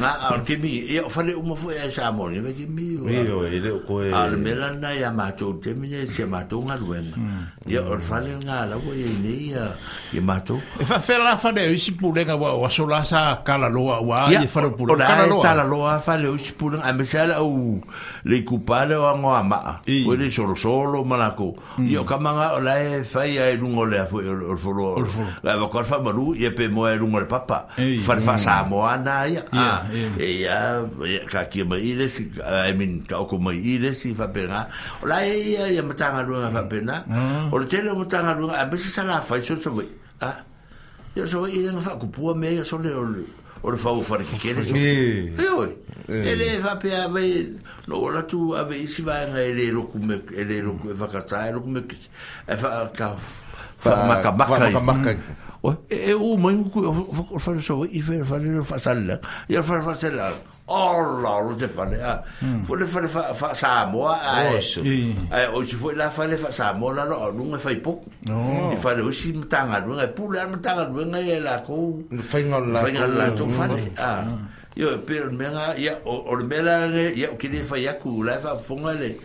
[0.02, 2.98] Na ar ke mi ya fulu umu fu ya sa mo ni ke mi.
[3.06, 4.02] Yo ile ko.
[4.02, 7.06] Ar mela na ya ma to te mi ya se ma to ngat wen.
[7.70, 9.78] Ya ar fale nga la ko ye ni ya
[10.10, 10.58] ye ma to.
[10.82, 13.94] E fa fe la fa de isi pu de ga wa sola sa kala lo
[14.02, 14.90] wa ya fa lo pu.
[14.90, 15.38] Kala lo.
[15.38, 17.38] Kala lo fa le isi pu de ambesala
[18.26, 21.86] le kupale wa ngoa ma o le solo solo malako mm.
[21.86, 24.72] io kamanga la e fai ai lungo le fo o fo
[25.44, 27.66] la va cor fa malu e pe mo e lungo le papa
[28.02, 29.86] fa fa sa mo ana ah,
[30.18, 30.32] e ia e
[31.06, 34.66] ia ka ki ma ile si i mean ka ko ma ile si fa pena
[35.06, 37.54] la e ia ia matanga lunga fa pena mm.
[37.54, 39.70] o le tele matanga lunga a bese sala fa so so
[40.18, 40.42] ah
[41.14, 44.62] io so ile fa kupua me so le ole o le fau fare ki kere
[44.66, 45.70] so e oi
[46.30, 47.22] e le fa pe ave
[47.90, 50.94] no ora tu ave isi va nga ele le roku me e le roku e
[50.94, 51.82] fa kata e roku me
[52.46, 55.16] e fa ka fa maka maka
[55.90, 56.78] e o mai ku
[57.38, 59.18] fa fa so i fa fa le fa sala
[59.50, 60.30] ia fa fa sala
[60.68, 62.22] Ola, o te whane, a.
[62.40, 62.64] Hmm.
[62.64, 65.14] Fwene whane wha Samoa, a e.
[65.30, 68.10] A o se fwene la whane wha Samoa, la no, nunga e whai poku.
[68.28, 72.02] I whane o si mtanga nunga, e pule an mtanga nunga e la kou.
[72.10, 72.84] Whainga la kou.
[72.84, 73.94] Whainga la tou whane, hmm.
[73.98, 74.48] a.
[74.74, 78.42] Yo, e pero mea, ia, o le la, ia, o kine whai aku, la e
[78.42, 79.16] wha Mm.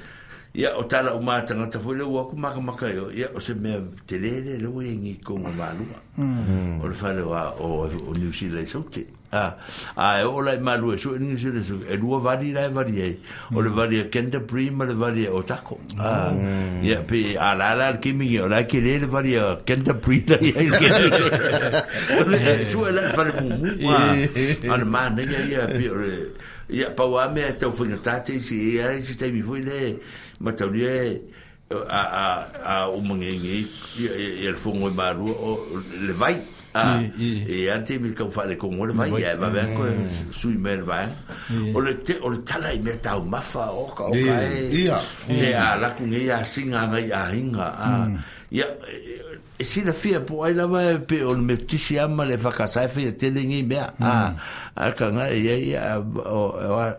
[0.53, 3.53] Ya o tala uma tanga ta foi lewa ku maka maka yo ia o se
[3.56, 3.72] me
[4.03, 6.84] telele lewa yengi kongo malua mm-hmm.
[6.84, 9.52] o le fale wa o o New Zealand sote a ah.
[9.95, 12.95] a e o lai malua so e New le sote e lua vari lai vari
[12.99, 13.22] e
[13.56, 16.36] o le vari e kenta prima le vari e o tako a
[16.84, 16.99] ya ah.
[16.99, 17.06] mm.
[17.07, 20.36] pe a la la al kimi o lai ke le le vari e kenta prima
[20.36, 24.19] e e e e so e lai fale mumu a
[24.68, 26.34] a le mani ia pe o le
[26.68, 29.90] ia pa wame e tau fungatate si ya e si taimi fui le e
[30.43, 30.69] ma tau
[31.89, 32.26] a a
[32.73, 33.57] a o mangi e
[34.01, 35.51] e e fungo e maru o
[36.07, 36.35] le vai
[36.81, 36.84] a
[37.55, 39.84] e ante mi ka fa le con o le vai e va ver ko
[40.34, 40.97] sui mer va
[41.76, 44.84] o le te o le tala i me tau mafa o ka o ka e
[44.84, 44.97] ia
[45.39, 45.61] te mm.
[45.63, 48.15] a la kun e a singa nga i a inga a mm.
[48.57, 48.68] ia
[49.61, 52.88] e sina fia po ai lava e pe on me tisi ama le faka sai
[52.89, 54.01] fe te lingi me mm.
[54.01, 54.29] a ah,
[54.73, 55.38] a ka nga e
[55.69, 55.83] ia
[56.39, 56.41] o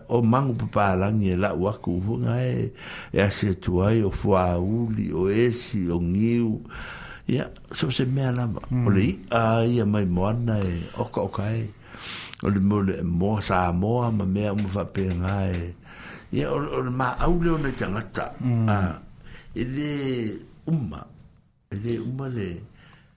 [0.07, 2.71] o mangu pa pala ni la wa ku vu nga e
[3.11, 4.31] e a se tu ai o fo
[4.63, 6.63] uli o esi o ngiu
[7.27, 8.87] ia so se me ala mm.
[8.87, 11.67] o le a ia mai moana e o ka o ka e
[12.47, 15.75] o le mo le mo sa mo ma me mo fa pe nga e
[16.31, 18.67] ia o ma au le o ne tangata mm.
[18.71, 18.95] a ah,
[19.51, 19.91] e le
[20.71, 21.11] umma
[21.73, 22.61] ele uma le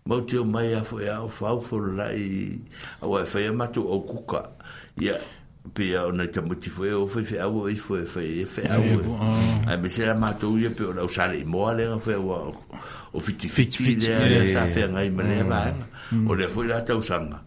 [0.04, 2.60] mau teo mai a fwe ao fau fwe lai
[3.00, 4.50] a e wai fwe amatu au kuka
[5.00, 5.16] ia
[5.74, 8.46] pe a e o nei tamuti fwe o fwe fwe awo i fwe fwe e
[8.46, 9.18] fwe awo
[9.66, 12.52] a me se amatu ia pe o nau sare i moa le a fwe awa
[13.12, 16.14] o fiti fiti le a sa fwe ngai ma le a vahanga e.
[16.14, 16.22] mm.
[16.22, 16.30] mm.
[16.30, 17.42] o le a fwe la tau sanga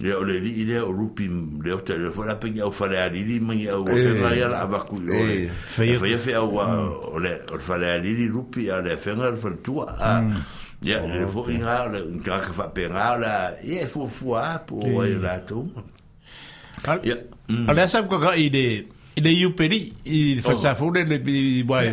[0.00, 1.26] ia o le li i lea o rupi
[1.64, 4.38] le o tere fora pe ia o fale a lili ma ia o whenga eh.
[4.38, 5.96] ia la avaku i oi eh.
[6.00, 6.94] whaia whea mm.
[7.12, 10.20] o le o le fale a lili rupi a le whenga le fale tua a
[10.22, 10.48] mm.
[10.88, 14.08] ia le oh, fo i ngā le ngā ka whape ngā la ia e fua
[14.08, 16.88] fua apu o ai rātou eh.
[16.96, 17.68] a mm.
[17.76, 20.48] lea sabu kaka i le i le iuperi i oh.
[20.54, 21.86] whasafu le le i wai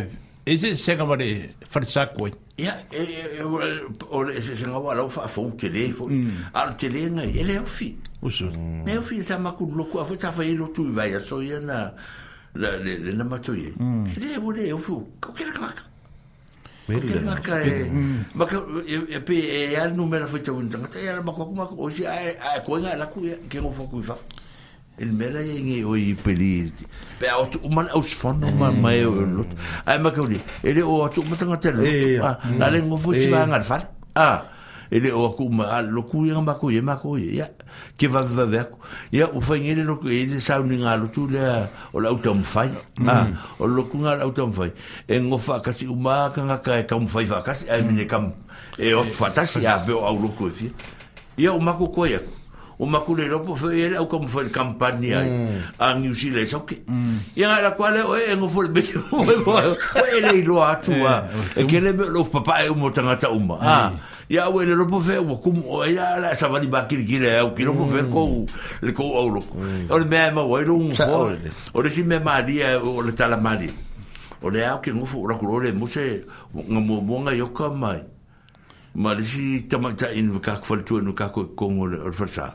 [0.48, 1.32] e se senga ma le
[1.74, 3.42] whasafu i Ia, e, e,
[4.10, 5.92] o se se ngawa lau wha fau te le,
[6.52, 7.96] al te le ngai, ele au fi.
[8.20, 8.46] Usu.
[8.84, 11.40] Ne au fi, sa maku loko, a fai ta fai lotu i vai, a so
[11.40, 11.92] ia na,
[12.56, 13.70] la, le, le na matoi e.
[14.16, 15.82] Ele e wole, au fu, kau kera klaka.
[16.88, 17.86] Kera klaka e,
[18.34, 18.56] maka,
[19.14, 19.36] e pe,
[19.70, 22.58] e al numera fai tau intangata, e ala maku aku maku, o si, a, a,
[22.66, 23.18] koe ngai laku,
[23.48, 24.26] ke ngofo kui fafu.
[25.00, 26.72] il mela ye nge o i peli
[27.18, 28.74] pe o man aus fono ma eh.
[28.80, 29.50] mai o lot
[29.86, 31.82] ai ma kauli ele o tu matanga telo
[32.58, 33.62] na le ngo fu si va ngal
[34.16, 34.42] ah
[34.90, 37.44] ele o ku ma lo ku ye ma ku ye ma ku ye
[37.98, 38.78] ke va va va ku
[39.12, 42.42] ya o fa ngele lo ku ele sa ni ngal tu le o la utam
[42.42, 42.68] fai
[42.98, 43.08] mm.
[43.08, 43.30] ah
[43.60, 44.72] o lo ku ngal utam fai
[45.06, 47.84] e ngo fa kasi u ma ka nga ka ka fai va kasi ai eh,
[47.86, 48.32] mine kam
[48.78, 50.72] e o fatasi ah, a be o lo ku fi
[51.38, 52.06] ya o ma ku ko
[52.78, 55.62] o makule lopo fo ele au kom fo kampanya mm.
[55.80, 56.70] a New Zealand ok
[57.34, 57.54] ya mm.
[57.58, 59.58] ala kwale o e ngofo le beke eh, o e bo
[60.16, 61.26] ele lo atua
[61.56, 61.82] e ke um.
[61.84, 63.92] le lo papa e mo tanga ta uma ha
[64.30, 64.54] ya mm.
[64.54, 67.50] o ele lopo fo o kom o ya ala sa va di bakir gire au
[67.54, 68.46] ki lopo fo ko
[68.82, 71.34] le ko au lo e, o le me ma o ele un fo
[71.74, 73.66] o le si me ma di o le tala ma di
[74.42, 76.22] o le au ki ngofo ra kurole mo se
[76.54, 78.06] ngamo mo nga yo kamai
[78.94, 82.54] ma le si in ina vakaku tu no kako kogo o le falasā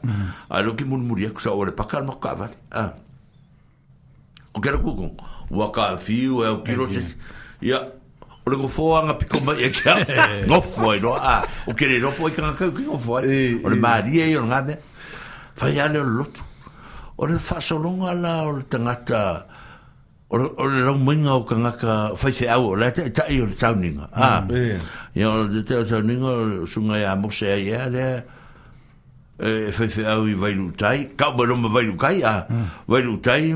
[0.50, 2.54] ae loki mulimuli aku saua le pakal ma kavale
[4.54, 5.14] o kela kuko
[5.52, 7.02] ua kafiu e o kilo se
[7.62, 7.80] ia
[8.46, 12.36] o le gofoaga piko ba e kea gofo ai loa a o kelelopo ai e
[12.36, 14.78] kagakau ki gofo ai o le malia e i o le gamea
[15.56, 16.44] fai ale o le lotu
[17.18, 19.46] o le faasologa ala o le tagata
[20.34, 24.10] o le rau mainga o kangaka whaise au o lea te tai o le tauninga
[24.14, 24.44] ah
[25.16, 26.26] ia o le te o tauninga
[26.62, 28.24] o sunga ia mose ai ea lea
[29.40, 32.46] e whaife au i vailu tai kau maroma vailu kai a ah.
[32.88, 33.22] vailu mm.
[33.22, 33.56] tai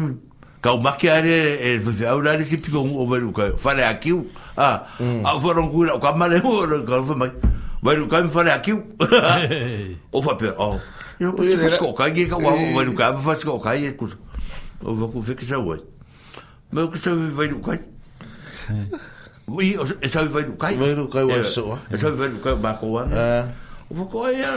[0.62, 4.22] kau maki are e whaife au lare si pikongu o vailu kai whare a kiu
[4.56, 4.78] a ah.
[5.02, 5.26] mm.
[5.26, 7.32] a wharon kura o kamare ho o kau whamai
[7.82, 8.82] vailu kai me whare a kiu
[10.18, 10.78] o whapea oh.
[10.78, 10.82] o
[11.20, 12.14] Ia, pasi whaskokai,
[13.80, 14.16] ia e kusa.
[14.86, 15.80] O vaku whikisa wai.
[16.72, 17.84] Mae o'n gysau fi'n fawr gwaith.
[19.56, 20.82] Mi, e sawi fawr gwaith.
[20.82, 21.84] Fawr gwaith o'r sôn.
[21.96, 23.12] E sawi fawr gwaith mae'r gwaith.
[23.88, 24.56] O fawr gwaith e.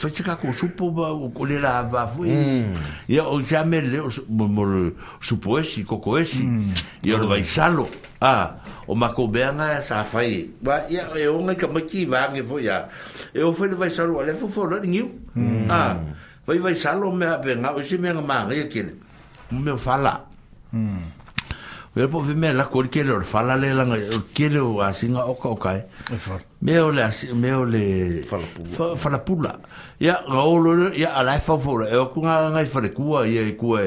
[0.00, 4.00] faitsi ka ko supo ba o le la va fu ya o ya me le
[4.32, 4.64] mo
[5.20, 6.40] supo esi koko esi
[7.04, 7.84] ya lo vai salo
[8.24, 8.56] ah
[8.88, 12.56] o mako benga é sa fai ba ya e o ngai ka maki va fo
[12.58, 12.88] ya
[13.36, 15.04] e o fele vai salo ale fo fo lo ngiu
[15.68, 16.00] ah
[16.48, 18.96] vai vai salo me benga o si me nga ma ngai kele
[19.52, 20.16] me fala
[20.72, 21.19] mm
[21.94, 23.84] Vi på vi med la kor kele or fala le la
[24.34, 25.68] kele wa singa oka oka.
[25.70, 25.82] Eh?
[26.12, 27.02] E me e o le
[27.34, 28.22] me o le
[28.96, 29.56] fala pula.
[29.98, 33.82] Ya gaolo ya ala fa fora e kunga ngai fa le kua ye kua.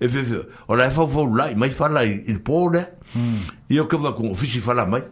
[0.00, 0.24] E fe
[0.68, 2.84] o la fa fora lai mai fala il pole.
[3.68, 3.88] Yo hmm.
[3.88, 5.02] ke va kun ofisi fala mai.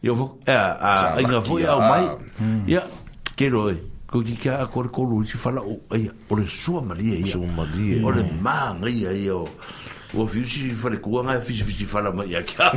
[0.00, 2.06] Yo vo a a inga vo ya o mai.
[2.68, 3.34] Ya hmm.
[3.36, 3.74] kero e.
[4.06, 7.26] Ko ki ka a kor kolu si fala o ai o le sua malia ia.
[7.26, 7.98] Sua malia.
[8.06, 9.42] O le manga ia ia.
[10.10, 10.18] Mm.
[10.22, 12.76] o fiu si fare kua ngai fisi fisi fara mai aki au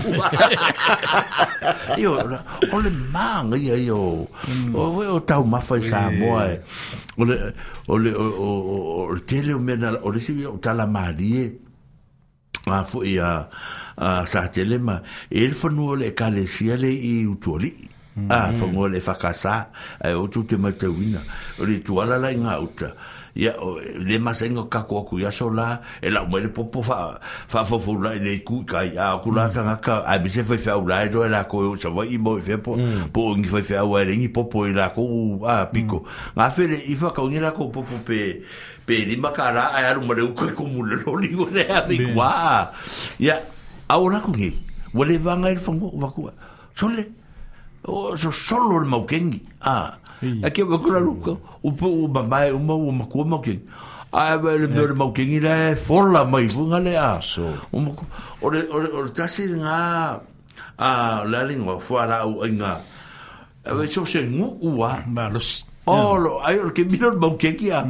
[1.97, 2.11] Io,
[2.71, 4.27] o le maa ia io o
[4.91, 6.59] voi o tau mafai sa moa e
[7.17, 7.35] o le
[7.89, 11.57] o le o o o tele o mena o le si o tala marie
[12.67, 13.49] ma fu ia
[13.97, 15.01] a sa tele ma
[15.31, 17.73] el fonu o le kalesia le i utuoli
[18.15, 18.29] mm.
[18.29, 19.69] a fonu o le fakasa
[20.05, 21.23] e o tute matawina
[21.57, 22.93] o le tuala la inga uta
[23.35, 23.53] ia
[23.97, 27.17] le masenga ka ko ku ia sola e la mo le popo fa
[27.49, 29.53] fa fo fo la le ku ka ia ku la mm.
[29.53, 32.17] ka ka a bi se fa fa la do e la ko so va i
[32.21, 33.09] mo fe po mm.
[33.09, 35.01] po ngi fa fa wa le ngi popo i la ko
[35.49, 36.05] a pico
[36.37, 36.53] ma mm.
[36.53, 38.45] fe le i fa ka ni la ko popo pe
[38.85, 41.81] pe di makara ai aru mo le ko ko mu le lo ni le a
[41.89, 42.69] di kwa
[43.17, 43.41] ia
[43.89, 46.29] a ora ku ngi wale vanga il fango vakua
[46.77, 47.01] sole
[47.89, 49.97] o so solo le maukengi ah
[50.43, 51.33] a ke wa kura ruka
[51.63, 53.59] o po o ma mai o ma o ma ko ma ke
[54.13, 57.77] a ba le ber ma ke ni le fola mai fu nga le aso o
[57.79, 57.91] ma
[58.41, 60.19] o le o le o le tasi nga
[60.79, 60.89] a
[61.27, 62.81] la lingua fu ara o nga
[63.65, 64.83] a ve so se ngu u mm.
[64.83, 65.41] a ma lo
[65.85, 67.83] o lo a yo ke mi lo ma ke ki a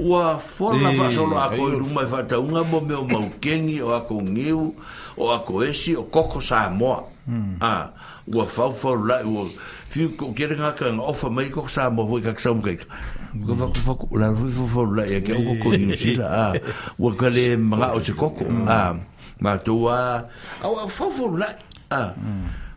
[0.00, 2.94] o a fola fa so lo a ko ru mai fa ta unga mo me
[2.96, 4.72] o ma ke ni o a ko ngiu
[5.20, 7.32] o a ko esi o koko sa mo mm.
[7.34, 7.56] a mm.
[7.60, 7.84] ah.
[8.26, 9.48] ua faufau lai ua
[9.88, 12.84] fiukeele gaka ofa mai koko sa mo foi kaka sauma kaika
[14.12, 16.52] lalofoi faufau lai ake u koko niusila a
[16.98, 18.96] ua kale magao se koko a
[19.40, 20.24] matou a
[20.64, 21.54] au au faufau lai
[21.90, 22.14] a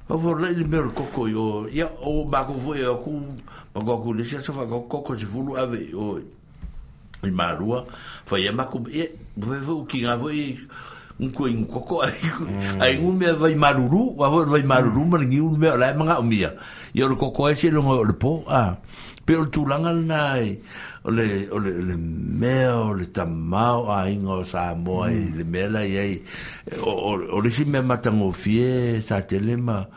[0.08, 3.22] faufau lai le mea le koko io ia o makou foi aku
[3.76, 6.20] makoaku lesi a safakao koko se fulu ave o
[7.24, 7.86] i malua
[8.26, 9.06] faia makou ia
[9.40, 10.60] fefou kiga foi
[11.20, 12.78] un ko in koko ai mm.
[12.82, 15.10] ai un me vai maruru va vai maruru mm.
[15.12, 16.54] mani un me la manga o mia
[16.94, 18.78] io lo koko e se lo le po a
[19.26, 21.10] per tu langa nai mm.
[21.16, 25.66] le le le me o le tama o ai ngo sa mo ai le me
[25.68, 26.22] la ye
[26.86, 29.88] o le si me mata ngo fie sa telema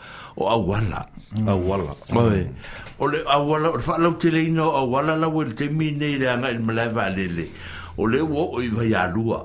[0.41, 1.05] o awala
[1.37, 1.45] mm.
[1.49, 2.49] awala oi mm.
[2.97, 6.27] o e le awala o fa lo tele ino awala la wel te mine le
[6.33, 6.73] anga il me
[8.01, 9.45] o le wo o vai a lua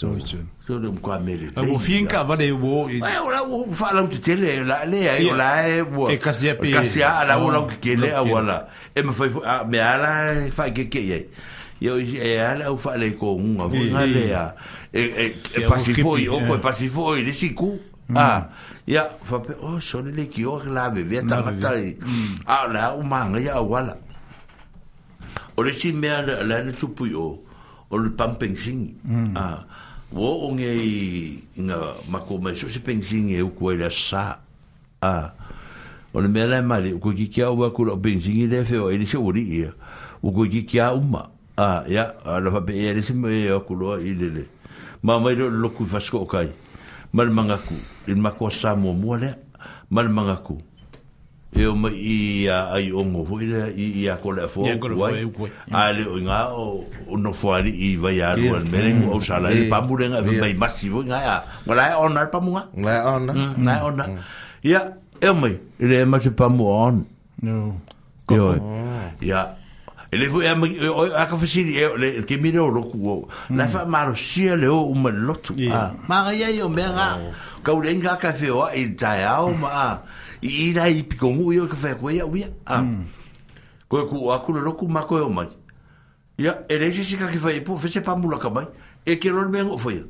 [0.00, 1.50] So de kwa mele.
[1.56, 2.86] Mo finka vale wo.
[3.02, 6.06] Ba ora wo fala un tele la le ai ola e wo.
[6.08, 6.70] E kasia pe.
[6.70, 8.68] Kasia ala ola ke oh, kele a wala.
[8.94, 9.28] E me foi
[9.66, 11.28] me ala fa e ke ke ye.
[11.80, 14.54] Yo e ala u fa le ko un a vo na le a.
[14.94, 15.24] E e,
[15.58, 17.74] e pasi foi o ko pasi foi de siku.
[18.14, 18.50] Ah.
[18.86, 21.74] Ya fa pe o so le ki o la be ve ta ta.
[22.46, 23.98] Ala u manga ya wala.
[25.58, 27.42] Ore si me ala le tupu yo.
[27.90, 28.94] O le pumping singi.
[29.02, 29.34] Mm.
[29.34, 29.64] Ah.
[30.14, 34.40] o onge inga mako mai so se pensinge eu ko ele sa
[35.02, 35.32] a
[36.14, 39.16] o le mele mari ko ki kia wa ko pensinge le fe o ele se
[39.18, 39.72] ori ia
[40.22, 43.74] o ko ki kia uma a ya ala fa be ele se me o ko
[43.74, 44.44] lo ile le
[45.02, 46.48] ma mai lo lo ku fasko kai
[47.12, 47.74] mal mangaku
[48.08, 49.36] il mako sa mo mo le
[49.90, 50.56] mal mangaku
[51.50, 55.24] e o mai i a ai o mo i a ko le fo ai
[55.72, 59.20] a le o nga o no fo ali i va ya ro al mele o
[59.20, 62.40] sa la e pa mure nga mai massivo nga ya mo la on na pa
[62.40, 64.04] mo nga la on na na on na
[64.62, 67.06] ya e o mai le e ma se pa mo on
[67.40, 67.80] no
[68.28, 68.52] ko
[69.24, 69.56] ya
[70.12, 73.24] ele fu ya o a ka fisi le le ke mi ro ro ku
[73.56, 74.92] la fa ma ro si le o ah, oh.
[74.92, 75.44] e ma lot
[76.12, 77.16] ma ya yo me nga
[77.64, 79.96] ka u le nga ka fe o i ta ya o ma
[80.42, 83.04] iraiipiko mu pico ka whakua ia uia a mm.
[83.88, 85.48] koe ku akura roku mako e o mai
[86.38, 88.66] ia e reise sika ki whai que whese pamulaka mai
[89.06, 90.04] e ke lor mea ngō whaia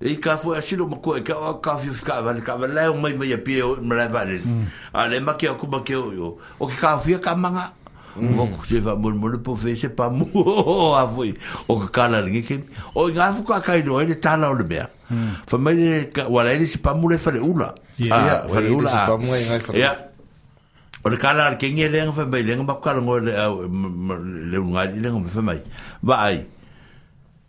[0.00, 2.88] e ka fo asilo ma ko e ka o ka fi ka vale ka vale
[2.88, 4.64] o mai mai pie o mala vale mm.
[4.94, 7.72] a le ma ke o kuma ke o o ke ka fi ka manga
[8.16, 8.56] vo mm.
[8.58, 10.28] ku se va mo mo le po fe se pa mo
[10.96, 11.34] a voi
[11.68, 12.60] o ka kala ni ke
[12.94, 15.44] o nga fu ka kai no ele ta o le bea mm.
[15.46, 18.60] fa me le ka wala ele se pa mo le fa le ula ya fa
[18.60, 18.90] le ula
[19.74, 19.96] ya e
[21.04, 23.32] o le kala ke nge le nga fa be le nga ba ka le le
[24.50, 25.60] le nga le nga fa mai
[26.02, 26.46] ba ai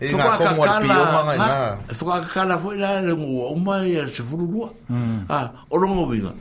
[0.00, 0.64] Ina ko mo
[1.92, 5.28] Fuka ka foi la le mo o mai e se furu mm.
[5.28, 6.32] Ah, o lo mo vinga.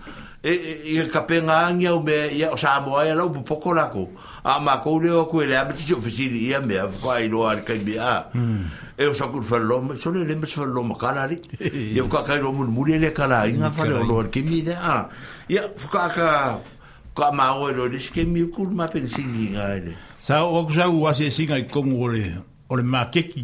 [0.42, 3.86] E e ka penga ngia o me ya o sa mo ai la o la
[3.92, 4.08] ko.
[4.48, 7.28] A ah, ma ko le o ko le a meti o fisi me fuka i
[7.28, 8.28] lo ar ka bi a.
[8.34, 8.64] Mm.
[8.98, 11.28] E o sa ku fa lo mo so le le mo fa lo mo kala
[11.28, 11.36] ri.
[11.60, 14.72] E fuka ka lo mo mo le kala inga fa lo lo ki mi de
[14.74, 14.80] a.
[14.80, 15.10] Ah,
[15.52, 16.60] ya fuka ka
[17.14, 20.00] ka ma o lo le ske mi ku ma pensingi ga ele.
[20.24, 22.48] Sa o ku sa u ase singa i kongo le.
[22.70, 23.44] o le makeki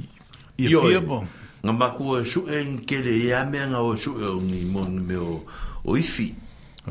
[0.61, 1.23] i o pia po.
[1.65, 4.26] Nga maku e e o su e nkele i a mea nga o su e
[4.30, 5.41] o ngi mon me o
[5.85, 6.31] o ifi.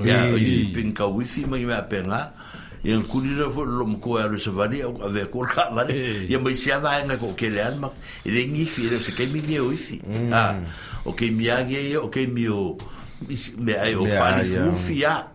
[0.05, 2.33] Ia e o ifi pinka o ifi ma i mea pe nga.
[2.85, 5.47] I an kuni ra fo lo mko e aru sa vali au a vea kua
[5.73, 6.27] vali.
[6.29, 7.95] Ia mai si a vaa nga ko kele an mak.
[8.27, 10.03] I re ngi ifi, i re se kei mi nge o ifi.
[10.05, 10.29] Mm.
[11.09, 12.77] O kei mi a nge o kei mi o
[13.57, 15.31] me ai o fani fufi a.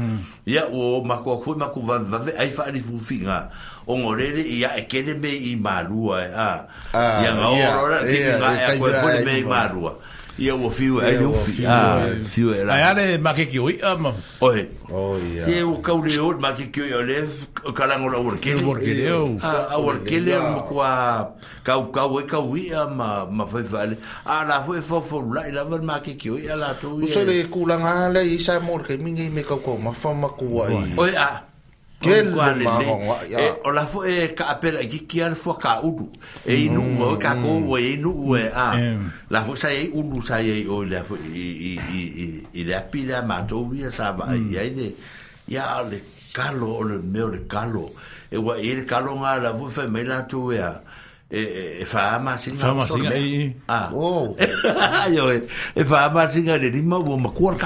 [0.00, 0.18] Mm.
[0.48, 3.50] Ia o mako a kua mako vavave ai fani fufi nga.
[3.52, 6.58] Ia o ngorere i a ekele me i marua e eh, a ah.
[6.98, 7.54] ah, i a ngā
[7.84, 9.94] orora ki me ngā e a koe fone me i marua
[10.36, 11.78] i a ua fiu e a ufi a
[12.32, 14.12] fiu e rā a le make ki oi a ma
[14.48, 14.64] oi
[15.44, 17.18] si e u kaure o make ki oi o le
[17.76, 20.90] karangora uarkele uarkele o a uarkele a ma kua
[21.62, 23.88] kau kau e kau i a ma ma fai fai
[24.24, 26.98] a la fai e fai fai lai la vai make ki oi a la tu
[26.98, 27.46] i a usole eh.
[27.50, 30.86] kulanga le i sa morka i mingi me kau kau ma fai ma kua i
[30.96, 31.43] oi a
[32.04, 32.22] Kele
[32.64, 33.22] mahonga.
[33.28, 36.08] E, eh, o la fo e ka apela i ki ala fo ka ulu.
[36.46, 37.18] E inu o mm.
[37.20, 38.68] ka ko o e inu e a.
[38.76, 39.06] Mm.
[39.06, 39.10] Eh.
[39.30, 42.24] La fo sa e ulu sa e o la fo i i i
[42.60, 44.52] i la pila ma to vi sa ba mm.
[44.52, 44.94] i ai
[45.48, 46.00] Ya le
[46.32, 47.90] kalo o le meo le kalo.
[48.30, 50.72] E wa e le kalo nga la fo fe me la to e a.
[51.34, 51.42] e
[51.80, 53.88] e fa ma singa fa ma singa e ah
[55.74, 57.56] e fa e ma singa de lima bo ma kuar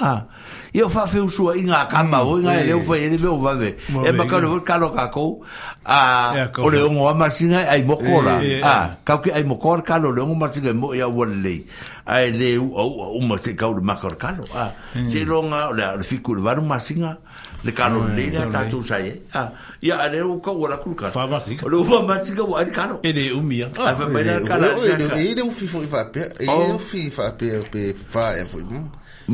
[0.00, 0.24] Ah.
[0.72, 2.40] Io fa feu sua inga kama, mm.
[2.40, 3.76] inga e leu fai ele meu vave.
[4.08, 5.40] E ma kalo kalo kako.
[5.84, 8.40] Ah, ole un ama sina ai mokora.
[8.64, 11.64] Ah, kau ki ai mokor kalo le un ama sina mo ya wale.
[12.06, 12.72] Ai le u
[13.12, 14.44] u ma se kau de makor kalo.
[14.56, 14.72] Ah.
[14.94, 15.08] Hmm.
[15.10, 17.16] Se longa ole le fiku le varu masinga.
[17.64, 19.08] Le kalo le da ta tu sai.
[19.08, 19.22] E.
[19.34, 19.50] Ah.
[19.82, 21.10] Ya ale u ka wala kul ka.
[21.12, 21.66] Fa masinga.
[21.68, 22.98] Ole u ma masinga wa ai kalo.
[23.02, 23.68] Ele u mia.
[23.78, 24.80] Ai fa mai kalo.
[24.88, 26.10] Ele u fi fo fa oh.
[26.10, 26.30] pe.
[26.40, 28.58] Ele u fi fa pe pe fa e fo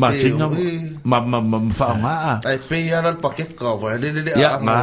[0.00, 0.92] ma singa e.
[1.10, 2.14] ma ma ma fa ma
[2.50, 4.76] ai pe ya na pa ke ka va le le le ya ma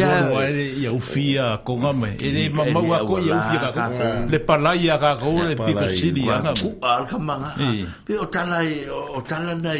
[0.00, 2.98] ya no e ya u fi a ko nga me e de ma ma wa
[3.08, 3.40] ko ya u
[3.76, 6.52] ka ko le pa la ya ka ko le pi ka si li ya na
[6.62, 7.34] ku al ka ma
[8.06, 9.72] pe o tala e o tala na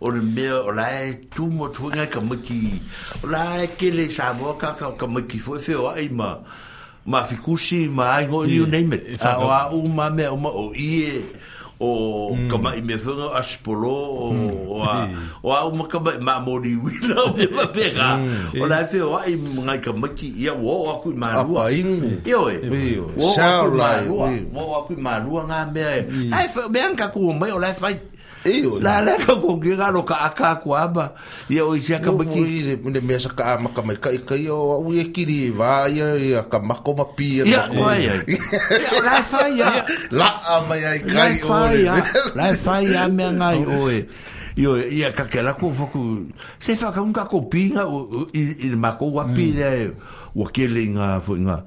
[0.00, 2.60] o le me o la e tu mo tu nga ka mo ki
[3.20, 5.86] o la e ke le sa mo ka ka ka mo ki fo fe o
[5.98, 6.30] ai ma
[7.12, 7.52] ma fi ku
[7.96, 10.72] ma ai go you name it a o a u ma me o ma o
[10.72, 11.12] i e
[11.78, 12.48] o mm.
[12.50, 14.50] kama i me fenga as polo o mm.
[14.64, 14.94] o a,
[15.44, 18.56] o a uma kama ma mori wina o me pega mm.
[18.60, 21.68] o la fe o ai mga i kama ki ia wo o aku i marua
[21.68, 22.56] apa ing i oe
[23.12, 23.96] wo o aku i marua
[24.52, 26.00] wo o aku i marua nga mea e
[26.32, 28.15] ai fe o beanka ku o mai o la fe
[28.46, 28.78] Eo.
[28.84, 31.14] La la ka ko ke ga lo ka aka ko aba.
[31.50, 32.78] Ia o isia ka baki.
[32.78, 36.14] Ne me sa ka ma ka mai kai kai o u e kiri va ia
[36.14, 37.42] ia ka ma ko ma pi.
[37.46, 38.14] Ia ko ia.
[39.06, 39.70] La fa ia.
[40.14, 40.28] La
[40.66, 41.50] ma ia kai o.
[42.38, 43.98] La fa ia me ngai o e.
[44.56, 46.30] Io ia ka ke la ko foku.
[46.62, 47.84] Se fa ka un ka ko pi nga
[48.36, 49.58] i ma ko wa pi mm.
[49.58, 49.70] le.
[50.36, 51.58] Wa ke le nga fo nga.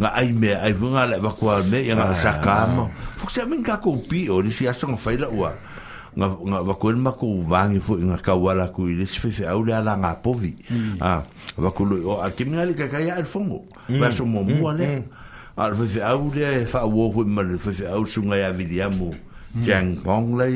[0.00, 2.88] nga ai me ai vunga le va ko me ia nga sa ka mo.
[3.20, 5.52] Fo se men ka ko pi o ni si aso nga fa ila ua
[6.12, 9.32] nga nga va ko ma ko vangi fo nga ka wala ku ile se fe
[9.48, 11.00] au la la nga povi mm.
[11.00, 11.20] a ah,
[11.56, 14.12] va ko lo al ke minga le ka ka ya al fongo va mm.
[14.12, 14.88] so mo mo mm, ale
[15.56, 18.50] al fe au le fa wo fo ma le fe au su nga uh, ya
[18.52, 19.16] vidia mo
[19.64, 20.52] jang pong le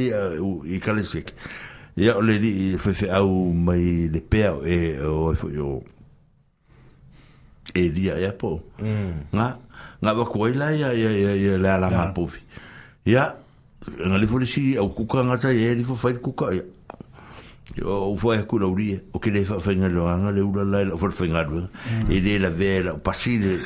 [0.68, 1.32] i ka le sik
[1.96, 5.80] ya le di fe fe au mai le pe e o fo yo
[7.72, 8.60] e dia e ya po
[9.32, 9.56] nga
[10.04, 12.44] nga va ko ile ya ya ya la la nga povi
[13.08, 13.40] ya
[14.06, 16.62] nga le folesi au kuka ngata e le fai kuka ia
[17.84, 20.62] o foi ku la uri o ke le fa fa nga lo nga le ula
[20.84, 21.66] la o fa nga do
[22.10, 23.58] e le la vela o pasile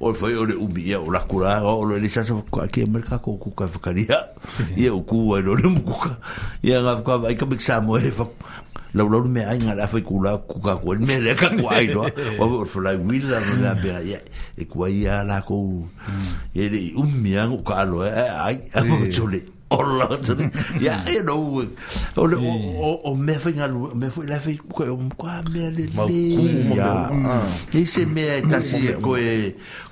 [0.00, 3.18] o foi o le ubi o la kula o le le sa ka ke merka
[3.18, 4.18] ko ku ka fa e karia
[4.78, 6.00] ia o ku o le mu e mm.
[6.02, 6.12] ka
[6.62, 8.26] ia nga ka ai ka bik mo e fa
[8.94, 10.62] la ula me ai nga la fa ku la ko
[10.98, 12.06] me le ka ku ai do
[12.40, 14.18] o fa la wila no la be ia
[14.58, 15.82] e ku ia la ko
[16.54, 20.44] e le ummi nga ka lo ai ai o chole 哦，了，真的，
[20.80, 21.36] 呀，哎，老了，
[22.16, 27.10] 我我我，我没法弄，没法来，费，我我没法弄，你呀，
[27.70, 29.18] 你先买，但是，我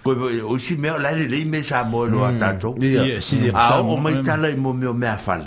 [0.02, 0.16] 我
[0.48, 5.46] 我先买，来来来，没事，摩罗打招呼，对呀，是的，啊，我们再来摸摸，没法了，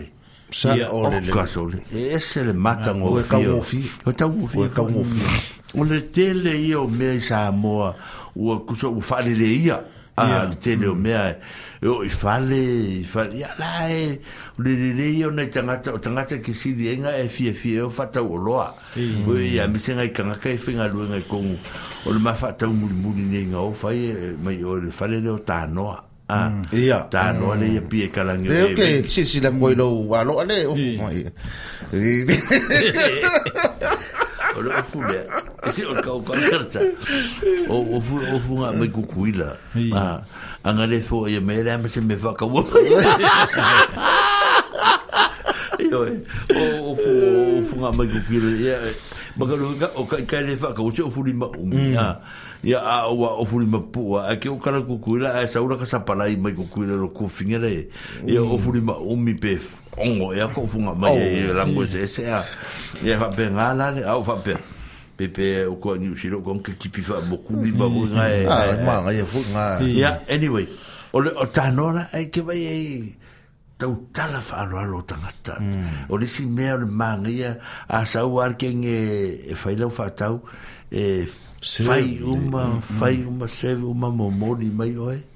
[0.51, 5.41] 是啊，哦嘞嘞，哦，卡手里，这是马腾哦，会 camouflage，会 camouflage，会 camouflage，
[5.73, 7.91] 我勒听勒，以后没事摩
[8.35, 9.79] 罗，我我我，反正勒，伊呀。
[10.19, 11.37] Ah, te leo mea
[11.81, 14.11] e o i fale i fale ya la e
[14.57, 17.29] o le le le i o nei tangata o tangata ki si di enga e
[17.29, 20.87] fie fie o fata o loa o i a mise ngai kangaka e i whinga
[20.91, 21.55] lu ngai kongu
[22.05, 25.21] o le mafa tau muli muli nei nga o fai e, mai o le fale
[25.23, 26.61] leo tā noa a ah, mm.
[26.77, 27.87] ia tā noa le i a mm.
[27.87, 30.75] pie kalangi le ok si si la koi lo wa loa le o
[34.59, 35.23] E o le aku lea
[35.63, 36.79] e si o o kaukaukarata
[38.35, 39.55] ofuga mai kukuila
[40.63, 42.61] agale ah, foi e mea e me ma se me fakaua
[45.95, 46.19] mai
[46.51, 48.75] e, ofuga mai kukuila
[49.37, 51.97] makaluga o kaikaile o, se ofulima umi mm.
[52.77, 57.07] ah, o, o, ofulima pua ake o kala kukuila ae saulaka sapalai mai kukuila lo
[57.15, 57.29] o,
[58.27, 59.07] ia o, mm.
[59.07, 62.43] umi pefu ongo e ko funga mai e lango se se a
[63.03, 64.55] e va benga la le au va pe
[65.17, 68.43] pepe o ko ni usiro kon ke kipi fa boku di ba bo nga e
[68.85, 70.67] ma nga e fu nga ya anyway
[71.11, 72.87] o le o tanora ai ke vai ai
[73.77, 75.87] tau tala fa alo alo tangata hum.
[76.09, 80.43] o le si mea le mangia a sau arkeng e failau fa tau
[80.91, 81.27] e
[81.59, 83.47] fai uma fai uma hum, hum.
[83.47, 85.28] seve uma momori mai oe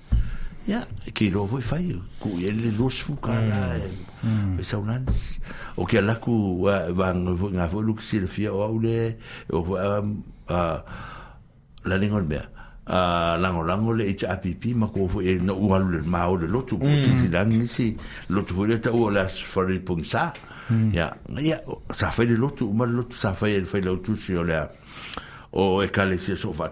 [0.68, 1.86] ia ke loa foi fai
[2.22, 3.76] ku ia le losu kala
[4.24, 4.24] mm.
[4.24, 4.56] mm.
[4.60, 5.40] e saulans
[5.76, 6.34] o ke alaku
[6.96, 7.24] van
[7.56, 9.80] nga foi luki silafia o au o foi
[11.86, 12.48] la lengo mea
[12.88, 16.32] a lango lango le ita apipi ma ko fo e na u alu le ma
[16.32, 17.00] o le lotu ko mm.
[17.04, 17.96] si si langi ni si
[18.30, 20.32] lotu fo le ta u la fari pum sa
[20.96, 21.12] ya
[21.44, 21.58] ya
[21.92, 24.64] sa fa le lotu ma lotu sa fa e fa lotu si o le
[25.60, 26.72] o e kale si so fa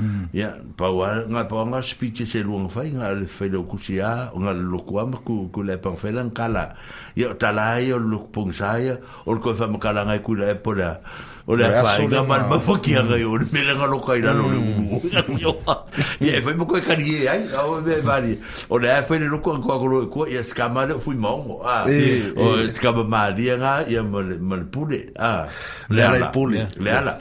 [0.00, 0.32] Mm.
[0.32, 3.68] ya pa wa nga pa nga speech se lu nga fai nga le fai lo
[3.68, 6.72] kusi a nga lo ku am ku ku le pa fai lan kala
[7.12, 8.96] ya ta la yo lu pung sa ya
[9.28, 10.96] ol ko fa makala nga ku le po la
[11.44, 14.24] o le fa nga ma ma fo ki nga yo le mele nga lo kai
[14.24, 14.84] la lo le mu mm.
[15.28, 15.44] mu
[16.24, 18.32] ya fai e mo ko ka ri ya e e o me va ri
[18.72, 21.36] o le fa le lu ko ko ko ku ya ska ma le fu ma
[21.36, 25.52] o o ska ma ma ri nga ya ma le ma le pu le a
[25.92, 26.32] le ala
[26.80, 27.12] le ala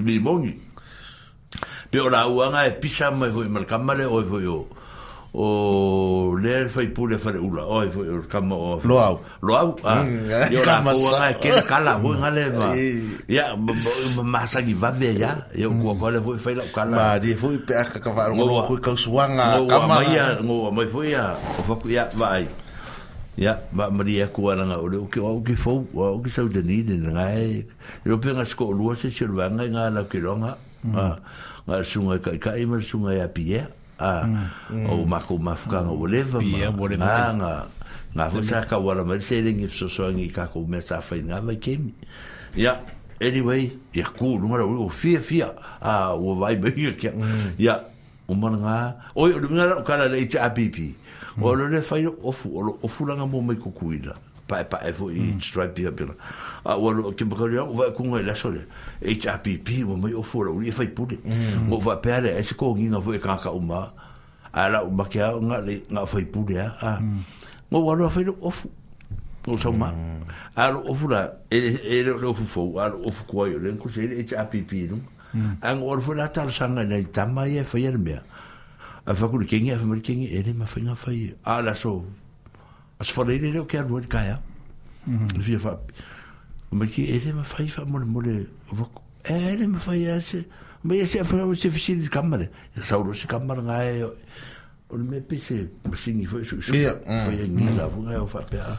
[0.00, 0.64] le mo
[1.96, 4.58] pe ora uanga e pisa mai foi mar kamare oi foi o
[5.32, 9.68] o le foi pure fare ula oi foi o kama o lo au lo au
[9.82, 12.68] ah mm, eh, yo la uanga e ke kala ho ngale ma
[13.40, 13.56] ya
[14.22, 15.80] masa gi va ve ya yo mm.
[15.82, 18.44] ko ko le foi fai la kala ma di foi pe ka ka va ro
[18.68, 21.32] ko ka suanga kama ya ngo mai foi ya
[21.64, 22.44] o fa ya vai
[23.40, 26.60] ya ma maria e kuana nga o ke o ke fo o ke sau de
[26.60, 27.64] ni de nga e
[28.04, 30.92] yo pe nga sko lua se sirvanga nga e la kilonga mm.
[30.96, 31.16] ah
[31.66, 31.66] E e e.
[31.66, 31.66] Mm.
[31.66, 33.66] ma sunga ka ka i ma sunga ya pie
[33.98, 34.22] a
[34.86, 37.66] o ma ko no voleva ma nga
[38.14, 41.42] nga fo sa ka wala ma se ringi so so ka ko me fa nga
[41.42, 41.90] ma ke mi
[42.54, 42.76] ya
[43.18, 45.50] anyway ya ku no ma o fia fia
[45.82, 47.10] a o vai be hier ke
[47.58, 47.82] ya
[48.28, 48.76] o manga nga
[49.18, 50.94] o o nga ka la le cha pipi
[51.34, 51.42] mm.
[51.42, 53.72] o lo le fa o fu o fu la nga mo me ku
[54.46, 55.40] pa pa e fu i hmm.
[55.42, 56.14] stripe ya bila
[56.64, 58.62] a wa lo ke bako ya wa ku ngai la sole
[59.02, 61.66] hpp wo mai o fu ro i e fai pudi hmm.
[61.70, 63.86] wo va pe ale e se ko gi nga fu e ka ka u ma
[64.54, 67.20] ala u ma ke a nga le nga fai pudi a hmm.
[67.74, 68.70] mo wa lo fai lo o fu
[69.46, 69.90] o sa ma
[70.54, 71.58] a o fu la e
[72.02, 74.98] e lo fu fu a o fu ko yo le ku se hpp no
[75.60, 78.20] ang o fu la ta sa nga le ta mai e fai el me
[79.06, 81.34] a fa ku ke nga fa mer ke nga e le ma fai nga fai
[81.42, 82.06] ala so
[83.00, 84.38] as forere le o kia rua kaya.
[85.06, 85.42] Mm -hmm.
[85.42, 85.70] Fia fa...
[86.72, 89.02] O me ki, ele eh, ma fai fa mole mole voko.
[89.24, 90.44] E, eh, ele ma fai ase.
[90.82, 92.48] Ma ia se afuera se fisi ni kamare.
[92.76, 94.04] Ia sauro se kamare nga e...
[94.88, 96.72] O me pese, ma singi foi e su su.
[96.74, 96.92] Ia.
[97.24, 98.18] Foi ngi la vunga e mm.
[98.20, 98.22] Mm.
[98.22, 98.76] o fa pea.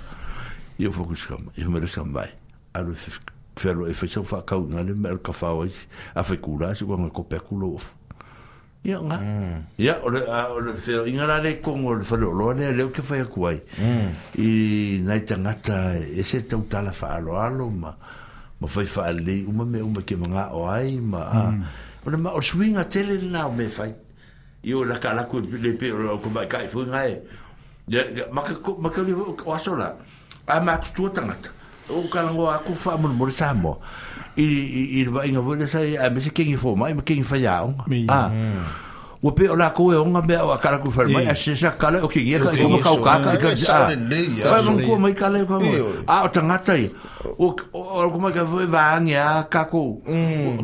[0.78, 1.52] Ia foku se kamare.
[1.56, 2.32] Ia e me le sambai.
[2.74, 3.12] Aro se
[3.58, 5.88] fero e fai sa ufa kau nga le mer kafao isi.
[6.16, 7.94] A fai kura se kua nga kopea kulo ofu
[8.88, 9.56] ia nga mm.
[9.84, 13.20] ia ore a ore fe le con ore fa lo ne le o ke fa
[13.28, 14.40] kuai mm.
[14.40, 14.48] i
[15.04, 17.92] nai tanga ta e se tau tala fa lo alo ma
[18.58, 21.64] ma fa fa le uma ma me u ma manga o ai ma a mm.
[22.08, 23.92] ore ma o swinga tele na me fa
[24.64, 27.20] io la kala ku le pe ro ku ba kai fu nga e
[28.32, 28.40] ma
[28.80, 29.02] ma ka
[29.44, 30.00] o asola
[30.48, 31.36] a ma tu tanga
[31.92, 33.52] o ka ngo a ku fa mo mo sa
[34.38, 34.44] i
[35.00, 37.74] i le vai ngavo le sai a mese kingi fo mai kingi fa yao
[38.08, 38.66] ah mm.
[39.24, 42.52] o pe la ko e onga me a kala ku fer mai o kingi ka
[42.54, 45.58] ko ka ka vai mon ko mai kala ko
[46.06, 46.84] a o tanga tai
[47.26, 49.82] o o ko mai ka foi va ngia ka ko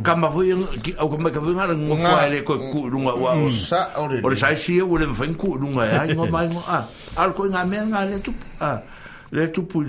[0.06, 1.10] ka ma foi o
[1.42, 3.58] foi ngara ngo fa ele ko ku runga wa o mm.
[3.58, 6.78] sa o le sai si o le mfen ku runga ya ngo ah.
[7.18, 8.32] a al ko nga me nga le tu
[8.62, 8.78] a ah.
[9.34, 9.82] le tu pu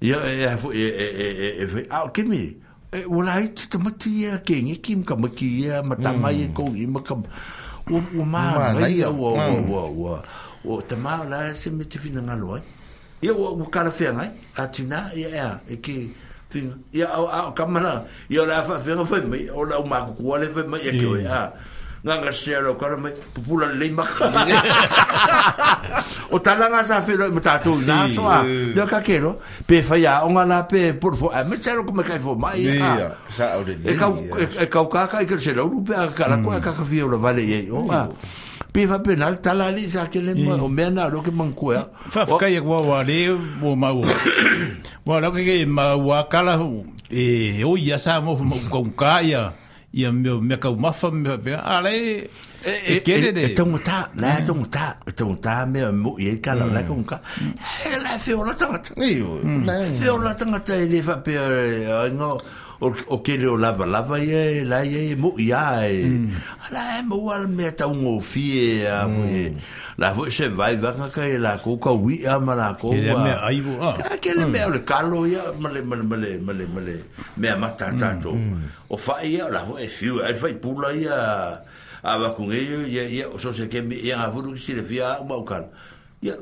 [0.00, 2.56] Ia, e, e, e, e, e, e, e, e, e au, kimi,
[2.90, 6.46] e, wala hai te tamati ia, ke nge ki mka maki ia, ma tamai e
[6.48, 6.54] mm.
[6.56, 7.14] kou i maka,
[7.84, 8.40] o, o mā,
[8.80, 10.22] mā, o o o o ua,
[10.64, 10.86] o mm.
[10.88, 12.62] te mā, la, se me te fina ngalo ai.
[13.28, 15.96] Ia, o o kara whea ngai, a tina, ia, e ia, e ki,
[16.48, 16.80] Tinga.
[17.20, 20.48] o o au, kamana, ia, la, fa, fenga, fai, mai, o, la, umā, kukua, le,
[20.48, 21.28] fai, mai, ia, kio, mm.
[21.28, 24.32] o ngā, ngā, sia, lo, kara, mai, pupula, le, maka.
[26.30, 29.18] o talanga sa fe me tatou na so a de ka ke
[29.66, 32.62] pe fa ya onga na pe por fo a me tsero como kai fo mai
[32.80, 34.10] a sa o de e, e-, e ka
[34.70, 35.26] ka e mm.
[35.26, 38.06] ka ka se lo pe ka la ka ka fi o vale ye o ma
[38.06, 38.14] mm.
[38.72, 40.74] pe fa pe tala li sa ke le mo mm.
[40.74, 41.74] me na lo ke man ku
[42.14, 43.18] fa fa ka wa wa le
[43.62, 44.06] o ma o
[45.06, 46.58] wa lo ke ma wa kala
[47.10, 48.38] e o ya sa mo
[48.70, 49.50] ko ka ya
[49.92, 51.90] ia meu me ka mafa me be ale
[52.64, 55.90] e e e e e tonga ta la e tonga ta e tonga ta me
[55.90, 57.18] mo e ka la la konka
[57.86, 59.14] e la fe ona ta ni
[59.66, 61.34] la fe ona ta ta e fa pe
[62.18, 62.38] no
[62.80, 66.28] o ke leo lava lava ia e la ia e mo ia e mm.
[66.68, 68.44] ala e mo al me ta un ofi
[68.80, 69.12] e a mm.
[69.14, 69.42] mo e
[70.00, 72.72] la vo se vai va ka ka e la ko ka wi a ma la
[72.80, 75.68] ko ke me ai vo a ka ke le me o le kalo ia ma
[75.68, 76.96] le ma le ma le ma le ma le
[77.36, 78.32] me a mata ta to
[78.88, 81.16] o fa ia la vo e fiu e fa i pula ia
[82.00, 84.72] a va kun e ia ia so se ke me ia a vuru ki si
[84.74, 85.68] le fia ma o kalo
[86.24, 86.32] ia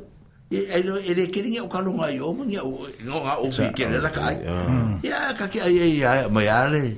[0.50, 2.88] e ai no e le kiri ngi e o ka longa yo mo ngi o
[3.04, 4.36] no ha o fi kere la kai
[5.04, 6.96] ya ka ki ai ai ai ma ya le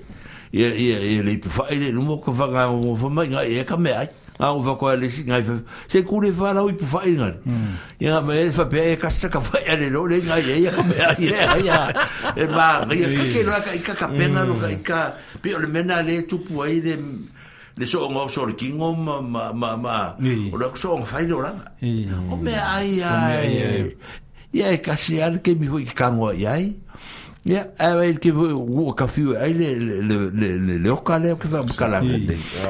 [0.55, 3.25] ye ye ye le pu fa ile no mo ka fa ga mo fa ma
[3.27, 4.07] ngi e ka me ai
[4.39, 5.59] a o fa ko le si ngi fa
[5.91, 8.95] se ku le fa la o pu fa ile ngi ya ma e fa pe
[8.95, 11.17] e ka sa ka fa ya le no le ngi ye ya ka me ai
[11.19, 11.91] ye ai ya
[12.39, 14.63] e ma ye ka ki no ka ka pena no hmm.
[14.63, 15.01] ka ka
[15.43, 16.95] pe o le mena le tu pu ai le
[17.81, 20.15] le so ngo so le kingo ma ma ma ma
[20.53, 21.65] o le so ngo fai do ranga
[22.31, 23.97] o me ai ai
[24.53, 26.65] ia e kasi ke mi hui ki kango ai ai
[27.41, 31.17] Ya, yeah, ay ke vo wo ka fi ay le le le le le ka
[31.17, 32.05] le ka ba ka la.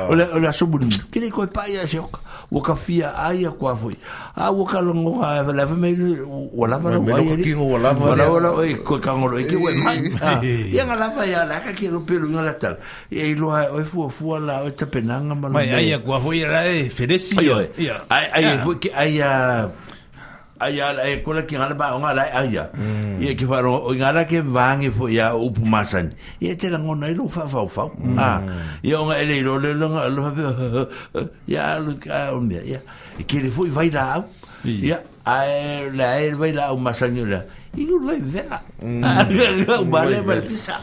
[0.08, 0.86] Ola ola so bun.
[1.10, 1.18] Ke ah.
[1.26, 2.22] le ko pa ya jok.
[2.54, 3.90] Wo ka fi ay ko fo.
[4.38, 5.90] A wo ka lo ngo ha e la fa me
[6.54, 7.00] wo la fa la.
[7.02, 8.14] Me lo ki ngo wo la fa.
[8.14, 8.14] Wo ah.
[8.14, 10.06] la wo la oi ko ka ngo lo ki wo mai.
[10.70, 12.78] Ya nga la fa ya la ka ki lo pelu nga la tal.
[13.10, 15.48] E i lo ha oi fo fo la o ta penanga ma.
[15.50, 17.34] Mai ay ko fo ya la e felesi.
[17.42, 17.50] Ay
[18.06, 18.54] ay ay
[18.86, 19.66] ay ay
[20.60, 23.20] ai ala e eh, kola ki ngana ba o ngala eh, ai ya mm.
[23.24, 27.14] ye ki faro o ngala ke vangi fo ya upu masan ye te lango nei
[27.16, 27.88] lo fa fa fa
[28.20, 28.28] a
[28.84, 30.28] ye o ele lo le lo lo
[31.48, 32.78] ya lo ka o me ya
[33.26, 34.20] ki le fo vai la
[34.64, 37.40] ya ai e, la e vai la o masan yo la
[37.74, 38.60] i lo vai vera
[39.80, 40.76] o bale bale pisa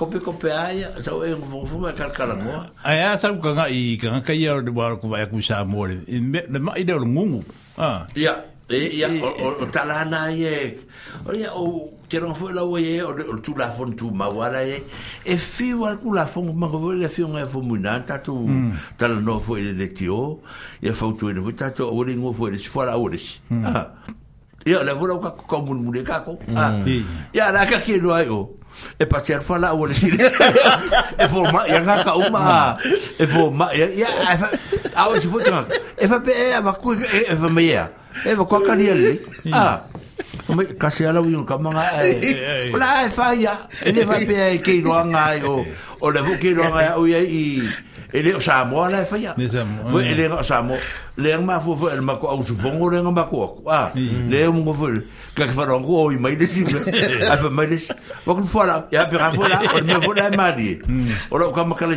[0.00, 3.52] kope kope ai sa o en fo fo ma kar kar no ai sa ko
[3.52, 6.56] nga i ka ka ya o de ba ko ba ku sa mo le le
[6.58, 7.44] ma i de lo ngungu
[7.76, 8.40] ah ya
[8.70, 10.78] e ia o talana e
[11.24, 11.90] o ia o
[12.34, 14.84] foi la oe o tu la fon tu ma wala e
[15.24, 18.34] e fiu al cu la fon ma ko le fiu ngai fo muna tu
[18.98, 20.40] tal no foi le tio
[20.82, 23.18] ia fo tu le ta tu o ringo foi le fora o le
[24.66, 26.24] ia le vola ka ka mun mun ka mm.
[26.26, 26.92] ko
[27.32, 28.52] ia la ka ki ai o
[29.00, 30.16] e passear fala o le sire
[31.24, 33.16] e forma ia nga ka uma mm.
[33.22, 34.08] e forma ia ia
[34.94, 35.40] a o se foi
[35.98, 37.48] e fa pe e va cu e fa
[38.24, 39.52] e eh, ma kwa kani ali hmm.
[39.52, 39.84] ah
[40.80, 43.54] kasi ala wi ka manga e ola e fa ya
[43.84, 45.62] ele va pe eh, ke lo anga eh, o
[46.00, 47.60] o le ke lo anga o ya i
[48.16, 49.04] ele sa mo ala ah.
[49.04, 49.10] hmm.
[49.12, 49.32] fa ya
[49.92, 50.74] vo ele sa mo
[51.20, 54.72] le ma fo fo el ma au su vongo le ma ko ah le mo
[54.72, 54.88] fo
[55.36, 56.64] ka ka ron ko i mai desi
[57.28, 57.92] a fa mai desi
[58.90, 60.48] ya pe ra fo la me fo la ma
[61.28, 61.96] o lo ka ma ka le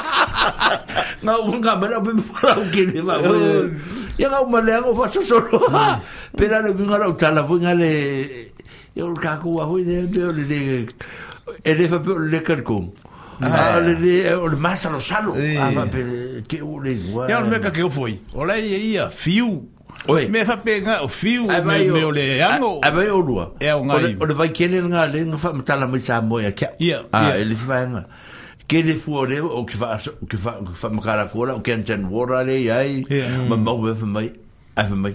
[1.23, 3.35] nga u nga mera pe fara u ke ma u
[4.17, 5.59] ya nga u ma le nga fa so lo
[6.37, 7.91] pe ra le nga ra u tala fu nga le
[8.97, 10.59] yo ka ku wa hu de de le de
[11.65, 12.89] e le fa pe le ka ku
[13.41, 14.53] Ah, le le o le e hmm.
[14.53, 15.33] e masa lo salo.
[15.33, 15.97] Ah, va pe
[16.45, 17.25] ke u le wa.
[17.25, 18.21] Ya me ka ke foi.
[18.37, 19.65] Ola ye ia fiu.
[20.05, 20.29] Oi.
[20.29, 21.57] Me fa pe nga o fiu me
[21.89, 22.77] me o le ango.
[22.85, 23.53] A ve o lua.
[23.57, 23.97] E o nga.
[24.21, 26.69] O le vai kene nga le nga fa mata la mi sa moya ke.
[26.77, 27.01] Ia.
[27.11, 28.05] Ah, ele se vai nga.
[28.05, 28.20] Yeah
[28.71, 30.51] ke le fuore o ke fa o ke fa
[30.81, 33.03] fa makara kola o ke ten wora le ai
[33.49, 34.29] ma ma e we fa mai
[34.79, 35.11] a fa mai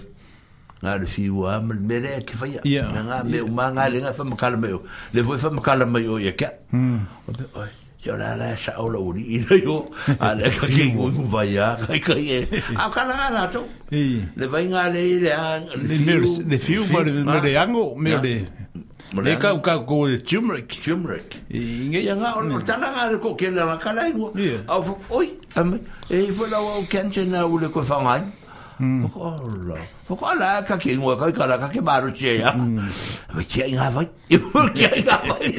[0.85, 3.87] na le fi wa ma me le ke fa ya na nga me ma nga
[3.89, 4.77] le nga fa makala me
[5.09, 7.69] le vo fa makala me o ye ke o be oi
[8.05, 9.77] yo la la sa o lo ri ira yo
[10.21, 12.39] a le ka ki wo mu va ya ka ka ye
[12.77, 16.77] a ka na na to le va nga le le a le fi le fi
[16.93, 18.35] wa le me le ango me le
[19.13, 20.67] Ne ka ka ko turmeric.
[20.83, 21.39] Turmeric.
[21.49, 24.33] Inge ya nga on tana nga ko ke la ka la ngo.
[24.67, 25.79] Au oi am
[26.09, 28.19] e fo la o kan che na u le ko fangai.
[28.77, 29.77] Fokola.
[30.09, 32.51] Fokola ka ke ngo ka ka la ka ke baru che ya.
[32.51, 34.09] Ba che nga vai.
[34.29, 35.55] E fo ke nga vai.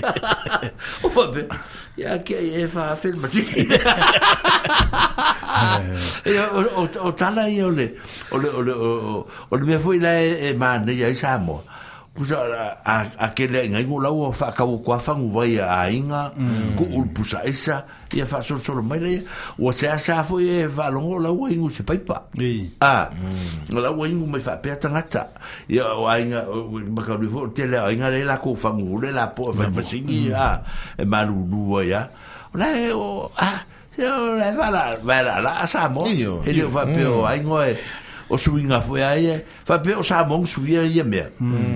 [1.04, 1.48] O fo be.
[1.96, 3.40] Ya ke e fa film ti.
[6.76, 7.96] O o tana yo le.
[8.28, 11.64] O le o le o le me foi la e man ya samo.
[11.64, 11.76] Mm
[12.18, 12.36] kusa
[12.82, 16.74] a a kele ngai go lau fa ka o kwa fa nguvai a inga mm.
[16.74, 19.22] ku ul pusa esa ia fa sol sol mai le
[19.62, 22.26] o se asa fo e va longo lau ingu se paipa
[22.82, 23.70] a no mm.
[23.78, 25.30] lau ingu mai fa pe tangata
[25.70, 26.42] ia o inga
[26.90, 29.54] ba ka lu fo tele a inga le la ko fa ngu le la po
[29.54, 29.74] fa mm.
[29.78, 30.58] pa singi a
[30.98, 32.02] e malu lu ia
[32.58, 33.62] la o a
[33.94, 36.02] se o le va la va la sa mo
[36.42, 37.78] e le va pe o aingo e
[38.28, 41.24] o sui nga fue ai fa pe o sa mong sui ai me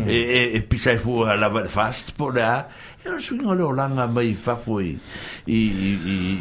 [0.06, 2.68] e e, e pisai fu la fast po da
[3.00, 3.12] e er.
[3.16, 5.00] o sui nga kan lo langa mai fa foi
[5.48, 5.92] i i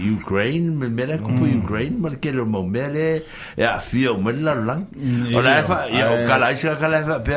[0.04, 1.38] i ukraine me me la ku mm.
[1.42, 3.24] Er kan ukraine mar ke lo mele
[3.56, 4.92] e a fio me la lang
[5.32, 7.36] o la fa e o kala i sa kala fa pe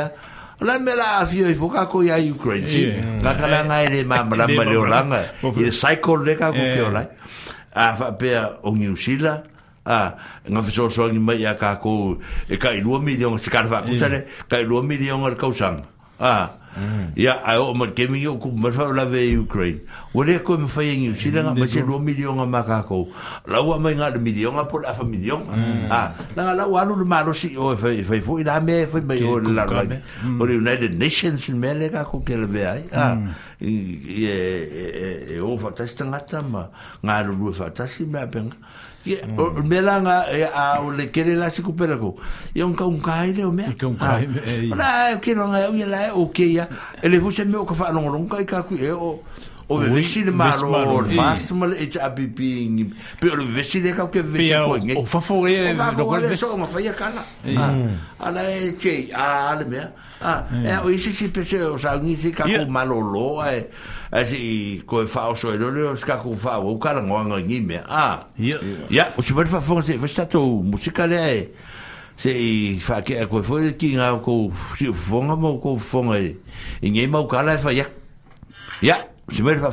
[0.62, 2.86] O la mela a fio i fuka ko ia Ukraine, si.
[3.26, 5.34] Ka ka la ngai le mamra mele o langa.
[5.42, 7.10] I le saiko le ka ko ke o lai.
[7.74, 9.50] A fa pe a o New Zealand
[9.86, 10.16] a
[10.48, 12.16] nga fiso so ni mai a ka ko
[12.48, 15.52] e ka ilu mi dion se karfa ku sare ka ilu mi dion ar ka
[15.52, 15.84] usan
[16.16, 16.56] a
[17.14, 19.84] ya a o mar ke mi ku mar fa la ve ukraine
[20.16, 22.80] wole ko me fa yin si la ma se lu mi dion a ma ka
[22.88, 23.12] ko
[23.44, 25.44] la wa mai nga de mi dion a po la fa mi dion
[25.92, 28.86] a la nga la wa lu ma lo si o fa fa fu ila me
[28.88, 32.46] fa me o la la o le united nations me le ka ku ke le
[32.48, 33.20] ve ai a
[33.60, 34.32] e
[35.36, 36.64] e o fa ta sta nga ta ma
[37.04, 38.26] nga lu fa ta si me a
[39.04, 39.62] Mm.
[39.64, 42.16] Me langa e, a o le kere la si kupera ko.
[42.54, 43.72] E un ka un kai le o mea.
[43.76, 44.40] Ka un kai me.
[44.72, 46.68] Ola e o kero nga e la e o ke ia.
[47.02, 49.20] E le fuse me o ka whaanong rong kai e, ka kui e o.
[49.68, 52.88] O we vesi le maro o le fast ma le echa api pi ingi.
[53.20, 54.96] Pe o le vesi le kau ke vesi ko inge.
[54.96, 55.72] O fafo e.
[55.74, 57.20] O fafo e le so o mafaya kala.
[57.44, 57.72] Ala ah.
[57.74, 58.36] mm.
[58.48, 59.92] e che a le mea.
[60.20, 60.92] Ah, eh.
[60.92, 62.62] e se percebe pese o sa ni si ka yeah.
[62.70, 63.66] malolo ai
[64.14, 64.38] ai se
[64.86, 67.80] ko fa o so lo lo ska ko fa o ka ngo ni me.
[67.88, 68.26] Ah.
[68.38, 68.58] Ya.
[68.88, 71.48] yeah o si per fa fonse, fa sta música é ai.
[72.16, 76.16] Se fa ke ko foi ki nga ko si fonga mo ko fonga.
[76.16, 76.36] E
[76.88, 77.84] ngai mo ka la fa ya.
[78.82, 78.96] Ya,
[79.30, 79.70] si per fa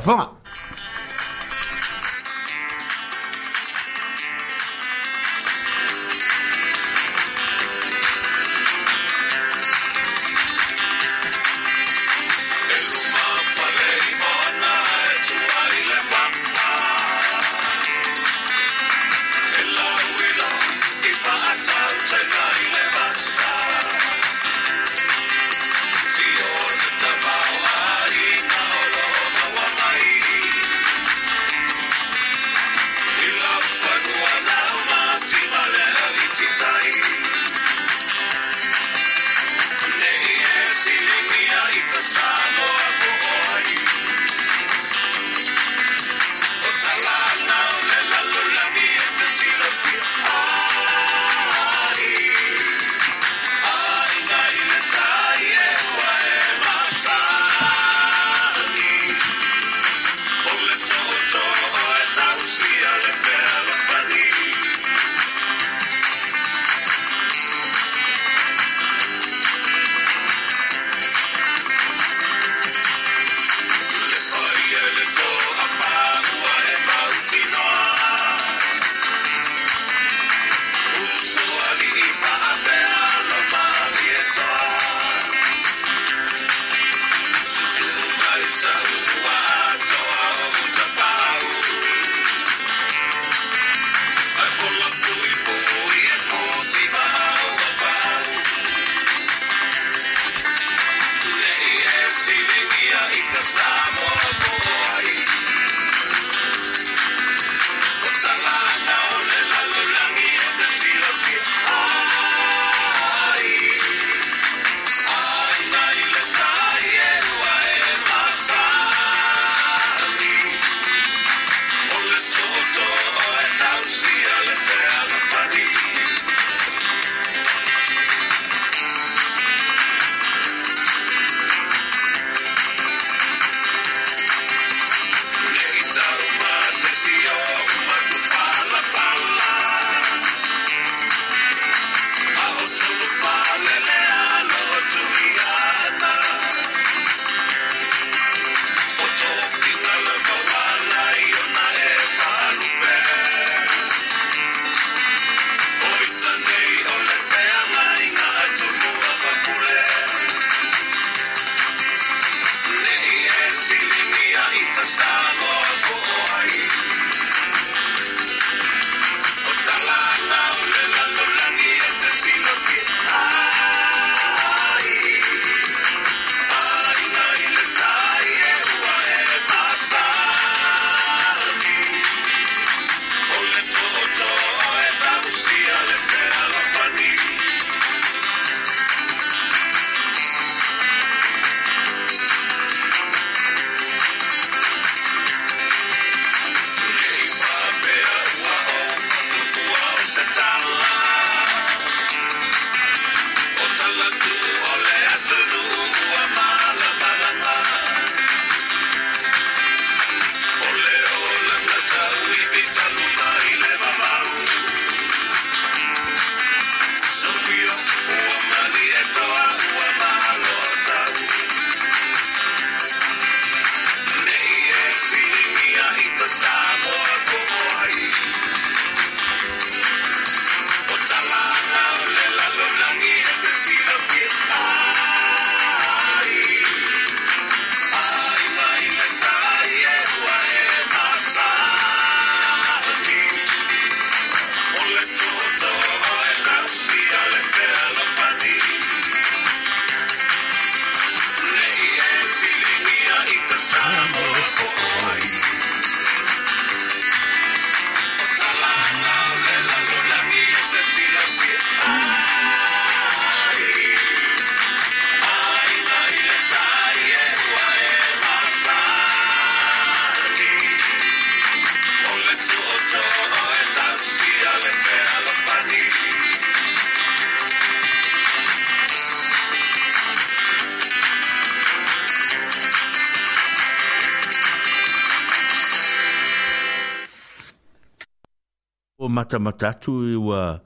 [289.32, 290.60] ta matatu i wa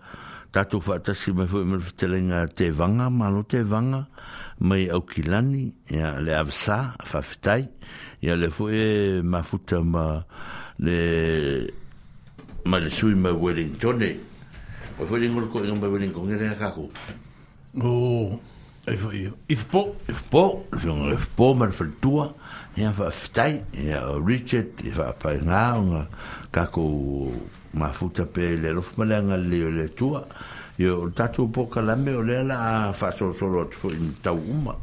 [0.51, 4.01] tatu whaatasi mai fwoi mai whitelenga te vanga, malo te vanga,
[4.59, 7.69] mai au kilani, ia le avsa, whawhitai,
[8.27, 10.05] ia le fwoi e mafuta ma
[10.83, 10.99] le
[12.67, 14.11] ma le sui mai Wellington e.
[14.99, 16.89] O fwoi ringo le koe ngamba Wellington, ngere a kako?
[17.86, 18.41] O,
[18.91, 19.20] e fwoi,
[19.53, 20.43] i fpo, i fpo,
[20.75, 22.27] i fpo, i fpo, ma le whaltua,
[22.81, 26.03] ia whawhitai, ia o Richard, i whapai ngā, o ngā
[26.57, 26.89] kako
[27.77, 30.27] ma futa pe le lo fuma le ngali le tua
[30.77, 34.75] yo tatu po kala me ole la fa so so lo tu in ta uma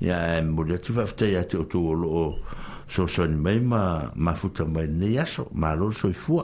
[0.00, 2.40] ya mo le tu fa te ya tu tu lo
[2.88, 6.38] so so ni mai ma ma futa mai ne ya so ma lo so fu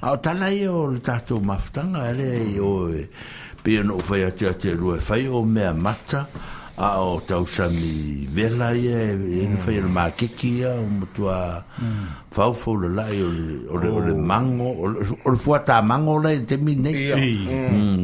[0.00, 2.28] a ta la yo tatu ma futa ngale
[2.58, 2.92] yo
[3.62, 6.28] pe no fa ya tu tu e lo fa yo e me mata
[6.78, 11.64] Ao o tau sami vela ia e, e ni fai ana makiki ia o matua
[12.30, 13.18] faufau le lai
[13.66, 14.14] o le oh.
[14.16, 14.86] mango o
[15.30, 17.10] le fuata mango o lai te minei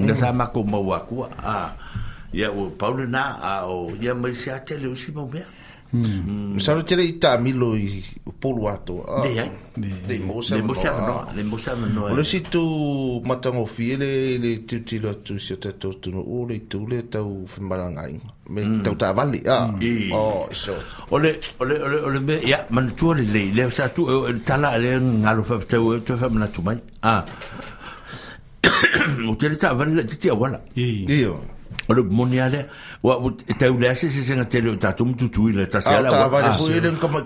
[0.06, 0.66] na sa mako mm.
[0.66, 0.72] mm.
[0.74, 1.28] mau akua
[2.34, 5.46] ia paule na a o ia mai se atele usi mau mea
[5.94, 6.58] Mm.
[6.58, 8.02] Sa rotere ita milo i
[8.42, 9.04] polo ato.
[9.06, 9.22] Ah.
[9.22, 9.50] Dei ai.
[9.74, 10.74] Dei mosa mo.
[10.74, 11.16] Dei mosa mo.
[11.32, 12.04] Dei mosa mo.
[12.10, 12.62] Ole si tu
[13.22, 18.08] le tu ti lo tu si te tu no ole oh, tu le tau fembaranga
[18.08, 18.20] in.
[18.50, 18.82] Me mm.
[18.82, 19.38] tau ta vali.
[19.46, 19.70] Ah.
[19.78, 20.10] Eh.
[20.10, 20.74] Oh, so.
[21.14, 24.76] Ole ole ole ole me ya man tu ole le le sa tu eh, tala
[24.78, 26.78] le ngalo fa te eh, o tu fa mna tu mai.
[27.06, 27.22] Ah.
[29.30, 30.58] Ote le ta vali le ti ti awala.
[30.58, 30.60] Lah.
[30.74, 31.28] Dei.
[31.88, 32.64] Ole moni ale
[33.02, 33.18] wa
[33.58, 36.24] te u lese se se ngatele ta tum tutuila ta se ah, ala wa.
[36.24, 37.18] Ah, vale foi ele como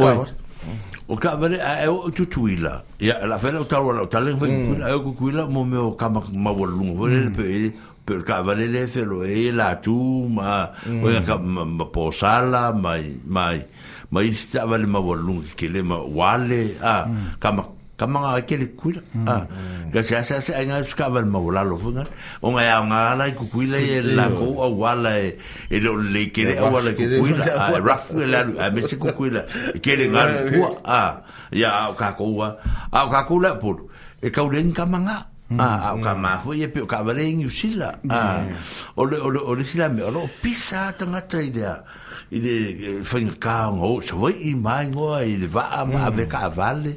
[1.09, 2.85] O ka vale a e o tutuila.
[3.01, 4.51] Ya la fela ta wala ta le foi
[4.83, 7.07] a e ku kuila mo me o kama ma wolungo.
[7.07, 7.73] Vale pe e,
[8.05, 11.25] pe ka vale le felo e la tu ma o mm.
[11.25, 13.62] ka ma posala mai mai
[14.11, 17.39] mai sta vale ma wolungo ke le ma wale a mm.
[17.39, 17.62] kama
[17.99, 19.27] ka manga ke le kuila mm.
[19.27, 19.44] a ah,
[19.91, 22.07] ka sa sa sa nga ska va le mawala lo funga
[22.47, 25.35] o nga ya nga la ku kuila e la ko a wala e,
[25.67, 28.86] e lo le ke le wala ku kuila ah, a rafu e la a me
[28.86, 29.43] se ku kuila
[29.75, 31.91] e ke le nga ku ah, a ya e mm.
[31.91, 32.49] o ka ko wa
[32.94, 33.75] a o ka ku la pu
[34.23, 35.18] e ka u le nga manga
[35.59, 38.23] a o ka ma fo ye pe ka va le ni usila a
[38.94, 41.83] o le o le o le sila me o lo pisa tanga tai dea
[42.31, 42.55] i le
[43.02, 46.31] fanga ka ngo so vai i mai ngo i le va ma ve mm.
[46.31, 46.93] ka vale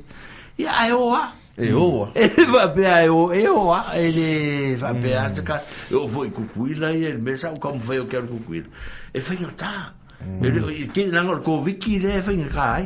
[0.57, 1.33] E a EOA.
[1.57, 2.11] EOA?
[2.15, 5.43] Ele vai para EOA, EOA, ele vai para hum.
[5.43, 8.67] cara, eu vou em Cucuíla e ele me sabe como foi, eu quero Cucuíla.
[8.67, 8.71] Hum.
[9.13, 9.93] Ele foi, tá.
[10.41, 11.01] Ele que
[11.49, 12.81] eu vi que ele foi é, em cá,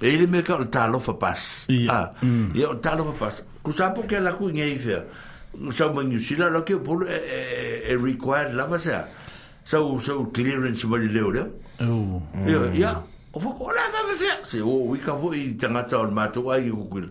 [0.00, 1.66] ele me quer o talofa paz.
[1.88, 2.50] Ah, hum.
[2.54, 3.44] e é o talofa paz.
[3.62, 5.04] Kusapo que ela cunhei, velho.
[5.70, 9.06] sa mangusila la ke polo e required lava sa
[9.62, 12.18] sa sa clearance mari leo leo oh
[12.74, 12.98] ya
[13.36, 16.10] o fa ko la fa fa se o wi ka vo i tanga ta o
[16.10, 17.10] mato wa i google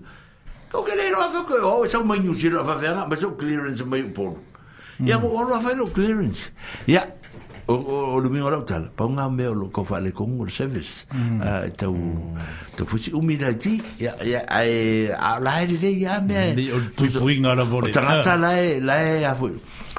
[0.71, 3.35] ko ke le rofa ko o sa e ma new zero fa fa ma so
[3.35, 4.31] clearance mai po
[5.03, 5.91] ya mo o fa no hmm.
[5.93, 6.51] clearance
[6.87, 7.03] ya
[7.67, 9.99] o o o lu mi o lu tal pa nga me o lu ko fa
[9.99, 11.43] le ko ngur service hmm.
[11.43, 11.99] a e ta u
[12.79, 16.95] ta fu si u mi ya ya ai a la ri le ya me hmm,
[16.95, 18.79] tu tu ringa la vole tanga ta la ah.
[18.79, 18.95] la
[19.27, 19.51] ya fu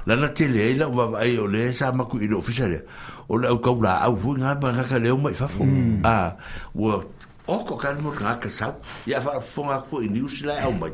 [0.09, 2.81] la na tele la va ai o le sa ma ku i lo fisa le
[3.29, 5.63] o le au kau la au fu nga ma ka leo mai fa fu
[6.05, 6.37] a
[6.77, 7.01] o
[7.47, 8.75] o ko ka mo ka ka sa
[9.07, 10.93] ya fa fu nga fu i news la au mai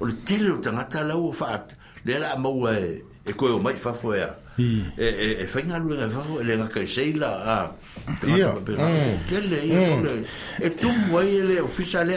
[0.00, 1.64] o le tele o tanga ta la o fa
[2.04, 5.60] le la ma wa e ko o mai fa fu ya e e e fa
[5.60, 7.72] nga lu nga fa fu le nga ka sei la a
[8.20, 10.12] tele e fu le
[10.60, 12.16] e tu mo e le officiale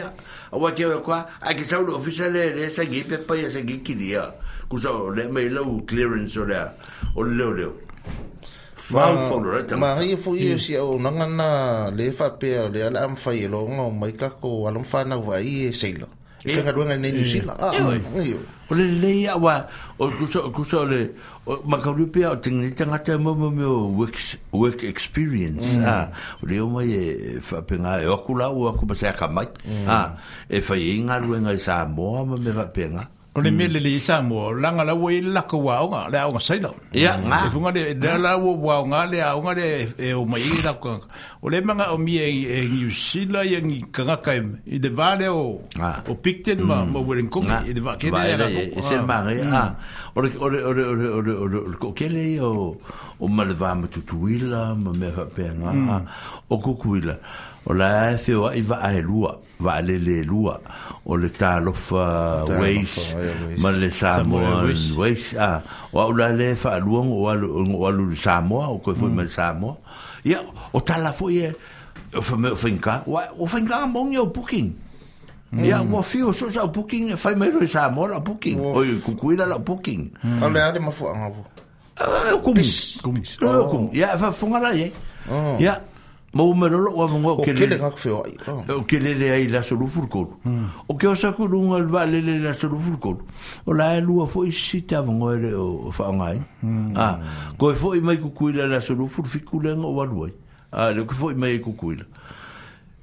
[0.52, 3.60] awa ke kwa a ke sa o officiale le sa gi pe pa ya sa
[3.60, 4.32] gi ki dia
[4.70, 6.64] ku sa le mai lo clearance o le
[7.44, 7.72] o le o
[8.90, 10.58] maia eh, foi e hmm.
[10.60, 11.50] si aunaga na
[11.94, 15.72] lē faapea o lea laa fai e loga o mai kako alama fanau vai e
[15.72, 16.06] seila
[16.44, 16.96] e fegaluega eh.
[16.96, 16.98] eh.
[16.98, 17.72] ah, le nusilao
[18.70, 19.28] lelei
[19.98, 21.00] o kusa ole
[21.46, 24.08] le, kauli pea o tegani mo mo meo
[24.54, 25.86] work experience hmm.
[25.86, 26.10] ah,
[26.42, 29.86] o le o mai e faapega e oku lau aku masea kamai hmm.
[29.88, 30.18] ah,
[30.50, 33.56] e faiai e galuega i sa moa mo me faapega Ko ni hmm.
[33.56, 36.40] mele le isa mo langa la wei e la ko wa nga le au nga
[36.42, 36.70] sai la.
[36.90, 37.46] Ya nga.
[37.46, 39.66] E funga de da la wo wa nga le au nga le
[40.02, 40.98] e o mai la ko.
[41.42, 42.26] O le manga o mi e
[42.58, 45.62] e ni si la ye ni ka nga kai e, i de vale o
[46.10, 47.38] o picten ma mo wen ko
[47.70, 48.46] i de va ke le la.
[48.50, 49.54] E se ma re hmm.
[49.54, 49.62] a.
[50.18, 52.74] O o o o o o o ko ke le o
[53.22, 54.02] o malva le ma tu
[54.82, 55.70] ma me fa pe nga.
[55.70, 56.02] Hmm.
[56.50, 56.98] O ku ku
[57.66, 60.56] o la fe wa i va e lua va le le lua
[61.04, 63.14] o le talofa ways
[63.58, 64.64] ma le samoa
[64.96, 65.60] ways a
[65.92, 69.12] wa o la le fa lua o wa o wa lu samoa o ko foi
[69.12, 69.76] ma samoa
[70.24, 70.40] ia
[70.72, 71.50] o tala foi e
[72.16, 74.72] o fa o finka wa o finka mo ngi o booking
[75.60, 79.60] ia ua fio so sa booking fai mai roi samoa la booking o kukuila la
[79.60, 80.08] booking
[80.40, 83.36] o le ale mafuaga ua kumis kumis
[83.92, 84.88] ia fa fungala ye
[85.60, 85.89] ia
[86.32, 87.76] Mo me lo lo wan ngo ke le.
[88.70, 90.28] O ke le le ai la solu furkol.
[90.88, 93.16] O ke sa ku dun al vale le la solu furkol.
[93.66, 96.06] O oh, lu a foi si ta le o fa
[96.94, 99.24] Ah, ko foi mai ku ku la la solu fur
[100.72, 102.04] Ah, le ku foi mai ku ku la.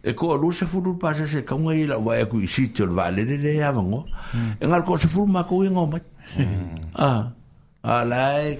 [0.03, 2.72] E ko lu se furu pa e se se ka ngai la wa ku si
[2.72, 4.06] ti al vale le le ya vongo.
[4.61, 5.67] En al ko se furu ma ku
[6.95, 7.33] Ah.
[7.83, 8.56] Ah, la e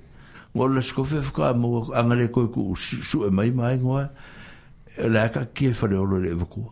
[0.55, 5.09] mo le skofe fka mo angale ko ku su e mai mai ngwa e e
[5.09, 6.63] la ka ki fa le lo le vku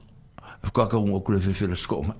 [0.68, 2.14] fka ka ngo ku le fe sko ma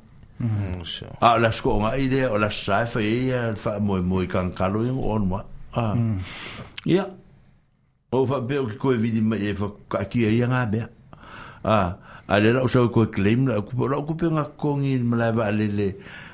[1.21, 4.53] a la sko ma i de o la sa fa e fa mo mo kan
[4.57, 5.41] kalo ngo on ma
[5.77, 5.85] a
[6.89, 7.13] ya mm.
[8.17, 10.89] o fa be ko vi di ma e fa ka ki e nga be a
[11.65, 11.93] ah
[12.31, 15.51] a le la usau koe claim la kupo la kupo nga kongi ma la va
[15.51, 15.87] le le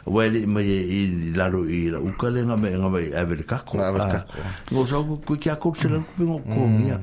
[0.05, 3.25] wale ma ye i la ro i la uka le nga me nga vai a
[3.25, 4.33] ver kako a ver kako
[4.73, 6.99] ngo sau koe kia kou se la kupo nga kongi a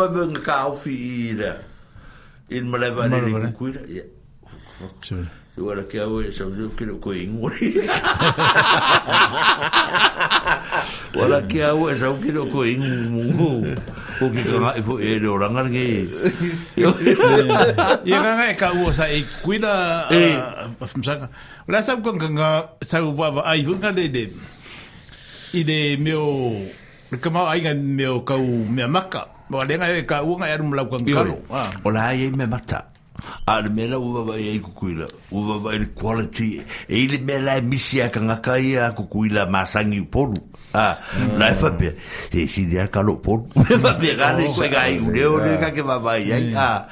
[0.00, 0.98] fa mo ka o fi
[1.36, 1.52] ile
[2.50, 3.76] il me lava kau cuir
[5.00, 5.14] se
[5.56, 7.78] vuole kau avo e so che lo coi ingori
[11.14, 13.72] vuole kau avo e so che Kau coi ingori
[14.20, 16.10] o che cosa e fu e lo kau che
[16.76, 16.90] io
[18.04, 20.04] io non è che avo sa e qui la
[20.76, 21.30] msaka
[21.64, 22.36] la sa con con
[22.84, 24.24] sa u va ai vunga de de
[25.56, 26.60] ide mio
[27.22, 30.98] come ai mio kau mia macca Wa lenga e eh, ka unga e rumla kwa
[30.98, 31.38] mkalo.
[31.52, 31.70] Ah.
[31.84, 32.84] Ola ai me mata.
[33.46, 35.06] Ar mela uva vai e kukuila.
[35.30, 36.62] Uva vai quality.
[36.88, 40.36] E ile mela e misi a kangaka i a kukuila masangi polu.
[40.74, 41.38] Ah, mm.
[41.38, 41.94] la e fape.
[42.32, 43.46] E si de kalo polu.
[43.58, 46.54] E fape gane koe ga i uleo ne ka ke va vai ai.
[46.56, 46.88] Ah,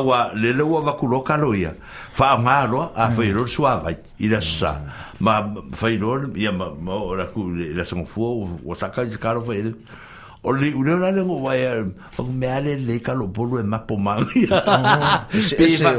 [0.00, 1.74] awa lele ua vakulo kalo ia.
[2.12, 3.48] Fa ngalo a feiro mm.
[3.48, 3.92] suava.
[4.18, 4.80] Ila sa.
[5.20, 5.36] Ma
[5.72, 9.72] feiro ia ma ora ku la sonfo o saka i kalo feiro.
[10.48, 13.96] o ah, eh, le ure ora le o me ale le lo polo e mapo
[13.98, 14.46] mangi
[15.58, 15.90] Es eso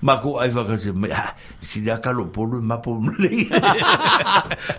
[0.00, 3.28] ma ko ai va kase me ah, si da kalo polo ma po le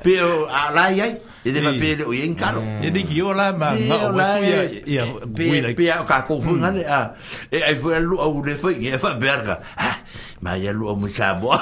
[0.03, 1.07] pe a la ye
[1.45, 4.09] e de va pe o ye encaro e de ki yo la ma ma o
[4.17, 4.81] la ye
[5.35, 6.63] pe pe a ka ko fun mm.
[6.65, 7.05] ale a ah,
[7.53, 9.95] e ai fo lu e a ule fo ye fa berga ah,
[10.41, 11.59] ma ye lu o musa bo a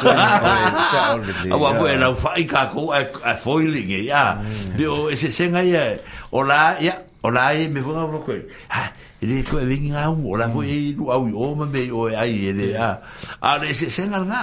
[1.52, 4.78] wa fo la fa ka ko a foiling ye ya mm.
[4.80, 6.00] pe o e se senga ye
[6.32, 8.32] o la ya o la e me fonga roko
[8.72, 8.84] ha
[9.22, 12.06] ele ko vingi ngā u o la fo e lu au o ma me o
[12.08, 13.00] ai ele a
[13.42, 14.42] a le se se ngā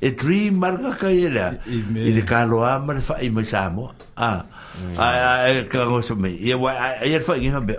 [0.00, 3.90] e dream marga ka e lea i le ka loa ma le fai mai samo
[4.16, 4.42] a
[4.98, 7.78] a e ka ngoso me e wa e e fai ngi be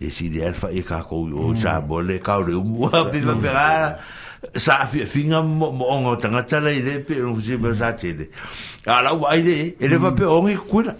[0.00, 2.54] e si le alfa e ka ko o sa bo le ka o le
[2.90, 3.50] a pe ma pe
[4.52, 6.70] sa fi finga mo mo ngo tanga tala
[7.06, 8.28] pe un si me sa tede
[8.86, 10.94] ala wa ide ele va pe ongi kula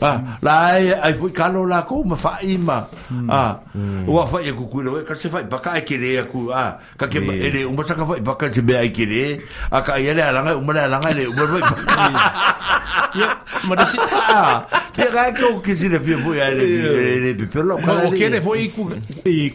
[0.00, 3.60] ah la ai ai fu kalo la ko ma fa ima hmm, ah
[4.06, 4.28] wa hmm.
[4.28, 7.18] fa ye ku kula ka se fa ba ka ke le ku ah ka ke
[7.22, 9.40] ele un sa ka fa ba ka be ai ke le
[9.70, 11.60] a ka ye le ala nga un la nga le un ba
[13.14, 13.26] ya
[13.66, 13.98] ma de si
[14.28, 18.12] ah pe ra ko ke si le fu ya le le pe lo ka le
[18.16, 18.90] ke le fu ku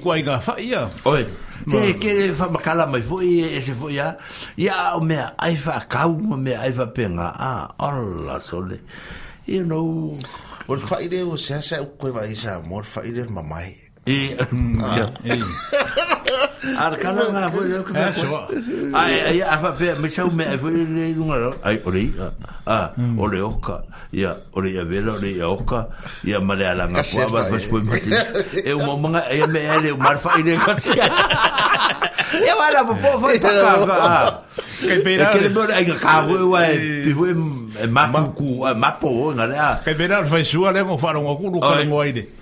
[0.02, 1.24] ku ai ga fa ya oi
[1.68, 4.16] Se e kere e whamakala mai fwoi e se fwoi a.
[4.58, 7.34] Ia o mea aifa kau ma mea aifa penga.
[7.36, 8.80] A, ah, ola sole.
[9.46, 10.16] You know.
[10.70, 12.60] Mor faire o se asa u koe vai sa.
[12.64, 13.76] Mor faire mamai.
[14.08, 14.96] E, um, ah.
[14.96, 15.06] ja.
[15.26, 16.08] e.
[16.78, 18.40] Ar kana ngā fwe leo ka a
[19.00, 22.12] Ai, ai, a whapea, me sau mea, fwe leo leo Ai, ori,
[22.68, 22.80] a,
[23.18, 25.86] ore oka, ia, ore a vela, ore a oka,
[26.28, 28.12] ia mare ala ngā kua, wa whaskoe masi.
[28.66, 30.92] E o maunga, é é, é, e me e leo marfa i leo kasi.
[30.92, 34.42] E wala po po fai paka, a.
[34.84, 35.30] Kai peira.
[35.32, 39.70] E kere mea, ai ngā kāwe, wa, e pihu e mapu, mapo, ngā lea.
[39.88, 42.26] Kai peira, fai sua leo ngā whanonga kuru, kare o ide.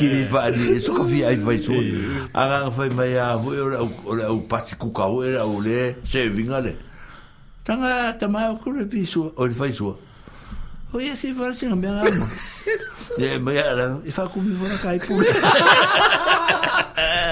[0.00, 1.72] Ki le fa ni so ka fi ai fo so.
[2.32, 6.24] A ga fa mai a o o pati ku ka o era o le se
[6.28, 6.74] vinga le.
[7.62, 9.68] Tanga tama o ku le pi so o le fa
[10.90, 12.28] Oye, sí, fuera así, me hagamos.
[13.18, 15.20] E magara, e fa kumi vona kai pu.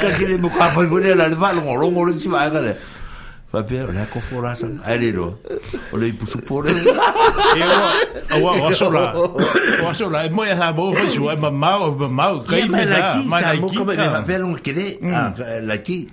[0.00, 2.76] por ele mo ka fa vona la ele vai longo longo si va ngare.
[3.50, 4.66] Fa Vai ona ko fora sa.
[4.84, 5.40] Ai lo.
[5.92, 6.66] O ele pusu por.
[6.68, 6.84] ele
[8.36, 9.14] eu o o sola.
[9.82, 10.70] lá sola e lá ya ha hum.
[10.70, 13.14] ah, bo é su e ma ma o ma ma kai me da.
[13.24, 13.70] Ma la ki,
[15.00, 16.06] mo ka me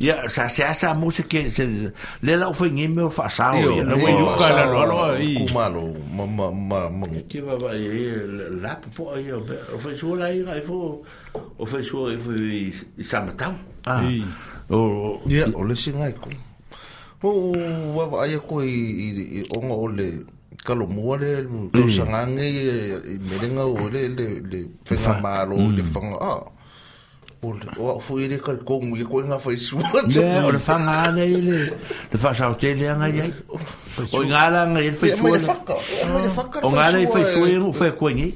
[0.00, 1.64] Dạ, ia sa se asa mo se ke se
[2.22, 5.36] le la foi ngi me fa sa o na we lu ka la lo i
[5.36, 7.84] ku malo ma ma ma ma ki va va i
[8.64, 9.44] la po i o
[9.78, 11.04] foi so la i ga fo
[11.36, 12.72] o foi so i foi
[13.04, 13.52] sa mata
[13.84, 14.00] ah
[14.72, 16.30] o ia o le singa ko
[17.28, 17.52] o
[17.96, 18.72] va va ia ko i
[19.52, 20.06] o ngo le
[20.64, 21.44] kalo mua le
[21.76, 22.46] lo sangange
[23.04, 24.58] i merenga o le le le
[25.04, 26.00] fa malo le fa
[26.32, 26.40] ah
[27.42, 31.08] o a foi ele ka kong ye ko nga foi su ne o le fanga
[31.08, 31.72] ne ele
[32.12, 33.32] le fa sa te nga ye
[34.12, 37.92] o nga la nga ele foi é, su o nga le foi su e foi
[37.96, 38.28] ko ni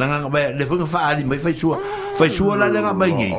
[0.00, 1.76] la nga ba le foi fa ali mai foi su
[2.16, 3.36] foi su la nga ba ni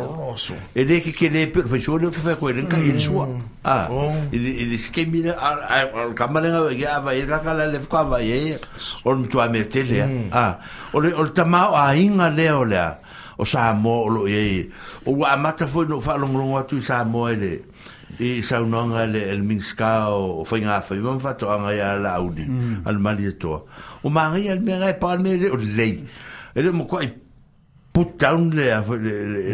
[0.77, 2.93] e de que que le per foi su le que foi ko ele ka ele
[2.93, 3.17] hum, su
[3.65, 3.89] ah
[4.29, 8.21] ele ele skemi le al kamale nga ya va ele ka la le fa va
[8.21, 8.61] ye
[9.05, 10.61] o mtu a metele ah
[10.93, 13.08] o o tama a inga le o le
[13.39, 14.67] o sa mo o lo ye
[15.07, 17.63] o wa foi no long long atu sa mo ele
[18.19, 22.19] e sa le el minska o foi nga foi vam fa to anga ya la
[22.19, 22.83] audi mm.
[22.85, 23.59] al mali e o
[24.03, 26.03] el o lei
[26.53, 27.07] ele mo quoi
[27.93, 28.75] put down le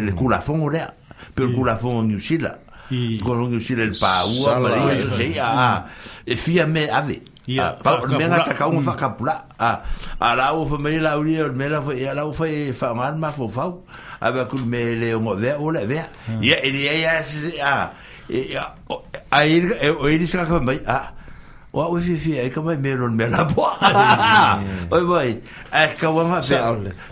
[0.02, 0.62] le culafon mm.
[0.62, 0.80] o le
[1.32, 2.58] per a en usila
[3.22, 4.90] con usila el paua ma
[5.38, 5.86] a
[6.26, 7.66] e fia me ave ia
[8.18, 9.82] me nga sa kau fa kapula a
[10.18, 10.98] ala o fa me mm.
[10.98, 13.84] ah, la uri o me la fa ala o fa fa ngal ma fo fau
[14.20, 16.02] a ba kul me le o ve o le ve
[16.42, 17.22] ia ele ia
[17.62, 17.74] a
[19.30, 21.14] a ele o ele sa ka mai a
[21.72, 23.62] o o fi fi ai ka mai me ron ah, oh, me la po
[24.96, 25.32] oi boy.
[25.70, 26.58] a ka wa ma fe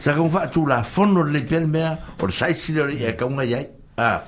[0.03, 1.87] sa ka fa tu la fono le pel me
[2.19, 3.63] o sai si le ka nga ia
[4.03, 4.19] a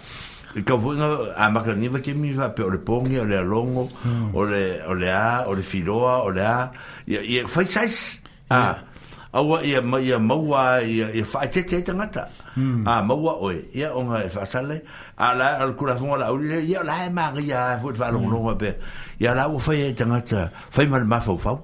[0.65, 4.31] ka vuinga a makani va kemi va pe ore pongi le longo hmm.
[4.35, 6.73] ore ore a ore firoa ore a
[7.05, 8.79] ye fai sais a
[9.37, 12.87] awa ye ma ye maua ye fai te te tangata hmm.
[12.89, 14.81] a maua o ye onga e fa sale
[15.19, 18.33] a la al kula fonga la ye la e maria fu te va longo hmm.
[18.35, 18.77] longo pe
[19.21, 21.61] ye la o fai e tangata fai mal ma fau fau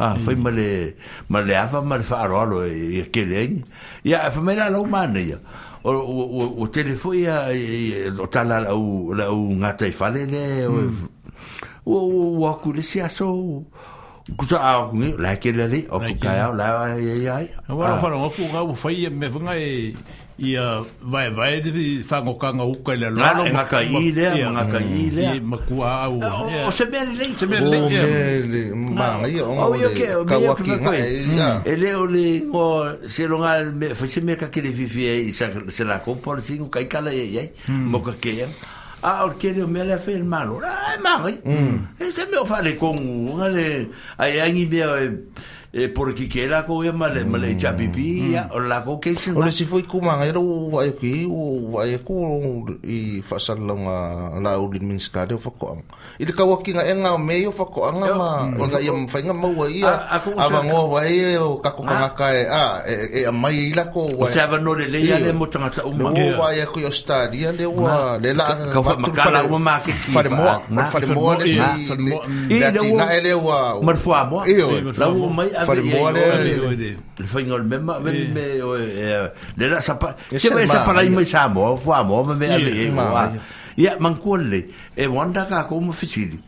[0.00, 0.96] a fai mal le
[1.28, 3.64] mal le afa mal fa aro ye e, kelen
[4.02, 5.36] ye fa mena lo mana ye
[5.84, 7.48] o o o telefo ia
[8.20, 11.08] o tala la u la u ngata i fale le hmm.
[11.86, 13.64] o o o a kule si aso
[14.36, 17.96] kusa a kungi la ke le le o kaya la ia ia ia o wala
[18.00, 19.94] fara o kuka u fai e me vunga e
[20.40, 24.08] ia vai vai de fa ngo ka ngo ka le la lo ma ka i
[24.16, 26.16] le ma ngo ka i mm, le ma ku a o
[26.64, 30.56] o se ben le se ben le ma i o o yo ke ka wa
[30.56, 31.68] ki ma mm.
[31.68, 32.64] e le o le ngo
[33.04, 36.00] se lo nga me fa se me ka ke le vivi e sa se la
[36.00, 36.72] ko por singo e mm.
[36.72, 38.48] ka i ka le ye mo ka ke
[39.04, 41.36] a o ke le me le fa il e malo ai ma i
[42.00, 44.80] e se me o fa le ko ngo le ai ai ni be
[45.70, 48.34] Eh, por ki ke la ko ya male male cha pipi mm.
[48.34, 51.30] ya o la ko ke sin ora si foi ku man era o vai ki
[51.30, 52.26] o vai ku
[52.82, 55.86] i fa sal long a la o lin min skade fa ko ang
[56.18, 58.10] i de ka wa ki nga e nga me yo fa ko ang ma
[58.50, 59.14] o nga yam mm.
[59.14, 60.18] fa nga ma wa ia a
[60.50, 62.02] va ngo va e o ka ku ah.
[62.02, 64.58] ka ka e a e, e a mai e i la ko wa se va
[64.58, 66.90] no le le ya le mo tanga ta o ma o va ya ku yo
[66.90, 69.34] sta dia le wa le la ka fa ma ka ah, mm.
[69.38, 69.40] la
[69.70, 70.42] ma ki ki fa de mo
[70.90, 74.74] fa de mo le si le ti na ele wa mar fa mo e o
[74.98, 78.12] la mo mai fare muore le fai ngol me ma me
[79.56, 82.92] le la sa pa se vai sa para mai sa mo fu amo me ave
[83.76, 86.38] ia mancuole e wanda ka ko mo fisili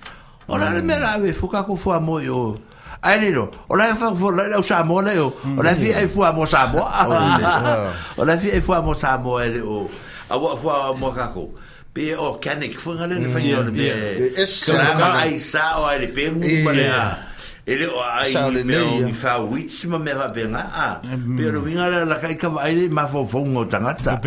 [0.49, 2.61] ora le me la ave fu ka ko fu amo yo
[3.03, 6.07] ai ni no ora fa fu la la sa mo le yo ora fi ai
[6.09, 6.87] fu amo sa mo
[8.17, 9.89] ora fi ai fu amo sa mo ele o
[10.29, 11.53] a fu amo ka ko
[11.93, 13.93] pe organic fu ngale le fai ngol be
[14.41, 16.89] ai sa o ele pe mo le
[17.65, 18.33] ele o ai
[18.65, 21.01] meu me fa wits me va bem ah
[21.37, 24.21] pero vinha la la kai ka mais ma vo vo ngo tanga ta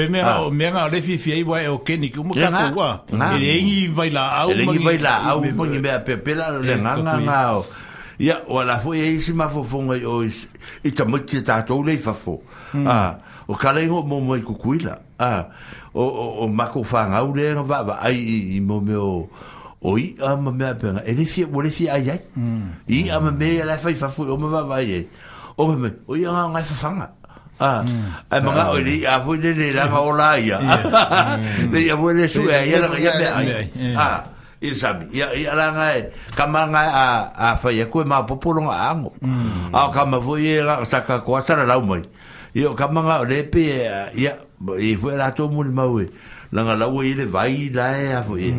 [0.45, 3.03] o me ga le fifi ai wa o keni ku mo ka ko wa
[3.35, 6.49] ele ai vai la au ele vai la au mo ni me pe pe la
[6.59, 7.65] le nga nga nga o
[8.19, 10.23] ya o la fo ye si ma vo vo ngo o
[10.83, 14.75] i ta mo ti ta ah o ka le mo mo ku ku
[15.19, 15.47] ah
[15.91, 16.03] o
[16.47, 18.15] o ma ko fa nga u le va va ai
[19.85, 22.69] o i a ma mea penga e le fia wale fia ai ai mm.
[22.89, 25.07] i a ma mea la fai fafu o ma vava ai ai e.
[25.57, 27.13] o pa me o i a ngai fafanga
[27.61, 28.41] a mm.
[28.45, 30.57] ma ngā o i a fui le le langa o la ia
[31.71, 33.47] le i a fui le su a i a ia mea ai
[33.95, 34.23] a
[34.65, 36.01] i sami i a langa e
[36.33, 37.05] ka ma ngai a
[37.45, 39.69] a fai a kue ma popolo ango mm.
[39.71, 42.01] a o ka ma e la saka kua sara lau mai
[42.57, 43.85] i o ka ma o le pe
[44.17, 44.33] i a
[44.81, 48.21] i fui la tō muli maui e langa lawa i e le vai lae a
[48.21, 48.51] fo e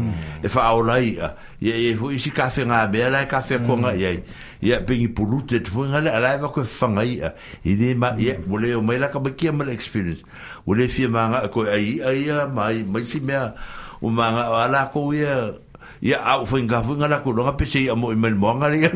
[0.43, 3.59] e fa o lai a ye e fo i si kafe nga be la kafe
[3.67, 3.99] ko nga mm.
[4.01, 4.23] ye
[4.61, 7.31] ye pingi pulute te fo e nga la la va ko fa nga i a
[7.65, 8.51] i de ma ye mm.
[8.51, 10.23] wole o mai la ka bakia ma experience
[10.67, 13.53] wole fi ma nga ko ai ai mai mai si me
[14.03, 15.31] o ma nga ala ko ye
[16.03, 18.83] ia au foi nga foi nga ko nga pese ia mo mel mo nga le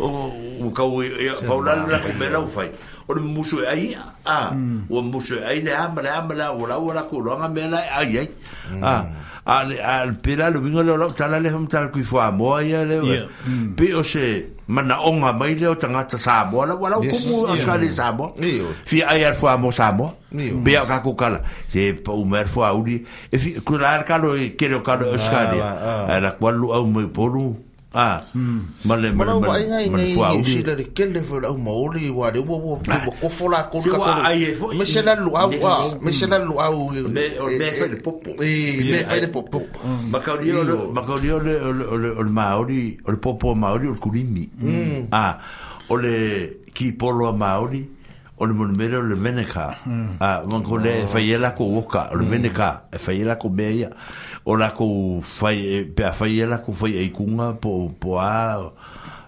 [0.00, 1.02] o ka o
[1.46, 2.70] paula la ko bela o fai
[3.10, 4.50] o le mumusu e ai a ah.
[4.52, 5.06] ua mm.
[5.08, 8.12] mumusu e ai le ama le ama le a ualau ala kuloaga mea lae ai
[8.20, 13.24] ai aale pela le uiga le olau tala le famatalakui foamoa ia le mm.
[13.52, 13.74] Mm.
[13.80, 18.32] pe o se manaʻoga mai le o tagata samoa lau alau komu ausikalie samoa
[18.84, 20.12] fia ai ale foamoa samoa
[20.64, 22.96] pea o kakou kala se paumae le foauli
[23.32, 26.10] e fi kulale kalo e kele o kalo ausikalia ah, ah, ah.
[26.12, 27.56] ae lakualuau mai polu
[27.94, 28.22] a
[28.84, 31.48] ma le ma le ma le ma le fua u si le ke le fua
[31.50, 35.00] u mauri wa le wa wa pe wa ko fola ko ka ko me se
[35.02, 37.00] la lu au a me se la lu au me
[37.56, 39.64] me fa le popo e me fa le popo
[40.10, 43.94] ma ka dio le ma ka dio le le le mauri le popo mauri o
[43.94, 45.08] kulimi hmm.
[45.10, 45.38] a ah,
[45.88, 46.16] o le
[46.76, 47.88] ki polo mauri
[48.40, 52.12] o le monumere o le vene ko le fai e lako woka, hmm.
[52.12, 52.50] o le vene
[52.92, 53.90] e fai e mea ia
[54.44, 58.72] o lako fai, pe a fai aikuga lako fai e kunga po, po a,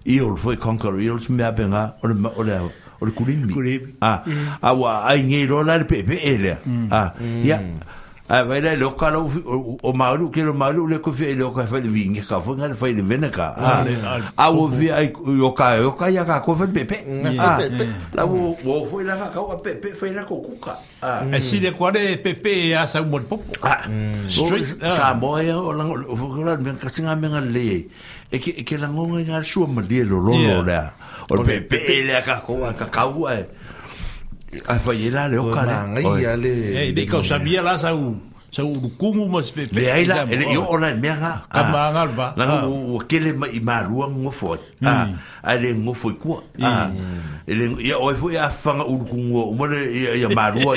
[0.07, 0.27] i ah, hmm.
[0.27, 2.59] o le fai conquer eels mea penga, o le, o le,
[3.01, 3.97] o le kurimi.
[4.01, 4.23] A,
[4.63, 6.59] a wa, a ingei le pepe lea.
[6.91, 7.13] A,
[7.45, 7.61] ia,
[8.31, 9.27] a vai le loka lo
[9.83, 12.75] o maru ke lo maru le ko fe lo ka fe vinge ka fo ngal
[12.81, 13.47] fe le vena ka
[14.39, 15.09] a o vi ai
[15.49, 16.99] o ka o ka ya ka ko fe pepe
[18.15, 20.77] la o o fo la ka o pepe fe la ko kuka
[21.39, 22.53] e si de ko de pepe
[22.83, 23.51] a sa mo popo
[24.31, 27.67] straight sa mo e o la o fo ka la ka singa men le
[28.31, 30.35] e ke ke la ngonga ngal su mo le lo lo
[30.69, 30.83] la
[31.31, 33.41] o pepe le ka ko ka ka wa
[34.67, 37.21] Ah, voyez là, le Il dit Eh, qu'on
[37.63, 38.17] là, ça où
[38.51, 42.03] sa urukumu mas pe le ai la ele yo ona me nga ka ma nga
[42.19, 45.15] va la o kele ma ma rua ngofo a
[45.47, 46.91] ale ngofo ku a
[47.47, 50.75] ele ya o fo ya fanga urukumu o mo ya ma rua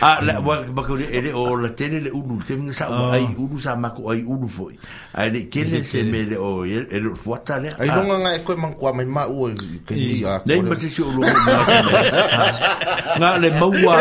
[0.00, 3.36] a la wa ba ko ele o la tele le ulu te mi sa ai
[3.36, 4.72] ulu sa ma ko ai ulu fo
[5.12, 8.72] ale kele se me le o ele fo ta le ai longa nga ko man
[8.80, 9.52] kwa mai ma o
[9.84, 14.00] ke ni a nei ma se se ulu nga le maua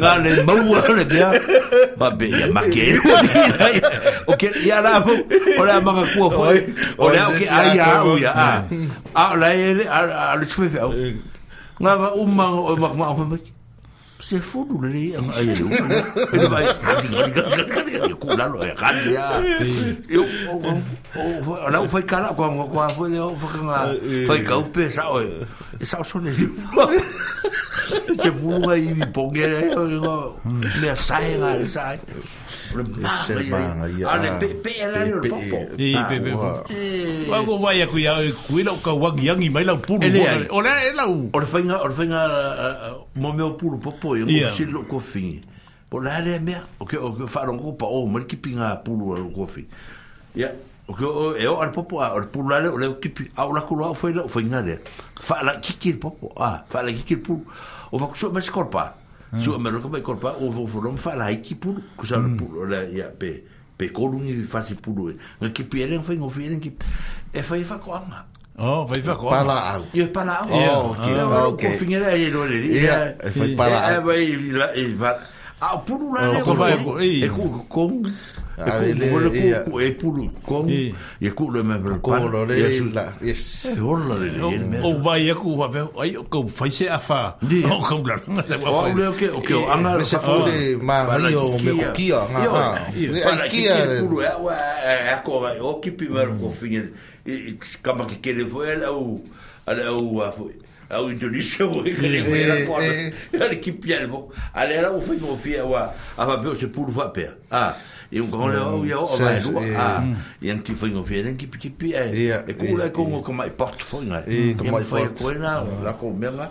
[0.00, 1.04] nga le maua le
[1.98, 3.32] Ma be ya ma ke o ni
[4.30, 5.12] o ke ya la o
[5.58, 6.58] o la ma ku o foi
[6.98, 8.48] o la o ke a ya o ya a
[9.18, 10.90] a la ye a le swi fe o
[11.82, 13.53] nga ba umma o ma ma o ma ke
[14.24, 15.88] se fulu le ang ai le un
[16.32, 17.40] ele vai ati ati
[17.76, 19.36] ati ati ku la lo e kan ya
[20.08, 20.24] eu
[21.52, 23.68] o la foi cara con con foi de foi con
[24.24, 25.20] foi ca un pesa o
[25.76, 26.32] e sa so le
[28.16, 29.68] se fulu ai bi pongere
[30.80, 32.00] le sai na sai
[33.04, 34.04] Ah, ma ia.
[34.10, 35.58] Ale pe pe e la popo.
[37.58, 37.70] Wa
[38.94, 40.02] wa ia e mai la pulu.
[40.04, 41.28] Ele ole ela u.
[41.32, 42.22] Ole fainga ole fainga
[43.14, 45.40] mo meu pulu popo e no si lo cofi.
[45.90, 48.76] Po la le me o que o que fa ron copa o mer ki pinga
[48.84, 49.64] pulu lo cofi.
[50.34, 50.50] Ya.
[50.88, 51.04] O que
[51.38, 54.12] e o ar popo a ar pulu le o le ki a ola ko foi
[54.14, 54.76] la foi nada.
[55.20, 56.32] Fa la ki ki popo.
[56.38, 57.44] Ah, fa la ki ki pulu.
[57.92, 58.78] O va ku so mes corpa.
[58.82, 58.92] Ah.
[59.34, 59.40] Hmm.
[59.42, 61.66] Su amero ko ko pa o vo forum fa la equipe
[61.98, 62.36] ku sa le hmm.
[62.38, 63.42] pulo la ya pe
[63.76, 65.10] pe ko lu ni fa si pulo.
[65.10, 65.16] E.
[65.42, 66.70] Na ki pieren fa ngo fieren ki
[67.34, 68.26] e fa fa e ko ama.
[68.62, 69.28] Oh, fa fa ko.
[69.34, 69.82] Pala au.
[69.92, 70.50] Yo pala au.
[70.50, 72.62] Oh, ki oh, e la ko fingera e lo le.
[72.78, 74.10] Ya, e fa pala au.
[74.12, 75.18] E va e va.
[75.60, 77.10] A pulo la le.
[77.18, 77.90] E ko ko.
[78.56, 79.30] Ah, e ko le
[79.66, 82.54] ko e pulu ko e ko le me pro ko lo le
[82.94, 85.66] la yes e orla le le me o vai e ko va
[85.98, 89.26] ai é ko fai se afa o ko la nga se va o le ke
[89.34, 92.66] o ke o anga se fa le ma ri o me ko kia nga ha
[92.94, 94.54] ai kia e pulu e wa
[95.10, 96.46] e ko va o ki pi ver ko
[97.26, 99.18] e kama ke ke le foi o
[99.66, 100.30] ala o a
[100.90, 102.84] au é Indonesia o e kere koe era kua
[103.38, 106.54] era ki pia le mo ale era o fai mo fia wa a va pe
[106.54, 107.74] se pulu va pe a
[108.12, 110.04] e un grande au ia o va lu a
[110.42, 113.22] e an ti fai mo fia den ki piti pia e ku la ko mo
[113.22, 116.50] kama portfolio na e kama fai ko na la ko mela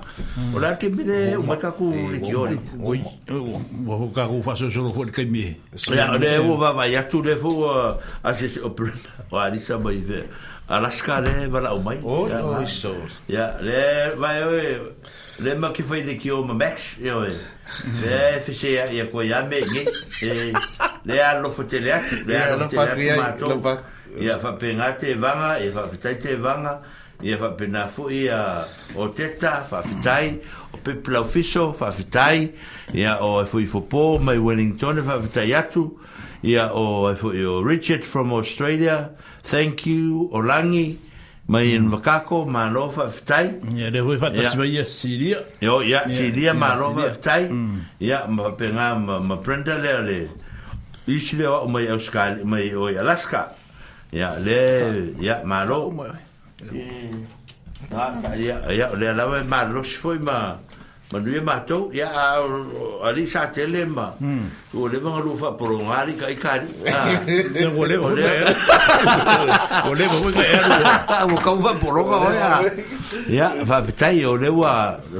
[0.56, 4.42] o la ke bile o ma ka ku le ki ore o o ka ku
[4.42, 5.53] fa so so ko ke mi
[5.90, 8.74] ya le o va va ya tu le fo a se o
[9.32, 10.26] o ali sa ba i ver
[10.69, 11.98] Alaska le wala o mai.
[12.03, 12.95] Oh, ya, no, iso.
[13.27, 14.93] Ya, le, vai, oi,
[15.40, 17.30] le ma ki fai de ki o ma Max, e oi.
[18.01, 19.83] Le, fise ya, ya kua ya me, nge.
[20.22, 20.53] E,
[21.06, 23.59] le a lofa te lea, le a lofa te lea, ma to.
[24.24, 26.77] Ya, fa pe nga te vanga, e fa fitai te vanga,
[27.24, 28.64] ya fa pe na fu i a
[28.95, 30.32] o teta, fa fitai,
[30.72, 32.53] o pe pla ofiso, fa fitai,
[32.95, 35.90] ya, o e fu i fupo, mai Wellington, fa fitai atu,
[36.42, 40.98] ya, o e fu i o Richard from Australia, ya, thank you, olangi,
[41.48, 41.94] mai in mm.
[41.94, 43.52] wakako, malofa fitai.
[43.78, 45.38] Ia, Ja, hui fata siwa ia Siria.
[45.62, 47.44] Yo, ia, Siria, malofa fitai.
[48.00, 48.56] Ia, ma mm.
[48.58, 48.96] penga,
[49.28, 50.22] ma prenda lea le.
[51.08, 53.50] Isi lea o mai Australia, Alaska.
[54.14, 55.92] Ia, le, ia, malo.
[58.36, 60.58] Ia, ia, lea lawa ma...
[61.14, 64.08] manu e mātou, ia a ri sa tele ma,
[64.74, 66.69] o le vanga lufa poro ngari ka ikari.
[67.77, 68.53] O le vanga ea.
[69.90, 70.82] O le vanga ea.
[71.30, 72.56] O kau va poro ka oea.
[73.30, 74.74] Ia, whawhitai o le wa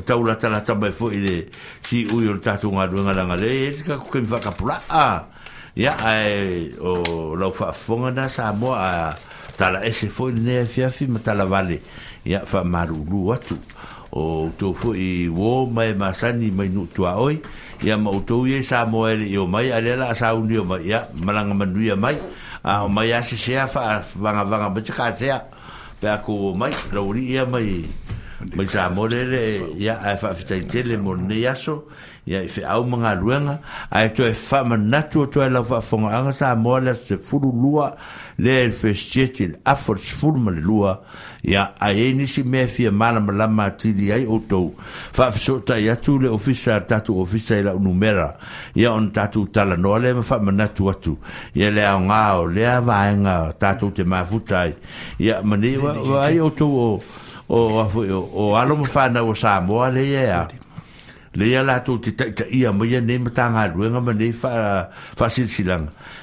[0.06, 1.36] taulata la tabai fo i le
[1.84, 4.80] si ui o le tatu ngā ruenga langa le, e tika kukem whakapura.
[5.76, 9.08] Ia, ai, o lau whaafonga na sa moa a
[9.58, 11.82] tala ese fo i le nea fiafi ma tala vale.
[12.26, 13.58] Ia, wha maruru atu
[14.14, 17.40] o tō fo i wō mai masani mai nu tua oi
[17.84, 20.86] ia ma utou ia sa mo ele i mai ale la sa uni o mai
[20.88, 22.16] ia malanga manuia mai
[22.64, 25.42] a o mai a se sea fa vanga vanga bacha ka sea
[26.00, 27.86] pe ko mai rauri ia mai
[28.56, 31.84] mai sa mo ele ia a fa fitai tele mo ne yaso
[32.30, 33.60] ia i fe au manga luenga
[33.90, 36.78] e e a e toi fa manatu o toi lau fa fonga anga sa mo
[36.78, 37.96] ele se furu lua
[38.38, 41.00] le fe sietil afors furu male lua
[41.44, 44.72] ya a e ni si me fi mala mala ma ti di ai oto
[45.12, 48.40] fa so ta ya tu le officer ta tu officer la numera
[48.74, 51.20] ya on ta tu ta la no le fa mana tu atu
[51.52, 54.72] ya le au nga o le va nga ta tu te ma futai
[55.20, 56.90] ya mani ni wa ai oto o
[57.52, 57.92] o a
[58.32, 60.48] o a lo ma fa na o sa mo le ya
[61.36, 64.00] le ya la tu ti ta ia ma ya ne ma ta nga lu nga
[64.00, 64.52] ma fa
[65.12, 65.68] fa si si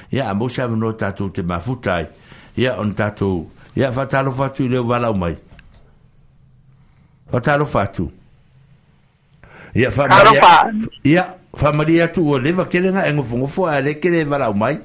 [0.09, 2.09] ya mo sa no ta tu te ma futai
[2.57, 5.35] ya on ta tu ia fatalo fatu i leo valau mai
[7.31, 8.11] fatalo fatu
[9.75, 10.41] ia faamalia
[11.03, 11.23] ia
[11.55, 14.79] faamalia atu ua le vakele ga egofogofo ae le kele valau mai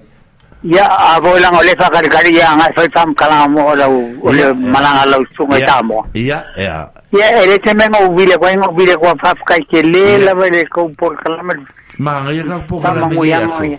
[0.64, 5.24] ia avoilaga o le fakalikali ia gae fai famakalaga mo lau o le malaga lau
[5.36, 10.50] suga tamoa ia ia ia e le temega uvile koai gauvile kua fafakaikele lava i
[10.50, 11.54] le koupolekalama
[11.98, 13.78] magaia kakupokalamaguiaga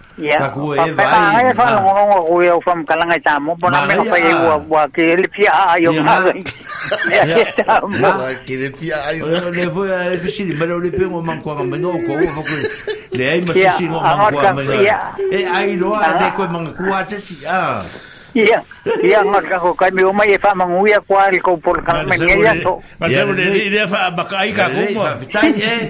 [0.17, 3.85] ia kua e vai ai fa longa longa o eu fam kalanga ta mo bona
[3.87, 6.19] me fa e wa wa ke le pia ai o ma
[7.07, 7.23] ya
[8.43, 11.77] ke le pia ai le vo e fisi le melo le pe man ko ma
[11.77, 12.55] no ko o ko
[13.15, 14.61] le ai ma fisi no man ko ma
[15.31, 17.81] e ai lo a de ko man ko se si a
[18.31, 18.63] Ia,
[19.03, 22.07] ia ngot ka ko kai mi o mai fa manguia kwa el ko por kan
[22.07, 22.79] me ngia so.
[22.97, 25.03] Ma te le le fa ba kai ka ko mo.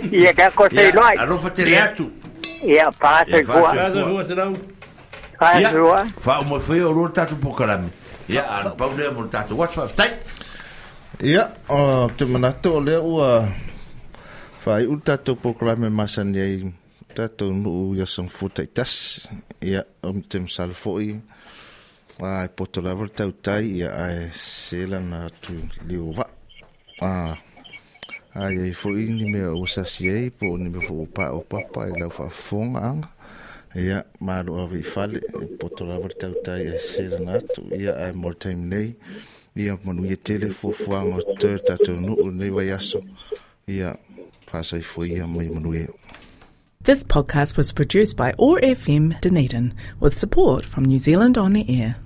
[0.09, 1.17] Ia ka ko se lo ai.
[1.21, 2.09] Aro fa te le atu
[2.63, 4.53] ia pasekoa faasua selau
[5.39, 7.89] faasua faaumafea o lua tatou pokalame
[8.29, 10.11] ia ana paulea mo le tatou aso faafetai
[11.23, 11.47] ia
[12.17, 13.47] te manato o lea ah, ua
[14.65, 16.73] faaiʻu tatou pokalame masani ai
[17.15, 19.29] tatou nuu iasanafua taʻitasi
[19.61, 21.19] ia o te masale foʻi
[22.21, 25.57] ae poto lava le tautai ia ae se lana atu
[25.87, 27.37] liu vaʻu
[28.33, 31.99] ai ai foi ni me o sasiei po ni me fo pa o papa e
[31.99, 33.09] lau fafonga anga
[33.75, 35.19] ia malu avi fale
[35.59, 38.95] po to lava tau tai e sera natu ia ai mor time nei
[39.55, 43.01] ia manu ia tele fo fuanga o tör tatu nu o nei vai aso
[43.67, 43.95] ia
[44.51, 45.85] fasai fo ia mai manu e.
[46.83, 51.97] This podcast was produced by ORFM Dunedin with support from New Zealand On Air.